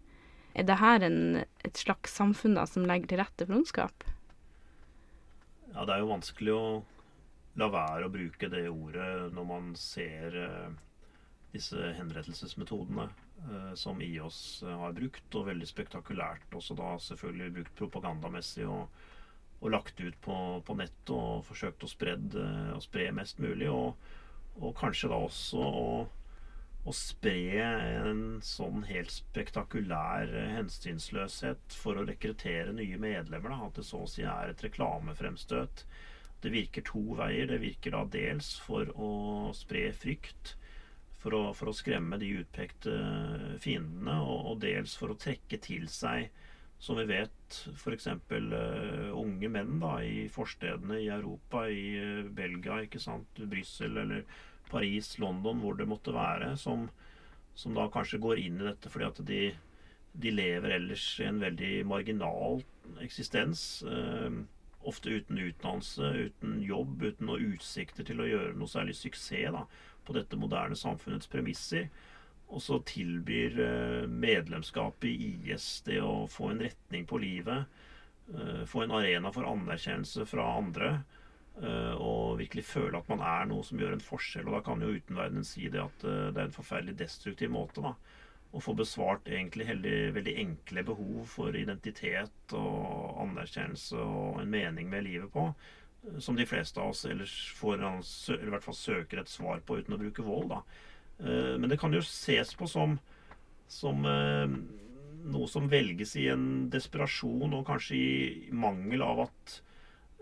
Er 0.57 0.65
det 0.65 0.79
her 0.81 1.03
en, 1.05 1.19
et 1.65 1.77
slags 1.77 2.15
samfunn 2.17 2.57
da, 2.57 2.65
som 2.67 2.87
legger 2.89 3.11
til 3.11 3.21
rette 3.21 3.45
for 3.45 3.59
ondskap? 3.59 4.05
Ja, 5.73 5.85
det 5.85 5.93
er 5.93 6.01
jo 6.01 6.13
vanskelig 6.13 6.55
å 6.55 6.63
la 7.59 7.67
være 7.71 8.07
å 8.07 8.13
bruke 8.13 8.49
det 8.51 8.65
ordet 8.69 9.33
når 9.35 9.45
man 9.47 9.73
ser 9.77 10.35
eh, 10.39 10.69
disse 11.53 11.91
henrettelsesmetodene 11.97 13.05
eh, 13.05 13.71
som 13.77 14.01
IOS 14.01 14.39
har 14.65 14.95
brukt, 14.97 15.27
og 15.35 15.47
veldig 15.49 15.69
spektakulært 15.69 16.57
også 16.57 16.77
da 16.79 16.95
selvfølgelig 17.03 17.55
brukt 17.59 17.75
propagandamessig 17.83 18.67
og, 18.69 18.87
og 19.59 19.73
lagt 19.73 20.01
ut 20.01 20.17
på, 20.23 20.37
på 20.65 20.77
nett 20.79 21.13
og 21.13 21.43
forsøkt 21.47 21.85
å, 21.85 21.91
spredde, 21.91 22.45
å 22.75 22.81
spre 22.83 23.09
mest 23.15 23.41
mulig. 23.43 23.69
Og, 23.69 24.09
og 24.59 24.73
kanskje 24.79 25.11
da 25.11 25.19
også 25.25 25.59
å, 25.59 25.89
å 26.89 26.93
spre 26.95 27.61
en 27.61 28.21
sånn 28.45 28.83
helt 28.89 29.11
spektakulær 29.13 30.31
hensynsløshet 30.55 31.75
for 31.77 31.99
å 31.99 32.05
rekruttere 32.07 32.73
nye 32.73 32.97
medlemmer. 33.01 33.53
Da. 33.53 33.67
At 33.67 33.77
det 33.77 33.85
så 33.89 34.03
å 34.05 34.09
si 34.09 34.25
er 34.25 34.53
et 34.53 34.63
reklamefremstøt. 34.65 35.85
Det 36.41 36.53
virker 36.53 36.85
to 36.87 37.03
veier. 37.19 37.49
Det 37.51 37.61
virker 37.61 37.93
da 37.93 38.05
dels 38.09 38.55
for 38.65 38.89
å 38.95 39.11
spre 39.57 39.89
frykt. 39.93 40.55
For 41.19 41.35
å, 41.35 41.41
for 41.51 41.69
å 41.69 41.75
skremme 41.75 42.15
de 42.21 42.29
utpekte 42.39 42.93
fiendene, 43.59 44.21
og, 44.23 44.53
og 44.53 44.61
dels 44.63 44.93
for 44.95 45.11
å 45.11 45.19
trekke 45.19 45.59
til 45.61 45.89
seg 45.91 46.29
som 46.79 46.95
vi 46.95 47.03
vet, 47.09 47.57
f.eks. 47.75 48.07
Uh, 48.31 49.09
unge 49.19 49.49
menn 49.51 49.81
da, 49.81 49.97
i 49.99 50.29
forstedene 50.31 51.01
i 51.03 51.09
Europa, 51.11 51.65
i 51.67 51.89
uh, 51.99 52.29
Belgia, 52.31 52.79
ikke 52.85 53.01
sant, 53.03 53.41
Brussel 53.51 53.99
eller 53.99 54.23
Paris, 54.71 55.15
London, 55.21 55.61
hvor 55.63 55.77
det 55.79 55.87
måtte 55.89 56.13
være, 56.15 56.53
som, 56.57 56.87
som 57.57 57.75
da 57.77 57.89
kanskje 57.93 58.21
går 58.23 58.41
inn 58.43 58.61
i 58.61 58.69
dette 58.69 58.91
fordi 58.91 59.07
at 59.09 59.23
de, 59.27 59.41
de 60.13 60.33
lever 60.33 60.77
ellers 60.77 61.09
i 61.19 61.27
en 61.29 61.41
veldig 61.41 61.73
marginal 61.89 62.63
eksistens. 63.03 63.83
Eh, 63.83 64.39
ofte 64.89 65.09
uten 65.09 65.37
utdannelse, 65.37 66.11
uten 66.29 66.61
jobb, 66.63 67.01
uten 67.03 67.27
noen 67.27 67.53
utsikter 67.53 68.07
til 68.07 68.21
å 68.23 68.29
gjøre 68.29 68.55
noe 68.57 68.71
særlig 68.71 68.95
suksess 68.97 69.51
da, 69.55 69.65
på 70.07 70.15
dette 70.15 70.39
moderne 70.39 70.77
samfunnets 70.79 71.29
premisser. 71.31 71.89
Og 72.49 72.63
så 72.65 72.79
tilbyr 72.89 73.59
eh, 73.61 74.07
medlemskapet 74.09 75.09
i 75.11 75.33
IS 75.51 75.83
det 75.85 75.99
å 76.01 76.25
få 76.31 76.53
en 76.53 76.63
retning 76.65 77.05
på 77.09 77.19
livet, 77.21 77.81
eh, 78.33 78.63
få 78.65 78.85
en 78.85 78.95
arena 78.97 79.33
for 79.35 79.45
anerkjennelse 79.49 80.25
fra 80.29 80.47
andre, 80.57 80.95
og 81.59 82.37
virkelig 82.39 82.63
føle 82.69 82.95
at 82.95 83.09
man 83.11 83.19
er 83.25 83.49
noe 83.49 83.65
som 83.67 83.81
gjør 83.81 83.97
en 83.97 84.03
forskjell. 84.03 84.47
Og 84.47 84.53
da 84.55 84.61
kan 84.63 84.83
jo 84.83 84.93
utenverdenen 84.95 85.47
si 85.47 85.65
det 85.67 85.81
at 85.81 86.05
det 86.05 86.37
er 86.39 86.45
en 86.45 86.55
forferdelig 86.55 86.95
destruktiv 87.01 87.51
måte 87.51 87.83
da, 87.83 87.91
å 88.55 88.61
få 88.63 88.73
besvart 88.79 89.27
egentlig 89.27 89.67
veldig, 89.67 89.97
veldig 90.15 90.35
enkle 90.45 90.85
behov 90.87 91.17
for 91.33 91.57
identitet 91.59 92.55
og 92.55 93.19
anerkjennelse 93.25 93.99
og 93.99 94.39
en 94.41 94.53
mening 94.55 94.87
med 94.89 95.03
livet 95.09 95.33
på 95.33 95.49
som 96.17 96.35
de 96.35 96.45
fleste 96.47 96.79
av 96.79 96.93
oss 96.93 97.05
ellers 97.05 97.33
får, 97.57 97.81
eller 97.81 98.47
i 98.47 98.53
hvert 98.53 98.65
fall 98.65 98.77
søker 98.77 99.21
et 99.21 99.31
svar 99.31 99.59
på 99.65 99.79
uten 99.79 99.95
å 99.95 100.01
bruke 100.01 100.25
vold. 100.25 100.53
da. 100.53 100.61
Eh, 101.19 101.55
men 101.59 101.69
det 101.69 101.79
kan 101.79 101.93
jo 101.93 102.03
ses 102.05 102.53
på 102.57 102.67
som, 102.69 102.97
som 103.67 104.05
eh, 104.07 104.53
noe 105.29 105.49
som 105.51 105.69
velges 105.71 106.15
i 106.19 106.29
en 106.31 106.69
desperasjon 106.71 107.53
og 107.53 107.65
kanskje 107.67 107.97
i 107.99 108.53
mangel 108.55 109.03
av 109.05 109.25
at 109.27 109.57
eh, 109.57 109.65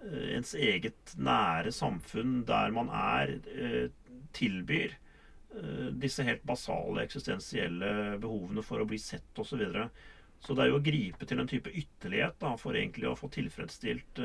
ens 0.05 0.53
eget 0.55 1.15
nære 1.17 1.71
samfunn 1.73 2.43
der 2.47 2.73
man 2.75 2.91
er, 2.93 3.37
tilbyr 4.37 4.93
disse 5.97 6.21
helt 6.27 6.43
basale 6.45 7.01
eksistensielle 7.07 8.19
behovene 8.21 8.61
for 8.63 8.83
å 8.83 8.87
bli 8.87 8.99
sett 9.01 9.39
osv. 9.41 9.49
Så, 9.49 9.57
videre. 9.57 9.87
så 10.43 10.53
det 10.53 10.63
er 10.63 10.69
jo 10.69 10.77
å 10.77 10.85
gripe 10.85 11.25
til 11.25 11.41
en 11.41 11.49
type 11.49 11.73
ytterlighet 11.73 12.37
da, 12.43 12.51
for 12.61 12.77
egentlig 12.77 13.09
å 13.09 13.15
få 13.17 13.31
tilfredsstilt 13.33 14.21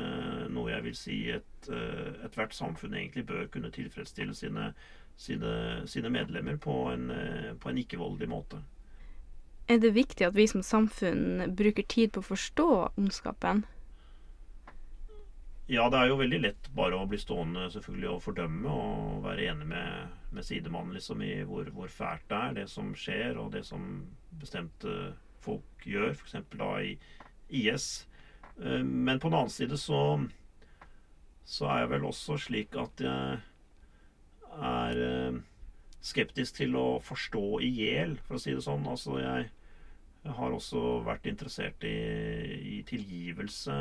noe 0.53 0.75
jeg 0.75 0.85
vil 0.85 0.99
si 0.99 1.17
ethvert 1.33 2.53
et 2.53 2.59
samfunn 2.59 2.93
egentlig 2.99 3.25
bør 3.31 3.49
kunne 3.55 3.73
tilfredsstille 3.73 4.37
sine 4.37 4.69
sine, 5.15 5.87
sine 5.87 6.09
medlemmer 6.09 6.57
på 6.57 6.73
en, 6.91 7.09
eh, 7.11 7.53
på 7.53 7.69
en 7.69 7.77
ikke-voldelig 7.77 8.29
måte. 8.29 8.61
Er 9.67 9.79
det 9.79 9.93
viktig 9.95 10.25
at 10.27 10.35
vi 10.35 10.47
som 10.47 10.63
samfunn 10.63 11.55
bruker 11.55 11.83
tid 11.87 12.11
på 12.13 12.23
å 12.23 12.29
forstå 12.33 12.69
ondskapen? 12.97 13.63
Ja, 15.71 15.85
det 15.87 15.95
er 15.95 16.09
jo 16.11 16.17
veldig 16.19 16.39
lett 16.43 16.65
bare 16.75 16.97
å 16.99 17.05
bli 17.07 17.17
stående 17.21 17.69
selvfølgelig 17.71 18.09
og 18.11 18.23
fordømme 18.25 18.71
og 18.71 19.21
være 19.23 19.45
enig 19.53 19.67
med, 19.69 20.17
med 20.35 20.43
sidemannen 20.43 20.97
liksom, 20.97 21.21
i 21.23 21.37
hvor, 21.47 21.69
hvor, 21.71 21.87
fælt 21.87 22.25
det 22.27 22.39
er, 22.39 22.57
det 22.57 22.65
som 22.71 22.89
skjer, 22.99 23.39
og 23.39 23.53
det 23.53 23.61
som 23.69 23.85
bestemte 24.41 25.13
folk 25.43 25.85
gjør, 25.87 26.11
f.eks. 26.17 26.35
da 26.59 26.69
i 26.83 26.97
IS. 27.63 27.87
Eh, 28.59 28.83
men 28.83 29.21
på 29.23 29.31
den 29.31 29.39
annen 29.39 29.55
side 29.55 29.79
så, 29.79 30.01
så 31.47 31.71
er 31.71 31.85
jeg 31.85 31.93
vel 31.95 32.11
også 32.11 32.37
slik 32.49 32.75
at 32.83 33.07
jeg 33.07 33.39
er 34.67 35.01
eh, 35.07 35.41
skeptisk 36.03 36.59
til 36.59 36.75
å 36.75 36.87
forstå 37.07 37.47
i 37.63 37.71
hjel, 37.79 38.17
for 38.27 38.35
å 38.35 38.43
si 38.43 38.51
det 38.51 38.65
sånn. 38.67 38.83
Altså, 38.91 39.15
jeg, 39.23 39.47
har 40.23 40.55
også 40.55 41.01
vært 41.03 41.27
interessert 41.27 41.83
i, 41.87 41.97
i, 42.77 42.77
tilgivelse, 42.87 43.75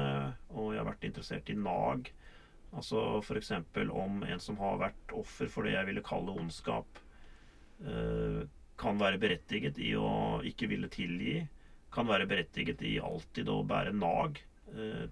og 0.51 0.73
jeg 0.73 0.83
har 0.83 0.89
vært 0.89 1.07
interessert 1.07 1.51
i 1.53 1.59
nag. 1.59 2.11
Altså 2.73 3.21
f.eks. 3.21 3.53
om 3.93 4.23
en 4.27 4.43
som 4.43 4.59
har 4.59 4.81
vært 4.81 5.15
offer 5.15 5.51
for 5.53 5.69
det 5.69 5.77
jeg 5.77 5.91
ville 5.91 6.05
kalle 6.07 6.35
ondskap, 6.35 7.03
eh, 7.85 8.43
kan 8.83 8.99
være 8.99 9.21
berettiget 9.23 9.79
i 9.79 9.93
å 9.95 10.41
ikke 10.49 10.71
ville 10.73 10.89
tilgi. 10.91 11.37
Kan 11.93 12.09
være 12.09 12.27
berettiget 12.27 12.83
i 12.89 12.97
alltid 12.99 13.51
å 13.53 13.61
bære 13.69 13.93
nag 13.95 14.41
til 14.41 14.49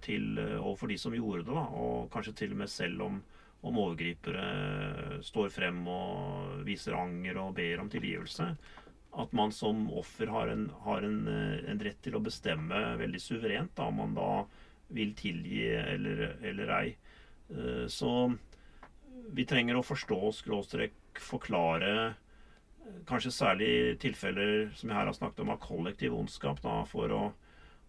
til, 0.01 0.39
overfor 0.57 0.89
de 0.89 0.97
som 0.97 1.13
gjorde 1.13 1.45
det, 1.45 1.53
da, 1.53 1.67
og 1.77 2.09
kanskje 2.13 2.33
til 2.39 2.55
og 2.55 2.63
med 2.63 2.71
selv 2.73 3.03
om 3.05 3.21
om 3.61 3.77
overgripere 3.77 5.19
står 5.21 5.51
frem 5.53 5.83
og 5.85 6.63
viser 6.65 6.95
anger 6.97 7.37
og 7.43 7.51
ber 7.59 7.83
om 7.83 7.89
tilgivelse. 7.93 8.47
At 9.11 9.33
man 9.35 9.51
som 9.51 9.89
offer 9.91 10.29
har 10.31 10.47
en, 10.47 10.69
har 10.85 11.03
en, 11.03 11.27
eh, 11.27 11.69
en 11.71 11.79
rett 11.83 11.99
til 12.03 12.15
å 12.15 12.23
bestemme 12.23 12.79
veldig 13.01 13.19
suverent 13.19 13.73
da, 13.75 13.89
om 13.91 13.99
man 13.99 14.15
da 14.15 14.31
vil 14.95 15.11
tilgi 15.19 15.65
eller, 15.75 16.37
eller 16.47 16.73
ei. 16.77 16.95
Eh, 17.51 17.85
så 17.91 18.31
vi 19.35 19.45
trenger 19.47 19.77
å 19.79 19.83
forstå, 19.83 20.19
skråstrek, 20.39 20.95
forklare 21.19 21.91
eh, 22.07 23.01
kanskje 23.09 23.35
særlig 23.35 23.73
tilfeller 24.03 24.71
som 24.79 24.89
jeg 24.89 24.99
her 25.01 25.11
har 25.11 25.17
snakket 25.17 25.43
om 25.43 25.53
av 25.57 25.61
kollektiv 25.63 26.15
ondskap, 26.15 26.63
da, 26.63 26.81
for 26.87 27.11
å 27.15 27.23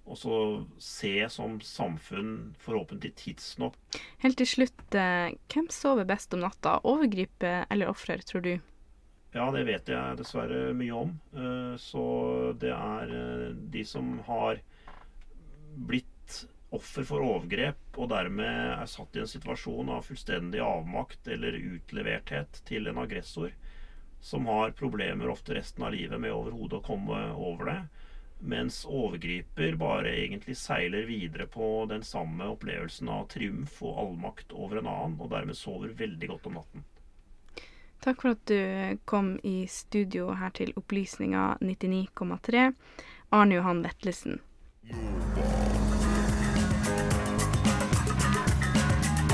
også 0.02 0.36
se 0.82 1.14
som 1.30 1.60
samfunn 1.62 2.56
forhåpentlig 2.58 3.12
tidsnok. 3.20 3.76
Helt 4.24 4.40
til 4.40 4.48
slutt, 4.50 4.82
hvem 4.90 5.68
sover 5.70 6.08
best 6.08 6.34
om 6.34 6.42
natta? 6.42 6.80
Overgriper 6.82 7.68
eller 7.70 7.94
ofrer, 7.94 8.26
tror 8.26 8.42
du? 8.42 8.56
Ja, 9.32 9.46
det 9.50 9.64
vet 9.64 9.88
jeg 9.88 10.16
dessverre 10.18 10.74
mye 10.76 10.96
om. 10.96 11.12
Eh, 11.32 11.74
så 11.80 12.04
det 12.60 12.72
er 12.74 13.14
eh, 13.16 13.46
de 13.74 13.84
som 13.88 14.18
har 14.26 14.60
blitt 15.72 16.08
offer 16.72 17.04
for 17.08 17.24
overgrep 17.24 17.96
og 18.00 18.10
dermed 18.12 18.48
er 18.48 18.88
satt 18.88 19.16
i 19.16 19.22
en 19.22 19.30
situasjon 19.30 19.90
av 19.92 20.04
fullstendig 20.08 20.60
avmakt 20.64 21.28
eller 21.32 21.56
utleverthet 21.56 22.62
til 22.68 22.88
en 22.88 23.00
aggressor, 23.00 23.52
som 24.20 24.46
har 24.48 24.76
problemer 24.78 25.32
ofte 25.32 25.56
resten 25.56 25.84
av 25.84 25.92
livet 25.96 26.20
med 26.20 26.32
overhodet 26.32 26.78
å 26.80 26.86
komme 26.86 27.24
over 27.32 27.72
det 27.72 27.80
mens 28.42 28.84
overgriper 28.84 29.76
bare 29.78 30.10
egentlig 30.18 30.56
seiler 30.58 31.06
videre 31.06 31.46
på 31.46 31.86
den 31.90 32.02
samme 32.02 32.48
opplevelsen 32.50 33.08
av 33.08 33.28
triumf 33.30 33.76
og 33.86 33.98
allmakt 34.02 34.52
over 34.52 34.80
en 34.80 34.88
annen, 34.90 35.20
og 35.22 35.30
dermed 35.30 35.56
sover 35.56 35.94
veldig 35.98 36.30
godt 36.32 36.48
om 36.50 36.58
natten. 36.58 36.84
Takk 38.02 38.22
for 38.22 38.32
at 38.34 38.46
du 38.50 38.98
kom 39.06 39.36
i 39.46 39.60
studio 39.70 40.32
her 40.34 40.50
til 40.58 40.72
Opplysninga 40.74 41.60
99,3, 41.62 42.64
Arne 43.30 43.54
Johan 43.54 43.84
Vetlesen. 43.84 44.40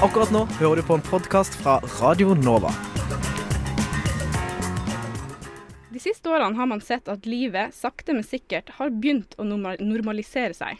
Akkurat 0.05 0.35
nå 0.37 0.45
hører 0.59 0.83
du 0.83 0.85
på 0.85 0.99
en 0.99 1.07
podkast 1.09 1.57
fra 1.63 1.79
Radio 2.03 2.37
Nova. 2.37 2.75
De 5.89 6.05
siste 6.05 6.29
årene 6.29 6.61
har 6.61 6.69
man 6.69 6.85
sett 6.85 7.09
at 7.09 7.25
livet 7.25 7.73
sakte, 7.73 8.13
men 8.13 8.29
sikkert 8.29 8.77
har 8.77 8.93
begynt 8.93 9.33
å 9.41 9.49
normalisere 9.49 10.53
seg. 10.53 10.77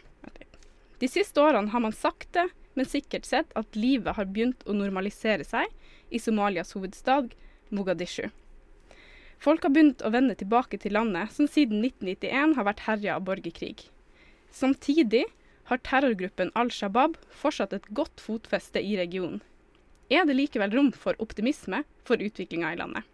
De 1.01 1.09
siste 1.09 1.41
årene 1.41 1.73
har 1.73 1.87
man 1.89 1.97
sakte, 1.97 2.51
men 2.77 2.85
sikkert 2.85 3.25
sett 3.25 3.49
at 3.57 3.73
livet 3.73 4.13
har 4.13 4.29
begynt 4.29 4.61
å 4.69 4.77
normalisere 4.77 5.41
seg 5.41 5.73
i 6.13 6.21
Somalias 6.21 6.77
hovedstad 6.77 7.33
Mogadishu. 7.75 8.29
Folk 9.39 9.63
har 9.63 9.71
begynt 9.71 10.01
å 10.03 10.11
vende 10.11 10.35
tilbake 10.35 10.79
til 10.81 10.97
landet, 10.97 11.31
som 11.31 11.47
siden 11.47 11.83
1991 11.85 12.57
har 12.57 12.67
vært 12.67 12.85
herja 12.87 13.15
av 13.15 13.27
borgerkrig. 13.27 13.87
Samtidig 14.51 15.23
har 15.69 15.79
terrorgruppen 15.85 16.51
Al 16.59 16.71
Shabaab 16.73 17.15
fortsatt 17.29 17.75
et 17.77 17.87
godt 17.95 18.19
fotfeste 18.23 18.81
i 18.81 18.97
regionen. 18.99 19.39
Er 20.09 20.25
det 20.25 20.35
likevel 20.35 20.73
rom 20.73 20.89
for 20.91 21.17
optimisme 21.21 21.83
for 22.07 22.17
utviklinga 22.17 22.73
i 22.73 22.79
landet? 22.79 23.05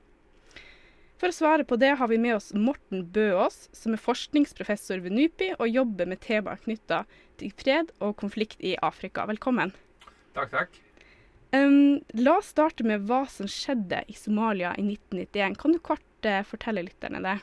For 1.20 1.32
å 1.32 1.36
svare 1.36 1.66
på 1.68 1.78
det 1.80 1.94
har 2.00 2.10
vi 2.12 2.20
med 2.20 2.38
oss 2.38 2.52
Morten 2.56 3.06
Bøås, 3.16 3.70
som 3.76 3.96
er 3.96 4.04
forskningsprofessor 4.04 5.04
ved 5.04 5.16
NUPI 5.16 5.54
og 5.58 5.72
jobber 5.72 6.10
med 6.12 6.24
temaer 6.24 6.60
knytta 6.64 7.04
til 7.40 7.54
fred 7.56 7.94
og 8.00 8.18
konflikt 8.20 8.64
i 8.64 8.76
Afrika. 8.84 9.28
Velkommen. 9.30 9.72
Takk, 10.36 10.52
takk. 10.52 10.85
Um, 11.56 12.02
la 12.08 12.38
oss 12.38 12.50
starte 12.52 12.84
med 12.84 13.06
hva 13.08 13.22
som 13.32 13.48
skjedde 13.48 14.02
i 14.12 14.16
Somalia 14.18 14.74
i 14.76 14.84
1991. 14.84 15.56
Kan 15.62 15.76
du 15.76 15.80
kort 15.80 16.28
uh, 16.28 16.42
fortelle 16.44 16.84
lytterne 16.84 17.22
det? 17.24 17.36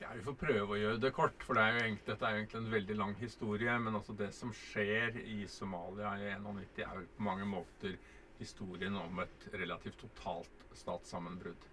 Ja, 0.00 0.12
Vi 0.14 0.22
får 0.24 0.36
prøve 0.40 0.76
å 0.76 0.78
gjøre 0.78 1.00
det 1.02 1.10
kort, 1.16 1.44
for 1.44 1.58
det 1.58 1.64
er 1.66 1.80
egentlig, 1.82 2.06
dette 2.06 2.28
er 2.28 2.36
jo 2.36 2.40
egentlig 2.40 2.60
en 2.60 2.70
veldig 2.76 2.96
lang 3.00 3.12
historie. 3.20 3.74
Men 3.84 3.98
altså 3.98 4.16
det 4.16 4.30
som 4.36 4.54
skjer 4.56 5.18
i 5.24 5.42
Somalia 5.50 6.14
i 6.20 6.30
1991 6.38 6.86
er 6.86 7.02
jo 7.02 7.10
på 7.18 7.26
mange 7.26 7.48
måter 7.50 7.98
historien 8.38 8.96
om 9.02 9.20
et 9.26 9.46
relativt 9.52 10.00
totalt 10.06 10.64
statssammenbrudd. 10.78 11.68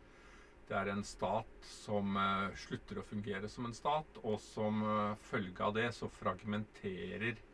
Det 0.70 0.78
er 0.78 0.92
en 0.92 1.06
stat 1.08 1.70
som 1.70 2.20
uh, 2.20 2.50
slutter 2.66 3.00
å 3.00 3.08
fungere 3.08 3.48
som 3.50 3.70
en 3.70 3.78
stat, 3.78 4.20
og 4.26 4.42
som 4.44 4.84
uh, 4.84 5.16
følge 5.30 5.64
av 5.66 5.78
det 5.78 5.88
så 5.96 6.12
fragmenterer 6.20 7.46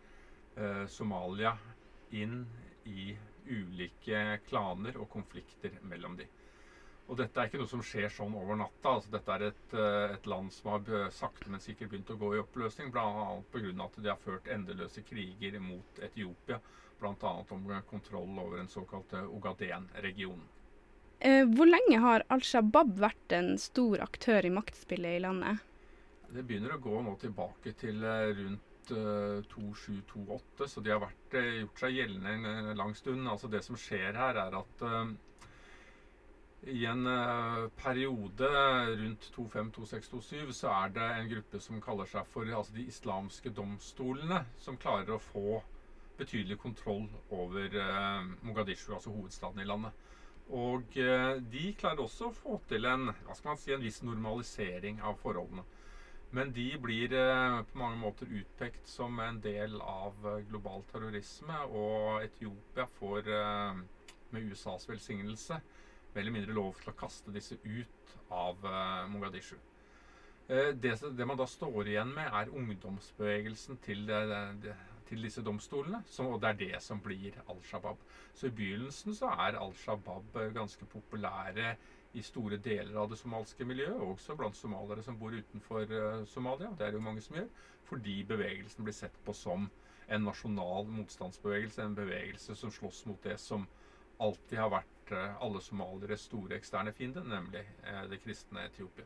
Somalia 0.88 1.50
inn 2.16 2.46
i 2.88 3.10
ulike 3.48 4.40
klaner 4.48 4.98
og 5.02 5.10
konflikter 5.12 5.78
mellom 5.88 6.18
de. 6.20 6.28
Og 7.06 7.20
dette 7.20 7.38
er 7.38 7.50
ikke 7.50 7.60
noe 7.62 7.70
som 7.70 7.84
skjer 7.86 8.10
sånn 8.10 8.34
over 8.34 8.58
natta. 8.58 8.96
altså 8.96 9.12
Dette 9.14 9.36
er 9.36 9.44
et, 9.52 9.76
et 10.16 10.30
land 10.30 10.50
som 10.54 10.72
har 10.74 11.12
sakte, 11.14 11.52
men 11.54 11.62
sikkert 11.62 11.92
begynt 11.92 12.10
å 12.16 12.18
gå 12.18 12.32
i 12.34 12.42
oppløsning. 12.42 12.90
Bl.a. 12.94 13.36
pga. 13.54 13.74
at 13.86 14.00
de 14.00 14.10
har 14.10 14.24
ført 14.24 14.50
endeløse 14.50 15.04
kriger 15.06 15.60
mot 15.62 16.02
Etiopia. 16.02 16.58
Bl.a. 17.00 17.34
om 17.54 17.70
kontroll 17.90 18.40
over 18.40 18.58
den 18.58 18.72
såkalte 18.74 19.22
Ogaden-regionen. 19.28 20.48
Eh, 21.20 21.46
hvor 21.46 21.70
lenge 21.70 22.02
har 22.02 22.26
Al 22.34 22.42
Shabaab 22.44 22.98
vært 23.00 23.38
en 23.38 23.54
stor 23.62 24.02
aktør 24.04 24.46
i 24.46 24.54
maktspillet 24.54 25.20
i 25.20 25.22
landet? 25.24 25.62
Det 26.34 26.44
begynner 26.44 26.74
å 26.76 26.82
gå 26.82 27.04
nå 27.06 27.14
tilbake 27.22 27.76
til 27.78 28.02
rundt 28.02 28.75
2728, 28.92 30.68
så 30.70 30.82
de 30.84 30.92
har 30.94 31.02
vært, 31.04 31.38
gjort 31.62 31.82
seg 31.82 31.96
gjeldende 31.98 32.34
en 32.36 32.78
lang 32.78 32.94
stund. 32.98 33.28
Altså 33.32 33.50
Det 33.52 33.62
som 33.66 33.80
skjer 33.80 34.18
her, 34.18 34.40
er 34.46 34.58
at 34.60 34.86
i 36.66 36.86
en 36.90 37.06
periode 37.78 38.48
rundt 38.98 39.28
25-26-27 39.36 40.54
så 40.58 40.72
er 40.74 40.96
det 40.96 41.10
en 41.14 41.30
gruppe 41.30 41.62
som 41.62 41.82
kaller 41.84 42.10
seg 42.10 42.26
for 42.32 42.50
altså 42.50 42.74
de 42.74 42.88
islamske 42.90 43.52
domstolene, 43.54 44.40
som 44.58 44.80
klarer 44.82 45.14
å 45.14 45.22
få 45.22 45.60
betydelig 46.18 46.58
kontroll 46.64 47.06
over 47.30 47.70
Mogadishu, 48.42 48.96
altså 48.96 49.14
hovedstaden 49.14 49.62
i 49.62 49.68
landet. 49.70 49.94
Og 50.54 50.94
de 50.94 51.66
klarer 51.78 52.02
også 52.06 52.30
å 52.30 52.36
få 52.38 52.60
til 52.70 52.86
en, 52.90 53.10
hva 53.26 53.36
skal 53.38 53.52
man 53.52 53.62
si, 53.62 53.74
en 53.74 53.86
viss 53.86 54.02
normalisering 54.06 55.02
av 55.06 55.18
forholdene. 55.22 55.66
Men 56.32 56.54
de 56.54 56.78
blir 56.82 57.14
på 57.70 57.78
mange 57.80 58.00
måter 58.02 58.32
utpekt 58.32 58.88
som 58.90 59.20
en 59.24 59.38
del 59.44 59.78
av 59.82 60.18
global 60.50 60.84
terrorisme, 60.90 61.60
og 61.70 62.24
Etiopia 62.26 62.88
får, 62.98 63.30
med 64.34 64.50
USAs 64.50 64.90
velsignelse, 64.90 65.62
mer 66.16 66.22
eller 66.24 66.36
mindre 66.36 66.58
lov 66.58 66.82
til 66.82 66.92
å 66.92 66.98
kaste 66.98 67.32
disse 67.36 67.56
ut 67.64 68.18
av 68.34 68.66
Mogadishu. 69.12 69.56
Det, 70.48 70.92
det, 71.18 71.26
man 71.26 71.40
da 71.40 71.48
står 71.50 71.88
igjen 71.90 72.12
med, 72.14 72.28
er 72.30 72.52
ungdomsbevegelsen 72.54 73.80
til, 73.86 74.12
til 75.10 75.26
disse 75.26 75.44
domstolene. 75.46 76.04
Som, 76.10 76.34
og 76.34 76.42
det 76.42 76.52
er 76.52 76.60
det 76.60 76.82
som 76.86 77.02
blir 77.02 77.38
Al 77.50 77.62
Shabaab. 77.66 78.02
Så 78.34 78.50
i 78.50 78.56
begynnelsen 78.56 79.16
så 79.18 79.32
er 79.34 79.58
Al 79.60 79.74
Shabaab 79.78 80.38
eh, 80.42 80.52
ganske 80.56 80.86
populære 80.90 81.76
i 82.16 82.24
store 82.24 82.58
deler 82.64 82.96
av 83.02 83.10
det 83.12 83.20
somalske 83.20 83.68
miljøet, 83.68 84.02
også 84.02 84.38
blant 84.40 84.58
somaliere 84.58 85.04
som 85.04 85.18
bor 85.20 85.36
utenfor 85.36 85.92
uh, 85.92 86.26
Somalia. 86.32 86.72
Det 86.72 86.88
er 86.88 86.94
det 86.94 87.02
jo 87.02 87.08
mange 87.08 87.24
som 87.26 87.40
gjør. 87.40 87.50
Fordi 87.86 88.22
bevegelsen 88.28 88.88
blir 88.88 88.96
sett 88.96 89.18
på 89.26 89.36
som 89.36 89.68
en 90.08 90.26
nasjonal 90.26 90.88
motstandsbevegelse. 90.90 91.84
En 91.84 91.98
bevegelse 91.98 92.56
som 92.56 92.72
slåss 92.72 93.06
mot 93.10 93.22
det 93.24 93.38
som 93.42 93.68
alltid 94.22 94.60
har 94.60 94.72
vært 94.74 95.14
eh, 95.14 95.36
alle 95.44 95.62
somalieres 95.64 96.26
store 96.30 96.60
eksterne 96.60 96.94
fiende, 96.96 97.24
nemlig 97.28 97.64
eh, 97.84 98.04
det 98.12 98.22
kristne 98.24 98.68
Etiopia. 98.70 99.06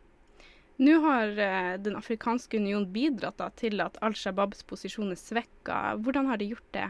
Nå 0.79 0.95
har 1.03 1.33
eh, 1.43 1.73
Den 1.81 1.97
afrikanske 1.99 2.59
union 2.61 2.87
bidratt 2.93 3.41
til 3.59 3.81
at 3.83 3.99
Al 4.05 4.15
Shabaabs 4.15 4.63
posisjon 4.69 5.11
er 5.11 5.19
svekka. 5.19 5.97
Hvordan 5.99 6.29
har 6.31 6.39
de 6.39 6.51
gjort 6.53 6.73
det? 6.75 6.89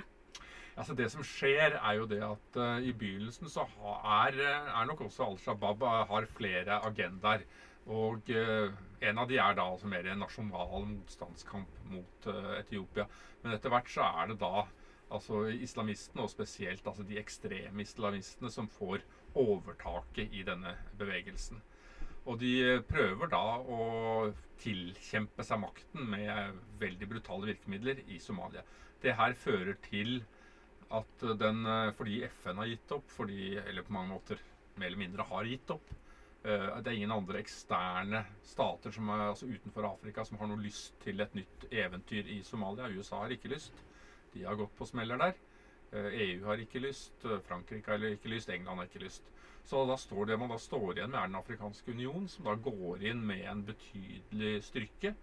Altså 0.80 0.95
Det 0.95 1.09
som 1.11 1.25
skjer, 1.27 1.75
er 1.75 1.95
jo 1.97 2.05
det 2.07 2.21
at 2.23 2.59
uh, 2.59 2.77
i 2.80 2.93
begynnelsen 2.95 3.51
så 3.51 3.65
er, 3.67 4.38
er 4.39 4.86
nok 4.88 5.01
også 5.09 5.25
Al 5.25 5.39
Shabaab 5.41 5.84
har 6.07 6.27
flere 6.32 6.80
agendaer. 6.88 7.43
Og 7.89 8.32
uh, 8.32 8.71
en 9.03 9.19
av 9.19 9.27
de 9.27 9.39
er 9.43 9.57
da 9.57 9.65
altså 9.65 9.89
mer 9.91 10.07
en 10.07 10.23
nasjonal 10.23 10.88
motstandskamp 10.93 11.82
mot 11.91 12.30
uh, 12.32 12.53
Etiopia. 12.61 13.09
Men 13.43 13.57
etter 13.57 13.73
hvert 13.73 13.91
så 13.91 14.07
er 14.07 14.32
det 14.32 14.39
da 14.39 14.63
altså 15.09 15.47
islamistene, 15.51 16.23
og 16.23 16.32
spesielt 16.32 16.88
altså 16.88 17.03
de 17.03 17.19
ekstreme 17.19 17.84
islamistene, 17.84 18.51
som 18.53 18.71
får 18.71 19.03
overtaket 19.36 20.32
i 20.32 20.45
denne 20.47 20.77
bevegelsen. 20.97 21.59
Og 22.30 22.39
de 22.39 22.80
prøver 22.88 23.32
da 23.32 23.43
å 23.59 23.84
tilkjempe 24.61 25.43
seg 25.43 25.59
makten 25.59 26.07
med 26.11 26.59
veldig 26.80 27.07
brutale 27.09 27.51
virkemidler 27.51 28.03
i 28.07 28.19
Somalia. 28.21 28.63
Det 29.01 29.15
her 29.17 29.34
fører 29.39 29.80
til 29.84 30.21
at 30.98 31.26
den, 31.38 31.60
fordi 31.98 32.24
FN 32.26 32.58
har 32.58 32.70
gitt 32.72 32.92
opp, 32.96 33.10
fordi, 33.14 33.58
eller 33.62 33.86
på 33.86 33.94
mange 33.94 34.14
måter 34.16 34.40
mer 34.76 34.88
eller 34.90 35.02
mindre 35.04 35.26
har 35.30 35.46
gitt 35.46 35.70
opp, 35.76 35.92
at 36.42 36.80
det 36.86 36.90
er 36.94 36.96
ingen 36.98 37.12
andre 37.14 37.42
eksterne 37.44 38.22
stater 38.48 38.94
som 38.96 39.10
er, 39.12 39.26
altså 39.34 39.50
utenfor 39.52 39.86
Afrika 39.90 40.24
som 40.26 40.40
har 40.40 40.48
noe 40.50 40.64
lyst 40.64 40.96
til 41.04 41.20
et 41.22 41.36
nytt 41.38 41.66
eventyr 41.70 42.32
i 42.32 42.40
Somalia. 42.48 42.88
USA 42.96 43.20
har 43.26 43.36
ikke 43.36 43.52
lyst. 43.52 43.76
De 44.34 44.46
har 44.48 44.56
gått 44.56 44.74
på 44.80 44.88
smeller 44.88 45.20
der. 45.20 45.36
EU 45.92 46.08
eh, 46.08 46.22
e 46.24 46.46
har 46.46 46.62
ikke 46.62 46.80
lyst, 46.84 47.26
eh, 47.26 47.40
Frankrike 47.48 47.92
har 47.92 48.04
ikke 48.06 48.30
lyst, 48.30 48.50
England 48.50 48.78
har 48.78 48.86
ikke 48.90 49.04
lyst. 49.04 49.24
Så 49.66 49.86
da 49.90 49.96
står 49.98 50.26
det 50.30 50.38
man 50.40 50.50
da 50.50 50.58
står 50.62 50.98
igjen 50.98 51.12
med 51.12 51.20
er 51.20 51.28
Den 51.28 51.36
afrikanske 51.40 51.92
union, 51.92 52.28
som 52.28 52.46
da 52.46 52.56
går 52.56 53.04
inn 53.10 53.26
med 53.26 53.46
en 53.50 53.64
betydelig 53.66 54.64
styrke. 54.64 55.16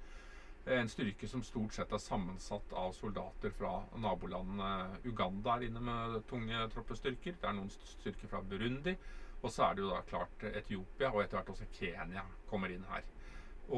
En 0.69 0.89
styrke 0.89 1.29
som 1.31 1.43
stort 1.47 1.77
sett 1.77 1.93
er 1.95 2.01
sammensatt 2.03 2.73
av 2.75 2.91
soldater 2.93 3.53
fra 3.55 3.85
nabolandene. 4.03 4.97
Uganda 5.07 5.55
er 5.55 5.69
inne 5.69 5.83
med 5.89 6.17
tunge 6.27 6.65
troppestyrker. 6.73 7.37
Det 7.39 7.47
er 7.47 7.55
noen 7.55 7.71
styrker 7.71 8.33
fra 8.33 8.41
Burundi. 8.43 8.97
Og 9.45 9.53
så 9.53 9.69
er 9.69 9.77
det 9.77 9.85
jo 9.85 9.93
da 9.93 10.01
klart 10.09 10.43
Etiopia, 10.51 11.13
og 11.13 11.23
etter 11.23 11.39
hvert 11.39 11.53
også 11.55 11.69
Kenya 11.77 12.27
kommer 12.51 12.75
inn 12.75 12.83
her. 12.91 13.07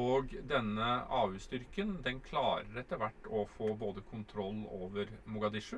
Og 0.01 0.33
denne 0.49 0.89
AU-styrken 1.13 1.99
den 2.05 2.23
klarer 2.25 2.81
etter 2.81 2.97
hvert 3.01 3.29
å 3.29 3.45
få 3.53 3.69
både 3.77 4.01
kontroll 4.09 4.65
over 4.81 5.13
Mogadishu 5.29 5.77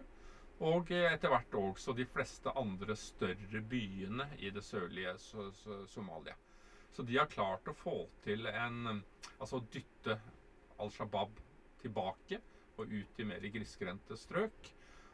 og 0.61 0.91
etter 0.93 1.31
hvert 1.31 1.55
også 1.57 1.93
de 1.97 2.05
fleste 2.05 2.51
andre 2.55 2.95
større 2.95 3.61
byene 3.65 4.27
i 4.37 4.51
det 4.53 4.61
sørlige 4.63 5.15
Somalia. 5.89 6.35
Så 6.91 7.03
de 7.07 7.17
har 7.17 7.31
klart 7.31 7.67
å 7.67 7.75
få 7.75 8.03
til 8.23 8.47
en 8.51 9.01
Altså 9.41 9.57
dytte 9.73 10.19
Al 10.81 10.91
Shabaab 10.93 11.39
tilbake 11.81 12.41
og 12.79 12.91
ut 12.91 13.19
i 13.19 13.27
mer 13.27 13.43
grisgrendte 13.53 14.17
strøk. 14.17 14.71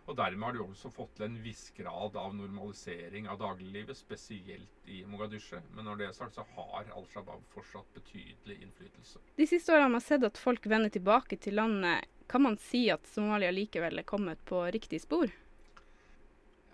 Og 0.08 0.16
dermed 0.16 0.46
har 0.46 0.56
de 0.56 0.64
også 0.64 0.90
fått 0.96 1.18
til 1.18 1.26
en 1.26 1.40
viss 1.44 1.66
grad 1.76 2.16
av 2.16 2.36
normalisering 2.36 3.26
av 3.28 3.42
dagliglivet, 3.42 3.98
spesielt 4.00 4.88
i 4.88 5.02
Mogadishu. 5.04 5.58
Men 5.76 5.84
når 5.90 6.00
det 6.00 6.06
er 6.08 6.14
sagt, 6.16 6.38
så 6.38 6.46
har 6.56 6.88
Al 6.96 7.08
Shabaab 7.12 7.44
fortsatt 7.52 7.90
betydelig 7.98 8.62
innflytelse. 8.64 9.20
De 9.36 9.48
siste 9.50 9.74
årene 9.76 9.90
har 9.90 9.96
man 9.98 10.06
sett 10.06 10.24
at 10.24 10.40
folk 10.40 10.70
vender 10.72 10.94
tilbake 10.96 11.40
til 11.44 11.60
landet. 11.60 12.08
Kan 12.32 12.46
man 12.48 12.56
si 12.60 12.86
at 12.92 13.04
Somalia 13.08 13.52
likevel 13.52 14.00
er 14.00 14.08
kommet 14.08 14.40
på 14.48 14.64
riktig 14.72 15.02
spor? 15.04 15.28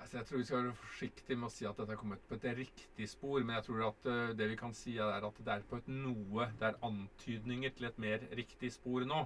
Altså, 0.04 0.18
jeg 0.18 0.26
tror 0.28 0.38
vi 0.38 0.46
skal 0.46 0.58
være 0.66 0.76
forsiktige 0.76 1.36
med 1.40 1.48
å 1.48 1.54
si 1.54 1.64
at 1.64 1.78
dette 1.80 1.94
er 1.96 2.00
kommet 2.02 2.24
på 2.28 2.36
et 2.36 2.46
riktig 2.58 3.06
spor. 3.08 3.40
Men 3.40 3.56
jeg 3.56 3.64
tror 3.70 3.86
at 3.88 4.08
uh, 4.12 4.34
det 4.36 4.50
vi 4.52 4.58
kan 4.60 4.76
si 4.76 4.98
er 5.00 5.24
at 5.24 5.38
det 5.40 5.54
er 5.54 5.64
på 5.70 5.80
et 5.80 5.88
noe 5.88 6.50
Det 6.60 6.68
er 6.68 6.80
antydninger 6.84 7.72
til 7.78 7.88
et 7.88 8.02
mer 8.04 8.26
riktig 8.36 8.74
spor 8.76 9.08
nå. 9.08 9.22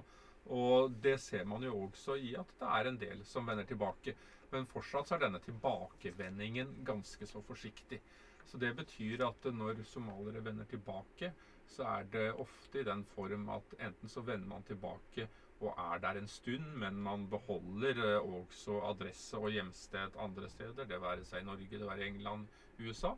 Og 0.54 0.94
det 1.02 1.16
ser 1.20 1.42
man 1.50 1.66
jo 1.66 1.74
også 1.88 2.14
i 2.22 2.30
at 2.38 2.54
det 2.60 2.68
er 2.76 2.88
en 2.92 3.00
del 3.00 3.26
som 3.26 3.50
vender 3.50 3.66
tilbake. 3.66 4.14
Men 4.52 4.70
fortsatt 4.70 5.10
så 5.10 5.18
er 5.18 5.24
denne 5.26 5.42
tilbakevendingen 5.42 6.70
ganske 6.86 7.26
så 7.26 7.42
forsiktig. 7.42 7.98
Så 8.46 8.62
det 8.62 8.70
betyr 8.78 9.26
at 9.26 9.50
når 9.52 9.82
somaliere 9.84 10.44
vender 10.46 10.70
tilbake, 10.70 11.34
så 11.68 11.90
er 11.90 12.06
det 12.14 12.28
ofte 12.38 12.80
i 12.80 12.86
den 12.86 13.02
form 13.16 13.50
at 13.52 13.74
enten 13.82 14.08
så 14.08 14.22
vender 14.24 14.48
man 14.48 14.64
tilbake 14.64 15.26
og 15.60 15.72
er 15.72 16.02
der 16.02 16.20
en 16.20 16.28
stund, 16.30 16.66
men 16.82 17.00
man 17.02 17.26
beholder 17.30 17.98
eh, 18.04 18.28
også 18.40 18.78
adresse 18.90 19.38
og 19.38 19.50
hjemsted 19.50 20.18
andre 20.18 20.50
steder, 20.52 20.86
det 20.86 21.00
være 21.02 21.26
seg 21.26 21.42
i 21.42 21.48
Norge, 21.48 21.70
det 21.72 21.88
være 21.88 22.04
i 22.04 22.12
England, 22.12 22.46
USA. 22.78 23.14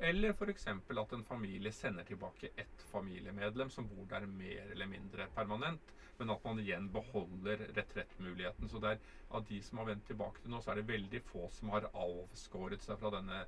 Eller 0.00 0.32
f.eks. 0.32 0.66
at 0.66 1.14
en 1.16 1.24
familie 1.24 1.72
sender 1.72 2.04
tilbake 2.08 2.52
ett 2.56 2.84
familiemedlem 2.92 3.70
som 3.70 3.88
bor 3.88 4.06
der 4.08 4.26
mer 4.26 4.70
eller 4.72 4.88
mindre 4.88 5.28
permanent 5.34 5.92
men 6.20 6.34
at 6.34 6.44
man 6.44 6.58
igjen 6.60 6.88
beholder 6.92 7.62
retrettmuligheten. 7.76 8.68
Så 8.68 8.78
det 8.82 8.94
er 8.94 9.04
av 9.36 9.44
de 9.48 9.60
som 9.64 9.80
har 9.80 9.88
vendt 9.88 10.04
tilbake 10.10 10.42
til 10.42 10.52
nå, 10.52 10.60
så 10.60 10.72
er 10.72 10.80
det 10.80 10.90
veldig 10.90 11.20
få 11.24 11.46
som 11.54 11.72
har 11.72 11.88
avskåret 11.96 12.84
seg 12.84 13.00
fra 13.00 13.12
denne 13.14 13.38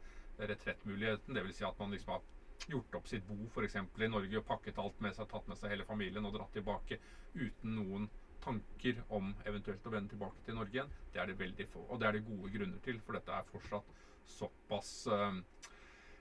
retrettmuligheten. 0.40 1.36
Dvs. 1.36 1.58
Si 1.58 1.66
at 1.68 1.82
man 1.82 1.92
liksom 1.92 2.14
har 2.14 2.24
gjort 2.72 2.96
opp 2.96 3.10
sitt 3.10 3.26
bo 3.28 3.36
f.eks. 3.50 3.76
i 3.76 4.08
Norge 4.08 4.40
og 4.40 4.48
pakket 4.48 4.80
alt 4.80 5.04
med 5.04 5.16
seg, 5.16 5.28
tatt 5.28 5.50
med 5.50 5.60
seg 5.60 5.74
hele 5.74 5.86
familien 5.88 6.24
og 6.24 6.32
dratt 6.38 6.54
tilbake 6.56 6.96
uten 7.34 7.76
noen 7.76 8.08
tanker 8.42 9.02
om 9.14 9.32
eventuelt 9.48 9.86
å 9.86 9.92
vende 9.92 10.12
tilbake 10.12 10.44
til 10.46 10.58
Norge 10.58 10.76
igjen. 10.76 10.92
Det 11.12 11.22
er 11.22 11.30
det 11.30 11.38
veldig 11.40 11.66
få. 11.72 11.84
Og 11.88 12.00
det 12.00 12.08
er 12.08 12.18
det 12.18 12.26
gode 12.26 12.50
grunner 12.54 12.82
til, 12.84 13.00
for 13.04 13.18
dette 13.18 13.36
er 13.36 13.48
fortsatt 13.50 13.92
såpass 14.32 14.92
uh, 15.10 15.30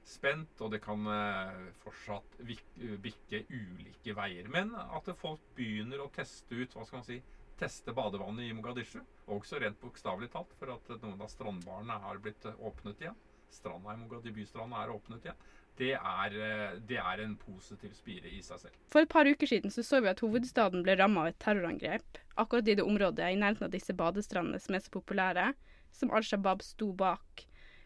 spent, 0.07 0.61
og 0.61 0.71
det 0.73 0.81
kan 0.83 1.05
eh, 1.07 1.67
fortsatt 1.83 2.39
bikke 2.41 3.43
ulike 3.49 4.15
veier. 4.17 4.49
Men 4.51 4.73
at 4.81 5.09
folk 5.19 5.43
begynner 5.57 6.01
å 6.01 6.09
teste 6.13 6.57
ut 6.57 6.73
hva 6.75 6.85
skal 6.87 7.01
man 7.01 7.07
si, 7.07 7.19
teste 7.61 7.93
badevannet 7.93 8.47
i 8.47 8.55
Mogadishu, 8.57 9.01
også 9.31 9.59
rent 9.61 9.79
bokstavelig 9.81 10.31
talt, 10.33 10.53
for 10.57 10.73
at 10.73 10.89
noen 11.03 11.21
av 11.21 11.29
strandbarene 11.31 11.99
har 12.05 12.21
blitt 12.23 12.47
eh, 12.49 12.63
åpnet 12.65 13.05
igjen. 13.05 13.19
Stranda 13.51 13.93
i 13.93 14.01
Mogadishu 14.01 14.35
bystranda 14.39 14.81
er 14.81 14.93
åpnet 14.95 15.27
igjen. 15.27 15.45
Det 15.79 15.93
er, 15.95 16.35
eh, 16.35 16.79
det 16.87 16.97
er 16.99 17.23
en 17.23 17.35
positiv 17.39 17.93
spire 17.95 18.29
i 18.29 18.41
seg 18.45 18.59
selv. 18.65 18.79
For 18.91 19.01
et 19.01 19.11
par 19.11 19.25
uker 19.25 19.47
siden 19.47 19.71
så, 19.73 19.83
så 19.83 20.01
vi 20.03 20.11
at 20.11 20.21
hovedstaden 20.21 20.83
ble 20.85 20.97
ramma 20.99 21.25
av 21.25 21.31
et 21.31 21.39
terrorangrep. 21.41 22.19
Akkurat 22.41 22.67
i 22.67 22.75
det 22.77 22.85
området 22.85 23.31
i 23.31 23.39
nærheten 23.39 23.67
av 23.69 23.73
disse 23.73 23.95
badestrandene 23.97 24.59
som 24.61 24.75
er 24.75 24.83
så 24.83 24.93
populære, 24.93 25.51
som 25.95 26.11
Al 26.11 26.27
Shabaab 26.27 26.63
sto 26.65 26.91
bak. 26.97 27.45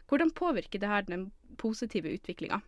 Hvordan 0.09 0.33
påvirker 0.37 0.81
det 0.81 0.89
her 0.89 1.05
den 1.07 1.29
positive 1.61 2.11
utviklinga? 2.13 2.61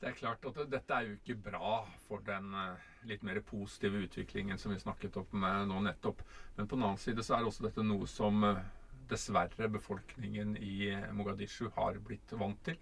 Det 0.00 0.10
er 0.10 0.18
klart 0.18 0.44
at 0.44 0.58
dette 0.68 0.92
er 0.92 1.06
jo 1.06 1.14
ikke 1.16 1.38
bra 1.46 1.76
for 2.04 2.24
den 2.24 2.52
eh, 2.52 2.88
litt 3.08 3.22
mer 3.24 3.40
positive 3.40 4.02
utviklingen 4.04 4.58
som 4.60 4.74
vi 4.74 4.80
snakket 4.82 5.16
om 5.20 5.38
med 5.40 5.70
nå 5.70 5.80
nettopp. 5.86 6.20
Men 6.56 6.68
på 6.68 6.76
den 6.76 6.84
annen 6.84 7.00
side 7.00 7.24
så 7.24 7.38
er 7.38 7.48
også 7.48 7.68
dette 7.68 7.84
noe 7.86 8.08
som 8.10 8.44
eh, 8.44 8.60
dessverre 9.08 9.70
befolkningen 9.72 10.56
i 10.60 10.90
Mogadishu 11.16 11.70
har 11.78 11.96
blitt 12.04 12.34
vant 12.36 12.60
til. 12.66 12.76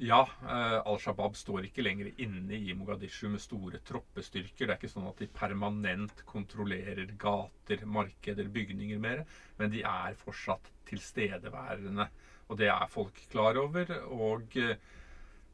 Ja, 0.00 0.22
eh, 0.48 0.78
Al 0.88 0.96
Shabaab 0.96 1.34
står 1.36 1.66
ikke 1.66 1.82
lenger 1.84 2.06
inne 2.24 2.56
i 2.56 2.72
Mogadishu 2.72 3.26
med 3.28 3.42
store 3.44 3.82
troppestyrker. 3.84 4.64
Det 4.64 4.72
er 4.72 4.78
ikke 4.78 4.88
sånn 4.88 5.08
at 5.10 5.18
de 5.20 5.26
permanent 5.28 6.22
kontrollerer 6.24 7.10
gater, 7.20 7.82
markeder, 7.84 8.48
bygninger 8.48 9.02
mer. 9.02 9.26
Men 9.58 9.74
de 9.74 9.82
er 9.84 10.16
fortsatt 10.16 10.70
tilstedeværende. 10.88 12.06
Og 12.48 12.56
det 12.62 12.70
er 12.72 12.88
folk 12.88 13.20
klar 13.34 13.60
over. 13.60 13.92
Og 14.08 14.56
eh, 14.56 14.80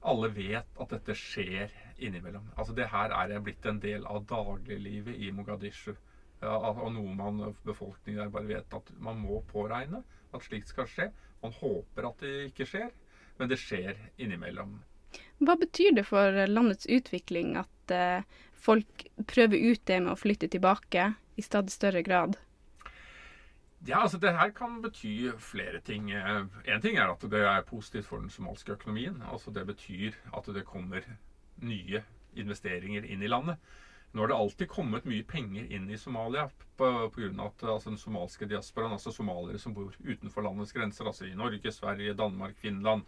alle 0.06 0.30
vet 0.36 0.78
at 0.78 0.94
dette 0.94 1.16
skjer 1.18 1.74
innimellom. 1.98 2.46
Altså 2.54 2.76
Det 2.78 2.86
her 2.92 3.16
er 3.18 3.42
blitt 3.42 3.66
en 3.66 3.82
del 3.82 4.06
av 4.06 4.28
dagliglivet 4.30 5.26
i 5.26 5.32
Mogadishu. 5.34 5.96
Og 6.46 6.84
noe 6.94 7.16
man 7.18 7.42
befolkningen 7.66 8.22
der 8.22 8.30
bare 8.30 8.52
vet 8.52 8.78
at 8.78 8.94
man 9.02 9.18
må 9.18 9.40
påregne 9.50 10.04
at 10.30 10.46
slikt 10.46 10.70
skal 10.70 10.86
skje. 10.86 11.10
Man 11.42 11.58
håper 11.58 12.12
at 12.12 12.22
det 12.22 12.34
ikke 12.52 12.68
skjer, 12.70 12.94
men 13.38 13.50
det 13.52 13.60
skjer 13.60 13.96
innimellom. 14.16 14.78
Hva 15.44 15.56
betyr 15.60 15.96
det 15.96 16.06
for 16.08 16.32
landets 16.48 16.88
utvikling 16.88 17.56
at 17.60 17.92
eh, 17.92 18.24
folk 18.52 19.06
prøver 19.28 19.72
ut 19.72 19.84
det 19.88 20.00
med 20.02 20.14
å 20.14 20.18
flytte 20.18 20.48
tilbake 20.52 21.12
i 21.36 21.44
stadig 21.44 21.74
større 21.74 22.02
grad? 22.06 22.38
Ja, 23.86 24.00
altså 24.02 24.18
Det 24.18 24.32
her 24.34 24.50
kan 24.50 24.80
bety 24.82 25.30
flere 25.38 25.80
ting. 25.84 26.10
En 26.10 26.82
ting 26.82 26.96
er 26.96 27.12
at 27.12 27.22
det 27.30 27.42
er 27.44 27.66
positivt 27.68 28.08
for 28.08 28.18
den 28.18 28.32
somaliske 28.32 28.72
økonomien. 28.72 29.20
Altså 29.22 29.52
Det 29.54 29.66
betyr 29.66 30.16
at 30.34 30.48
det 30.54 30.64
kommer 30.66 31.04
nye 31.62 32.02
investeringer 32.34 33.04
inn 33.04 33.22
i 33.22 33.30
landet. 33.30 33.60
Nå 34.16 34.22
har 34.22 34.28
det 34.28 34.34
alltid 34.34 34.68
kommet 34.72 35.04
mye 35.04 35.24
penger 35.28 35.66
inn 35.76 35.90
i 35.92 35.98
Somalia 36.00 36.46
pga. 36.80 37.04
at 37.04 37.64
altså, 37.68 37.90
den 37.90 37.98
somalske 37.98 38.46
diasporaen, 38.48 38.94
altså 38.96 39.12
somaliere 39.12 39.58
som 39.60 39.74
bor 39.76 39.92
utenfor 40.00 40.46
landets 40.46 40.72
grenser, 40.72 41.04
altså 41.04 41.26
i 41.26 41.34
Norge, 41.36 41.72
Sverige, 41.72 42.14
Danmark, 42.16 42.56
Finland, 42.56 43.02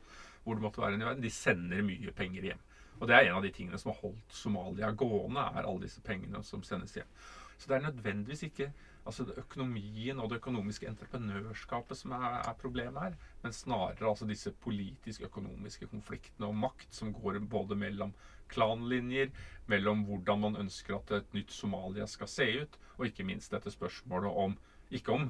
hvor 0.44 0.54
det 0.54 0.62
måtte 0.62 0.82
være 0.82 0.98
i 0.98 1.00
verden, 1.00 1.22
de 1.22 1.30
sender 1.30 1.80
mye 1.82 2.12
penger 2.12 2.50
hjem. 2.50 2.60
Og 3.00 3.08
det 3.08 3.16
er 3.16 3.30
en 3.30 3.38
av 3.38 3.46
de 3.46 3.54
tingene 3.56 3.80
som 3.80 3.94
har 3.94 4.02
holdt 4.02 4.36
Somalia 4.36 4.90
gående, 4.92 5.40
er 5.40 5.64
alle 5.64 5.86
disse 5.86 6.04
pengene 6.04 6.44
som 6.44 6.62
sendes 6.62 6.92
hjem. 7.00 7.08
Så 7.56 7.70
det 7.70 7.78
er 7.78 7.88
nødvendigvis 7.88 8.44
ikke 8.50 8.68
altså 9.08 9.24
det 9.24 9.38
økonomien 9.40 10.18
og 10.20 10.28
det 10.28 10.38
økonomiske 10.42 10.88
entreprenørskapet 10.90 11.96
som 11.96 12.12
er, 12.16 12.42
er 12.44 12.58
problemet 12.60 13.00
her, 13.00 13.14
men 13.42 13.56
snarere 13.56 14.10
altså 14.10 14.28
disse 14.28 14.52
politisk-økonomiske 14.64 15.88
konfliktene 15.88 16.50
og 16.50 16.58
makt 16.60 16.92
som 16.94 17.14
går 17.16 17.40
både 17.48 17.78
mellom 17.80 18.12
klanlinjer, 18.52 19.32
mellom 19.68 20.04
hvordan 20.08 20.42
man 20.44 20.60
ønsker 20.64 20.98
at 20.98 21.14
et 21.18 21.36
nytt 21.36 21.54
Somalia 21.56 22.06
skal 22.08 22.30
se 22.32 22.48
ut, 22.62 22.78
og 22.98 23.08
ikke 23.08 23.26
minst 23.28 23.52
dette 23.54 23.72
spørsmålet 23.72 24.42
om 24.44 24.56
ikke 24.94 25.16
om 25.16 25.28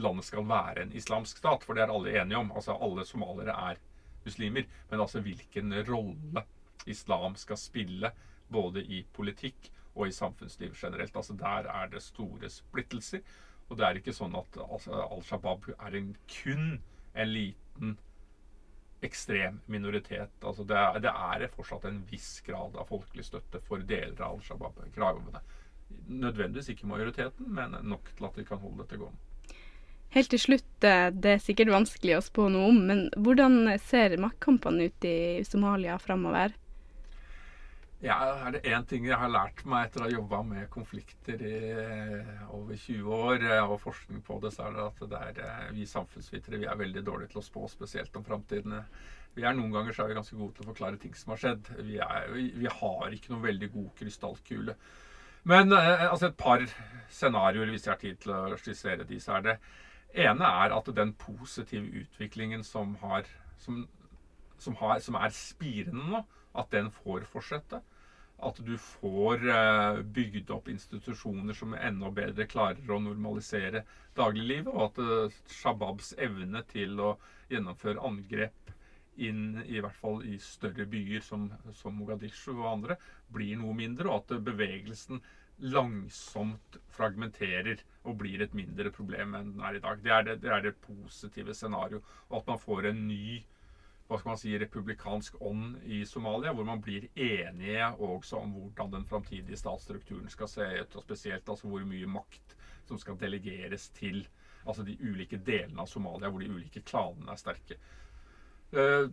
landet 0.00 0.26
skal 0.26 0.46
være 0.46 0.84
en 0.84 0.94
islamsk 0.96 1.42
stat, 1.42 1.66
for 1.66 1.74
det 1.74 1.84
er 1.84 1.92
alle 1.92 2.14
enige 2.20 2.38
om. 2.38 2.50
Altså 2.54 2.76
alle 2.78 3.04
somaliere 3.06 3.54
er 3.70 3.80
muslimer, 4.24 4.66
men 4.90 5.02
altså 5.02 5.22
hvilken 5.24 5.74
rolle 5.88 6.44
islam 6.86 7.36
skal 7.38 7.58
spille 7.58 8.10
både 8.50 8.82
i 8.82 9.02
politikk 9.14 9.70
og 9.94 10.06
i 10.08 10.14
samfunnsliv 10.14 10.74
generelt. 10.76 11.16
Altså 11.16 11.34
Der 11.38 11.70
er 11.70 11.88
det 11.90 12.02
store 12.02 12.50
splittelser. 12.50 13.24
Og 13.70 13.78
det 13.78 13.86
er 13.86 13.98
ikke 14.00 14.14
sånn 14.14 14.34
at 14.34 14.58
Al 14.58 15.22
Shabaab 15.22 15.68
er 15.76 15.96
en 15.96 16.14
kun 16.26 16.80
en 17.14 17.30
liten 17.30 17.98
ekstrem 19.06 19.60
minoritet. 19.66 20.32
Altså 20.42 20.64
det, 20.66 20.76
er, 20.76 20.98
det 21.06 21.10
er 21.10 21.48
fortsatt 21.54 21.86
en 21.88 22.02
viss 22.10 22.40
grad 22.46 22.76
av 22.76 22.90
folkelig 22.90 23.24
støtte 23.28 23.62
for 23.66 23.82
deler 23.86 24.18
av 24.18 24.36
Al 24.36 24.44
Shabaab-kravene. 24.44 25.42
Nødvendigvis 26.10 26.72
ikke 26.74 26.90
majoriteten, 26.90 27.48
men 27.54 27.78
nok 27.86 28.10
til 28.16 28.28
at 28.28 28.38
de 28.38 28.46
kan 28.46 28.60
holde 28.62 28.82
dette 28.82 28.98
gående. 29.00 29.26
Helt 30.10 30.32
til 30.32 30.42
slutt, 30.42 30.84
eh, 30.84 31.08
det 31.14 31.36
er 31.36 31.42
sikkert 31.42 31.70
vanskelig 31.70 32.16
å 32.16 32.24
spå 32.26 32.48
noe 32.50 32.72
om, 32.72 32.80
men 32.88 33.04
hvordan 33.14 33.76
ser 33.78 34.16
maktkampene 34.18 34.88
ut 34.90 35.06
i 35.06 35.44
Somalia 35.46 36.00
framover? 36.02 36.56
Ja, 38.00 38.16
er 38.46 38.54
det 38.54 38.62
én 38.64 38.84
ting 38.88 39.04
jeg 39.04 39.16
har 39.20 39.28
lært 39.28 39.58
meg 39.68 39.90
etter 39.90 40.00
å 40.00 40.06
ha 40.06 40.12
jobba 40.14 40.38
med 40.48 40.70
konflikter 40.72 41.42
i 41.44 41.56
eh, 41.68 42.30
over 42.56 42.72
20 42.72 43.10
år, 43.12 43.44
eh, 43.44 43.60
og 43.60 43.82
forskning 43.82 44.22
på 44.24 44.38
det, 44.40 44.54
så 44.54 44.70
er 44.70 44.78
det 44.78 44.86
at 44.86 45.02
det 45.10 45.18
er, 45.18 45.40
eh, 45.44 45.66
vi 45.76 45.84
samfunnsvitere 45.88 46.62
vi 46.62 46.70
er 46.70 46.80
veldig 46.80 47.02
dårlige 47.04 47.34
til 47.34 47.42
å 47.42 47.44
spå, 47.44 47.66
spesielt 47.68 48.16
om 48.16 48.24
framtiden. 48.24 48.78
Vi 49.36 49.44
er 49.44 49.58
Noen 49.58 49.76
ganger 49.76 49.92
så 49.92 50.06
er 50.06 50.14
vi 50.14 50.16
ganske 50.16 50.40
gode 50.40 50.56
til 50.56 50.64
å 50.64 50.70
forklare 50.70 51.02
ting 51.02 51.12
som 51.12 51.34
har 51.34 51.42
skjedd. 51.44 51.70
Vi, 51.84 52.00
er, 52.00 52.32
vi, 52.32 52.72
har 52.80 53.18
ikke 53.18 53.34
noen 53.34 53.44
veldig 53.50 53.70
god 53.76 53.92
krystallkule. 54.00 54.78
Men 55.52 55.72
altså 55.76 56.30
et 56.30 56.40
par 56.40 56.64
scenarioer, 57.12 57.68
hvis 57.72 57.84
jeg 57.84 57.92
har 57.94 58.00
tid 58.00 58.18
til 58.24 58.32
å 58.34 58.58
skissere 58.60 59.06
de, 59.08 59.20
så 59.20 59.36
er 59.36 59.46
det 59.46 59.58
ene 60.24 60.48
er 60.64 60.72
at 60.76 60.90
den 60.96 61.12
positive 61.20 62.00
utviklingen 62.00 62.64
som, 62.64 62.96
har, 63.04 63.28
som, 63.60 63.84
som, 64.58 64.80
har, 64.80 64.98
som 65.04 65.20
er 65.20 65.32
spirende 65.36 66.08
nå, 66.16 66.26
at 66.58 66.70
den 66.74 66.90
får 66.90 67.26
fortsette. 67.30 67.80
At 68.40 68.56
du 68.64 68.72
får 68.80 69.42
eh, 69.52 70.00
bygd 70.16 70.50
opp 70.54 70.70
institusjoner 70.72 71.56
som 71.56 71.76
enda 71.76 72.08
bedre 72.14 72.46
klarer 72.48 72.88
å 72.88 73.00
normalisere 73.02 73.84
dagliglivet, 74.16 74.72
og 74.72 74.86
at 74.88 75.00
eh, 75.04 75.40
Shababs 75.60 76.14
evne 76.18 76.64
til 76.70 76.96
å 77.04 77.14
gjennomføre 77.52 78.00
angrep 78.06 78.72
inn 79.20 79.60
i 79.66 79.82
hvert 79.82 79.98
fall 79.98 80.22
i 80.24 80.38
større 80.40 80.86
byer 80.88 81.20
som, 81.24 81.50
som 81.76 81.98
Mogadishu 81.98 82.54
og 82.54 82.70
andre, 82.70 82.96
blir 83.28 83.58
noe 83.60 83.76
mindre, 83.76 84.08
og 84.08 84.22
at 84.22 84.40
bevegelsen 84.46 85.20
langsomt 85.60 86.78
fragmenterer 86.94 87.82
og 88.08 88.16
blir 88.22 88.40
et 88.40 88.54
mindre 88.56 88.92
problem 88.94 89.34
enn 89.36 89.52
den 89.54 89.64
er 89.66 89.76
i 89.76 89.82
dag. 89.82 90.00
Det 90.00 90.12
er 90.14 90.26
det, 90.26 90.36
det, 90.44 90.52
er 90.54 90.64
det 90.64 90.78
positive 90.86 91.54
scenarioet. 91.56 92.04
Og 92.30 92.40
at 92.40 92.48
man 92.48 92.60
får 92.62 92.88
en 92.90 93.02
ny 93.08 93.40
hva 94.10 94.18
skal 94.18 94.32
man 94.32 94.38
si, 94.40 94.52
republikansk 94.58 95.36
ånd 95.46 95.84
i 95.86 96.00
Somalia, 96.06 96.50
hvor 96.56 96.66
man 96.66 96.80
blir 96.82 97.06
enige 97.14 97.86
også 98.02 98.40
om 98.42 98.56
hvordan 98.56 98.96
den 98.96 99.04
framtidige 99.06 99.58
statsstrukturen 99.60 100.26
skal 100.32 100.50
se 100.50 100.66
ut, 100.80 100.96
og 100.98 101.04
spesielt 101.04 101.48
altså 101.48 101.70
hvor 101.70 101.84
mye 101.86 102.08
makt 102.10 102.56
som 102.88 102.98
skal 102.98 103.18
delegeres 103.20 103.86
til 103.94 104.24
altså 104.64 104.82
de 104.82 104.96
ulike 104.98 105.38
delene 105.46 105.84
av 105.84 105.88
Somalia, 105.88 106.28
hvor 106.28 106.42
de 106.42 106.50
ulike 106.50 106.82
klanene 106.82 107.30
er 107.30 107.38
sterke. 107.38 107.78
Eh, 108.74 109.06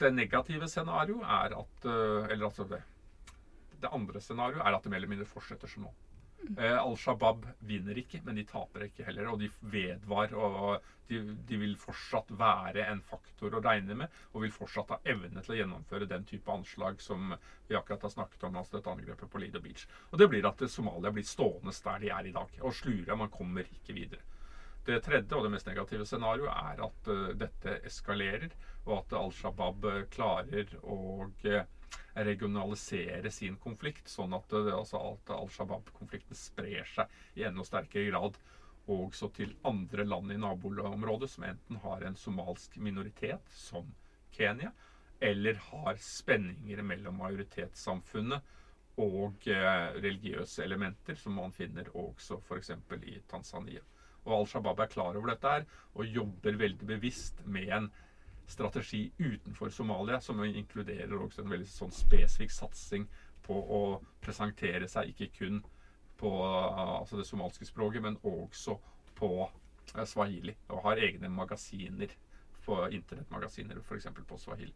det 0.00 0.12
negative 0.16 0.68
scenarioet 0.68 1.28
er 1.28 1.54
at 1.56 1.84
eh, 1.88 2.32
Eller 2.32 2.48
altså 2.48 2.64
det, 2.68 2.80
det 3.84 3.92
andre 3.92 4.20
scenarioet 4.20 4.64
er 4.64 4.76
at 4.78 4.82
det 4.82 4.94
mer 4.94 5.02
eller 5.02 5.12
mindre 5.12 5.28
fortsetter 5.28 5.68
som 5.68 5.84
nå. 5.84 5.92
Eh, 6.58 6.78
Al 6.78 6.96
Shabaab 6.98 7.46
vinner 7.66 7.98
ikke, 8.02 8.20
men 8.26 8.38
de 8.38 8.44
taper 8.48 8.88
ikke 8.88 9.06
heller. 9.06 9.30
Og 9.32 9.40
de 9.42 9.50
vedvar. 9.72 10.34
og 10.34 10.82
de, 11.12 11.20
de, 11.48 11.58
vil 11.60 11.74
fortsatt 11.76 12.30
være 12.38 12.86
en 12.88 13.02
faktor 13.04 13.52
å 13.52 13.60
regne 13.62 13.96
med, 14.02 14.20
og 14.32 14.44
vil 14.46 14.54
fortsatt 14.54 14.94
ha 14.94 15.00
evne 15.12 15.42
til 15.42 15.54
å 15.54 15.58
gjennomføre 15.58 16.08
den 16.08 16.24
type 16.28 16.52
anslag 16.52 17.02
som 17.04 17.34
vi 17.68 17.76
akkurat 17.76 18.06
har 18.06 18.14
snakket 18.14 18.46
om, 18.48 18.56
altså 18.56 18.78
dette 18.78 18.92
angrepet 18.94 19.30
på 19.30 19.42
Lido 19.42 19.60
Beach. 19.60 19.84
Og 20.10 20.20
det 20.22 20.30
blir 20.32 20.48
at 20.48 20.62
Somalia 20.72 21.12
blir 21.12 21.26
stående 21.28 21.74
der 21.84 22.04
de 22.04 22.12
er 22.16 22.30
i 22.30 22.34
dag, 22.34 22.56
og 22.62 22.76
slurer. 22.78 23.18
Man 23.18 23.32
kommer 23.34 23.68
ikke 23.68 23.96
videre. 23.98 24.24
Det 24.86 24.98
tredje 25.04 25.36
og 25.36 25.44
det 25.44 25.52
mest 25.52 25.68
negative 25.68 26.06
scenarioet 26.08 26.56
er 26.72 26.80
at 26.88 27.12
uh, 27.12 27.28
dette 27.38 27.76
eskalerer, 27.86 28.56
og 28.86 28.96
at 29.02 29.14
Al 29.20 29.30
Shabaab 29.36 29.86
klarer 30.10 30.72
å 30.82 30.96
regionalisere 32.14 33.30
sin 33.32 33.56
konflikt, 33.62 34.08
sånn 34.08 34.34
at, 34.36 34.52
altså 34.52 35.00
at 35.12 35.32
Al 35.36 35.50
Shabaab-konflikten 35.52 36.36
sprer 36.36 36.88
seg 36.88 37.40
i 37.40 37.46
enda 37.48 37.64
sterkere 37.66 38.10
grad 38.10 38.38
også 38.92 39.28
til 39.36 39.52
andre 39.68 40.04
land 40.04 40.32
i 40.34 40.38
naboområdet 40.42 41.30
som 41.30 41.46
enten 41.46 41.78
har 41.84 42.02
en 42.02 42.16
somalsk 42.18 42.76
minoritet, 42.82 43.44
som 43.54 43.92
Kenya, 44.34 44.72
eller 45.22 45.60
har 45.70 46.00
spenninger 46.02 46.82
mellom 46.82 47.20
majoritetssamfunnet 47.22 48.42
og 49.00 49.46
eh, 49.48 49.94
religiøse 50.02 50.64
elementer, 50.64 51.16
som 51.16 51.38
man 51.38 51.54
finner 51.54 51.88
også 51.96 52.40
f.eks. 52.42 52.72
i 53.06 53.20
Tanzania. 53.30 53.84
Og 54.24 54.34
Al 54.36 54.48
Shabaab 54.50 54.82
er 54.82 54.90
klar 54.90 55.16
over 55.16 55.32
dette 55.32 55.52
her 55.54 55.64
og 55.94 56.10
jobber 56.10 56.58
veldig 56.58 56.88
bevisst 56.90 57.40
med 57.46 57.70
en 57.76 57.88
strategi 58.52 59.02
utenfor 59.18 59.72
Somalia, 59.72 60.20
som 60.20 60.42
inkluderer 60.44 61.16
også 61.18 61.42
en 61.42 61.52
veldig 61.52 61.68
sånn 61.68 61.94
spesifikk 61.94 62.52
satsing 62.54 63.08
på 63.46 63.56
å 63.56 63.82
presentere 64.22 64.88
seg 64.90 65.12
ikke 65.12 65.30
kun 65.38 65.62
på 66.22 66.30
altså 66.46 67.18
det 67.18 67.26
somalske 67.26 67.66
språket, 67.66 68.04
men 68.04 68.20
også 68.22 68.76
på 69.18 69.32
eh, 69.42 70.04
swahili. 70.06 70.54
Og 70.70 70.84
har 70.86 71.02
egne 71.02 71.30
magasiner, 71.32 72.14
internettmagasiner 72.68 73.80
f.eks. 73.82 74.06
på 74.28 74.38
swahili. 74.38 74.74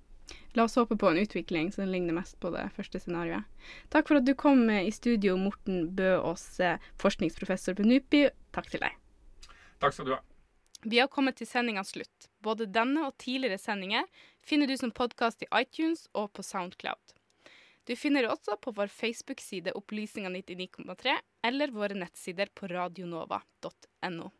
La 0.58 0.64
oss 0.66 0.74
håpe 0.74 0.96
på 0.98 1.12
en 1.12 1.20
utvikling 1.22 1.70
som 1.72 1.86
ligner 1.86 2.16
mest 2.16 2.40
på 2.42 2.50
det 2.50 2.64
første 2.74 2.98
scenarioet. 2.98 3.46
Takk 3.94 4.08
for 4.10 4.18
at 4.18 4.26
du 4.26 4.34
kom 4.34 4.64
i 4.74 4.90
studio, 4.90 5.36
Morten 5.38 5.92
Bø 5.94 6.16
Aas, 6.16 6.48
forskningsprofessor 6.98 7.78
på 7.78 7.86
NUPI. 7.86 8.24
Takk 8.56 8.72
til 8.72 8.82
deg. 8.82 8.98
Takk 9.78 9.94
skal 9.94 10.08
du 10.08 10.16
ha. 10.16 10.24
Vi 10.86 11.00
har 11.02 11.08
kommet 11.10 11.34
til 11.34 11.48
sendingas 11.50 11.88
slutt. 11.96 12.28
Både 12.46 12.68
denne 12.70 13.08
og 13.08 13.16
tidligere 13.18 13.58
sendinger 13.58 14.04
finner 14.46 14.70
du 14.70 14.76
som 14.78 14.92
podkast 14.94 15.40
i 15.42 15.48
iTunes 15.58 16.04
og 16.14 16.28
på 16.38 16.44
Soundcloud. 16.46 17.10
Du 17.90 17.96
finner 17.98 18.28
også 18.30 18.54
på 18.62 18.70
vår 18.76 18.92
Facebook-side 18.94 19.74
Opplysninga 19.74 20.30
99,3 20.30 21.16
eller 21.50 21.74
våre 21.74 21.98
nettsider 21.98 22.52
på 22.54 22.70
radionova.no. 22.70 24.30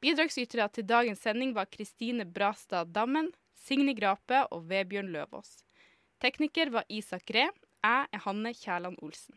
Bidragsytere 0.00 0.70
til 0.72 0.88
dagens 0.88 1.20
sending 1.28 1.52
var 1.52 1.68
Kristine 1.68 2.24
Brastad 2.24 2.96
Dammen, 2.96 3.28
Signe 3.52 3.92
Grape 4.00 4.46
og 4.48 4.64
Vebjørn 4.72 5.12
Løvaas. 5.12 5.58
Tekniker 6.24 6.72
var 6.72 6.88
Isak 6.88 7.28
Ree. 7.36 7.52
Jeg 7.84 8.08
er 8.16 8.24
Hanne 8.24 8.56
Kjærland 8.56 8.96
Olsen. 9.04 9.36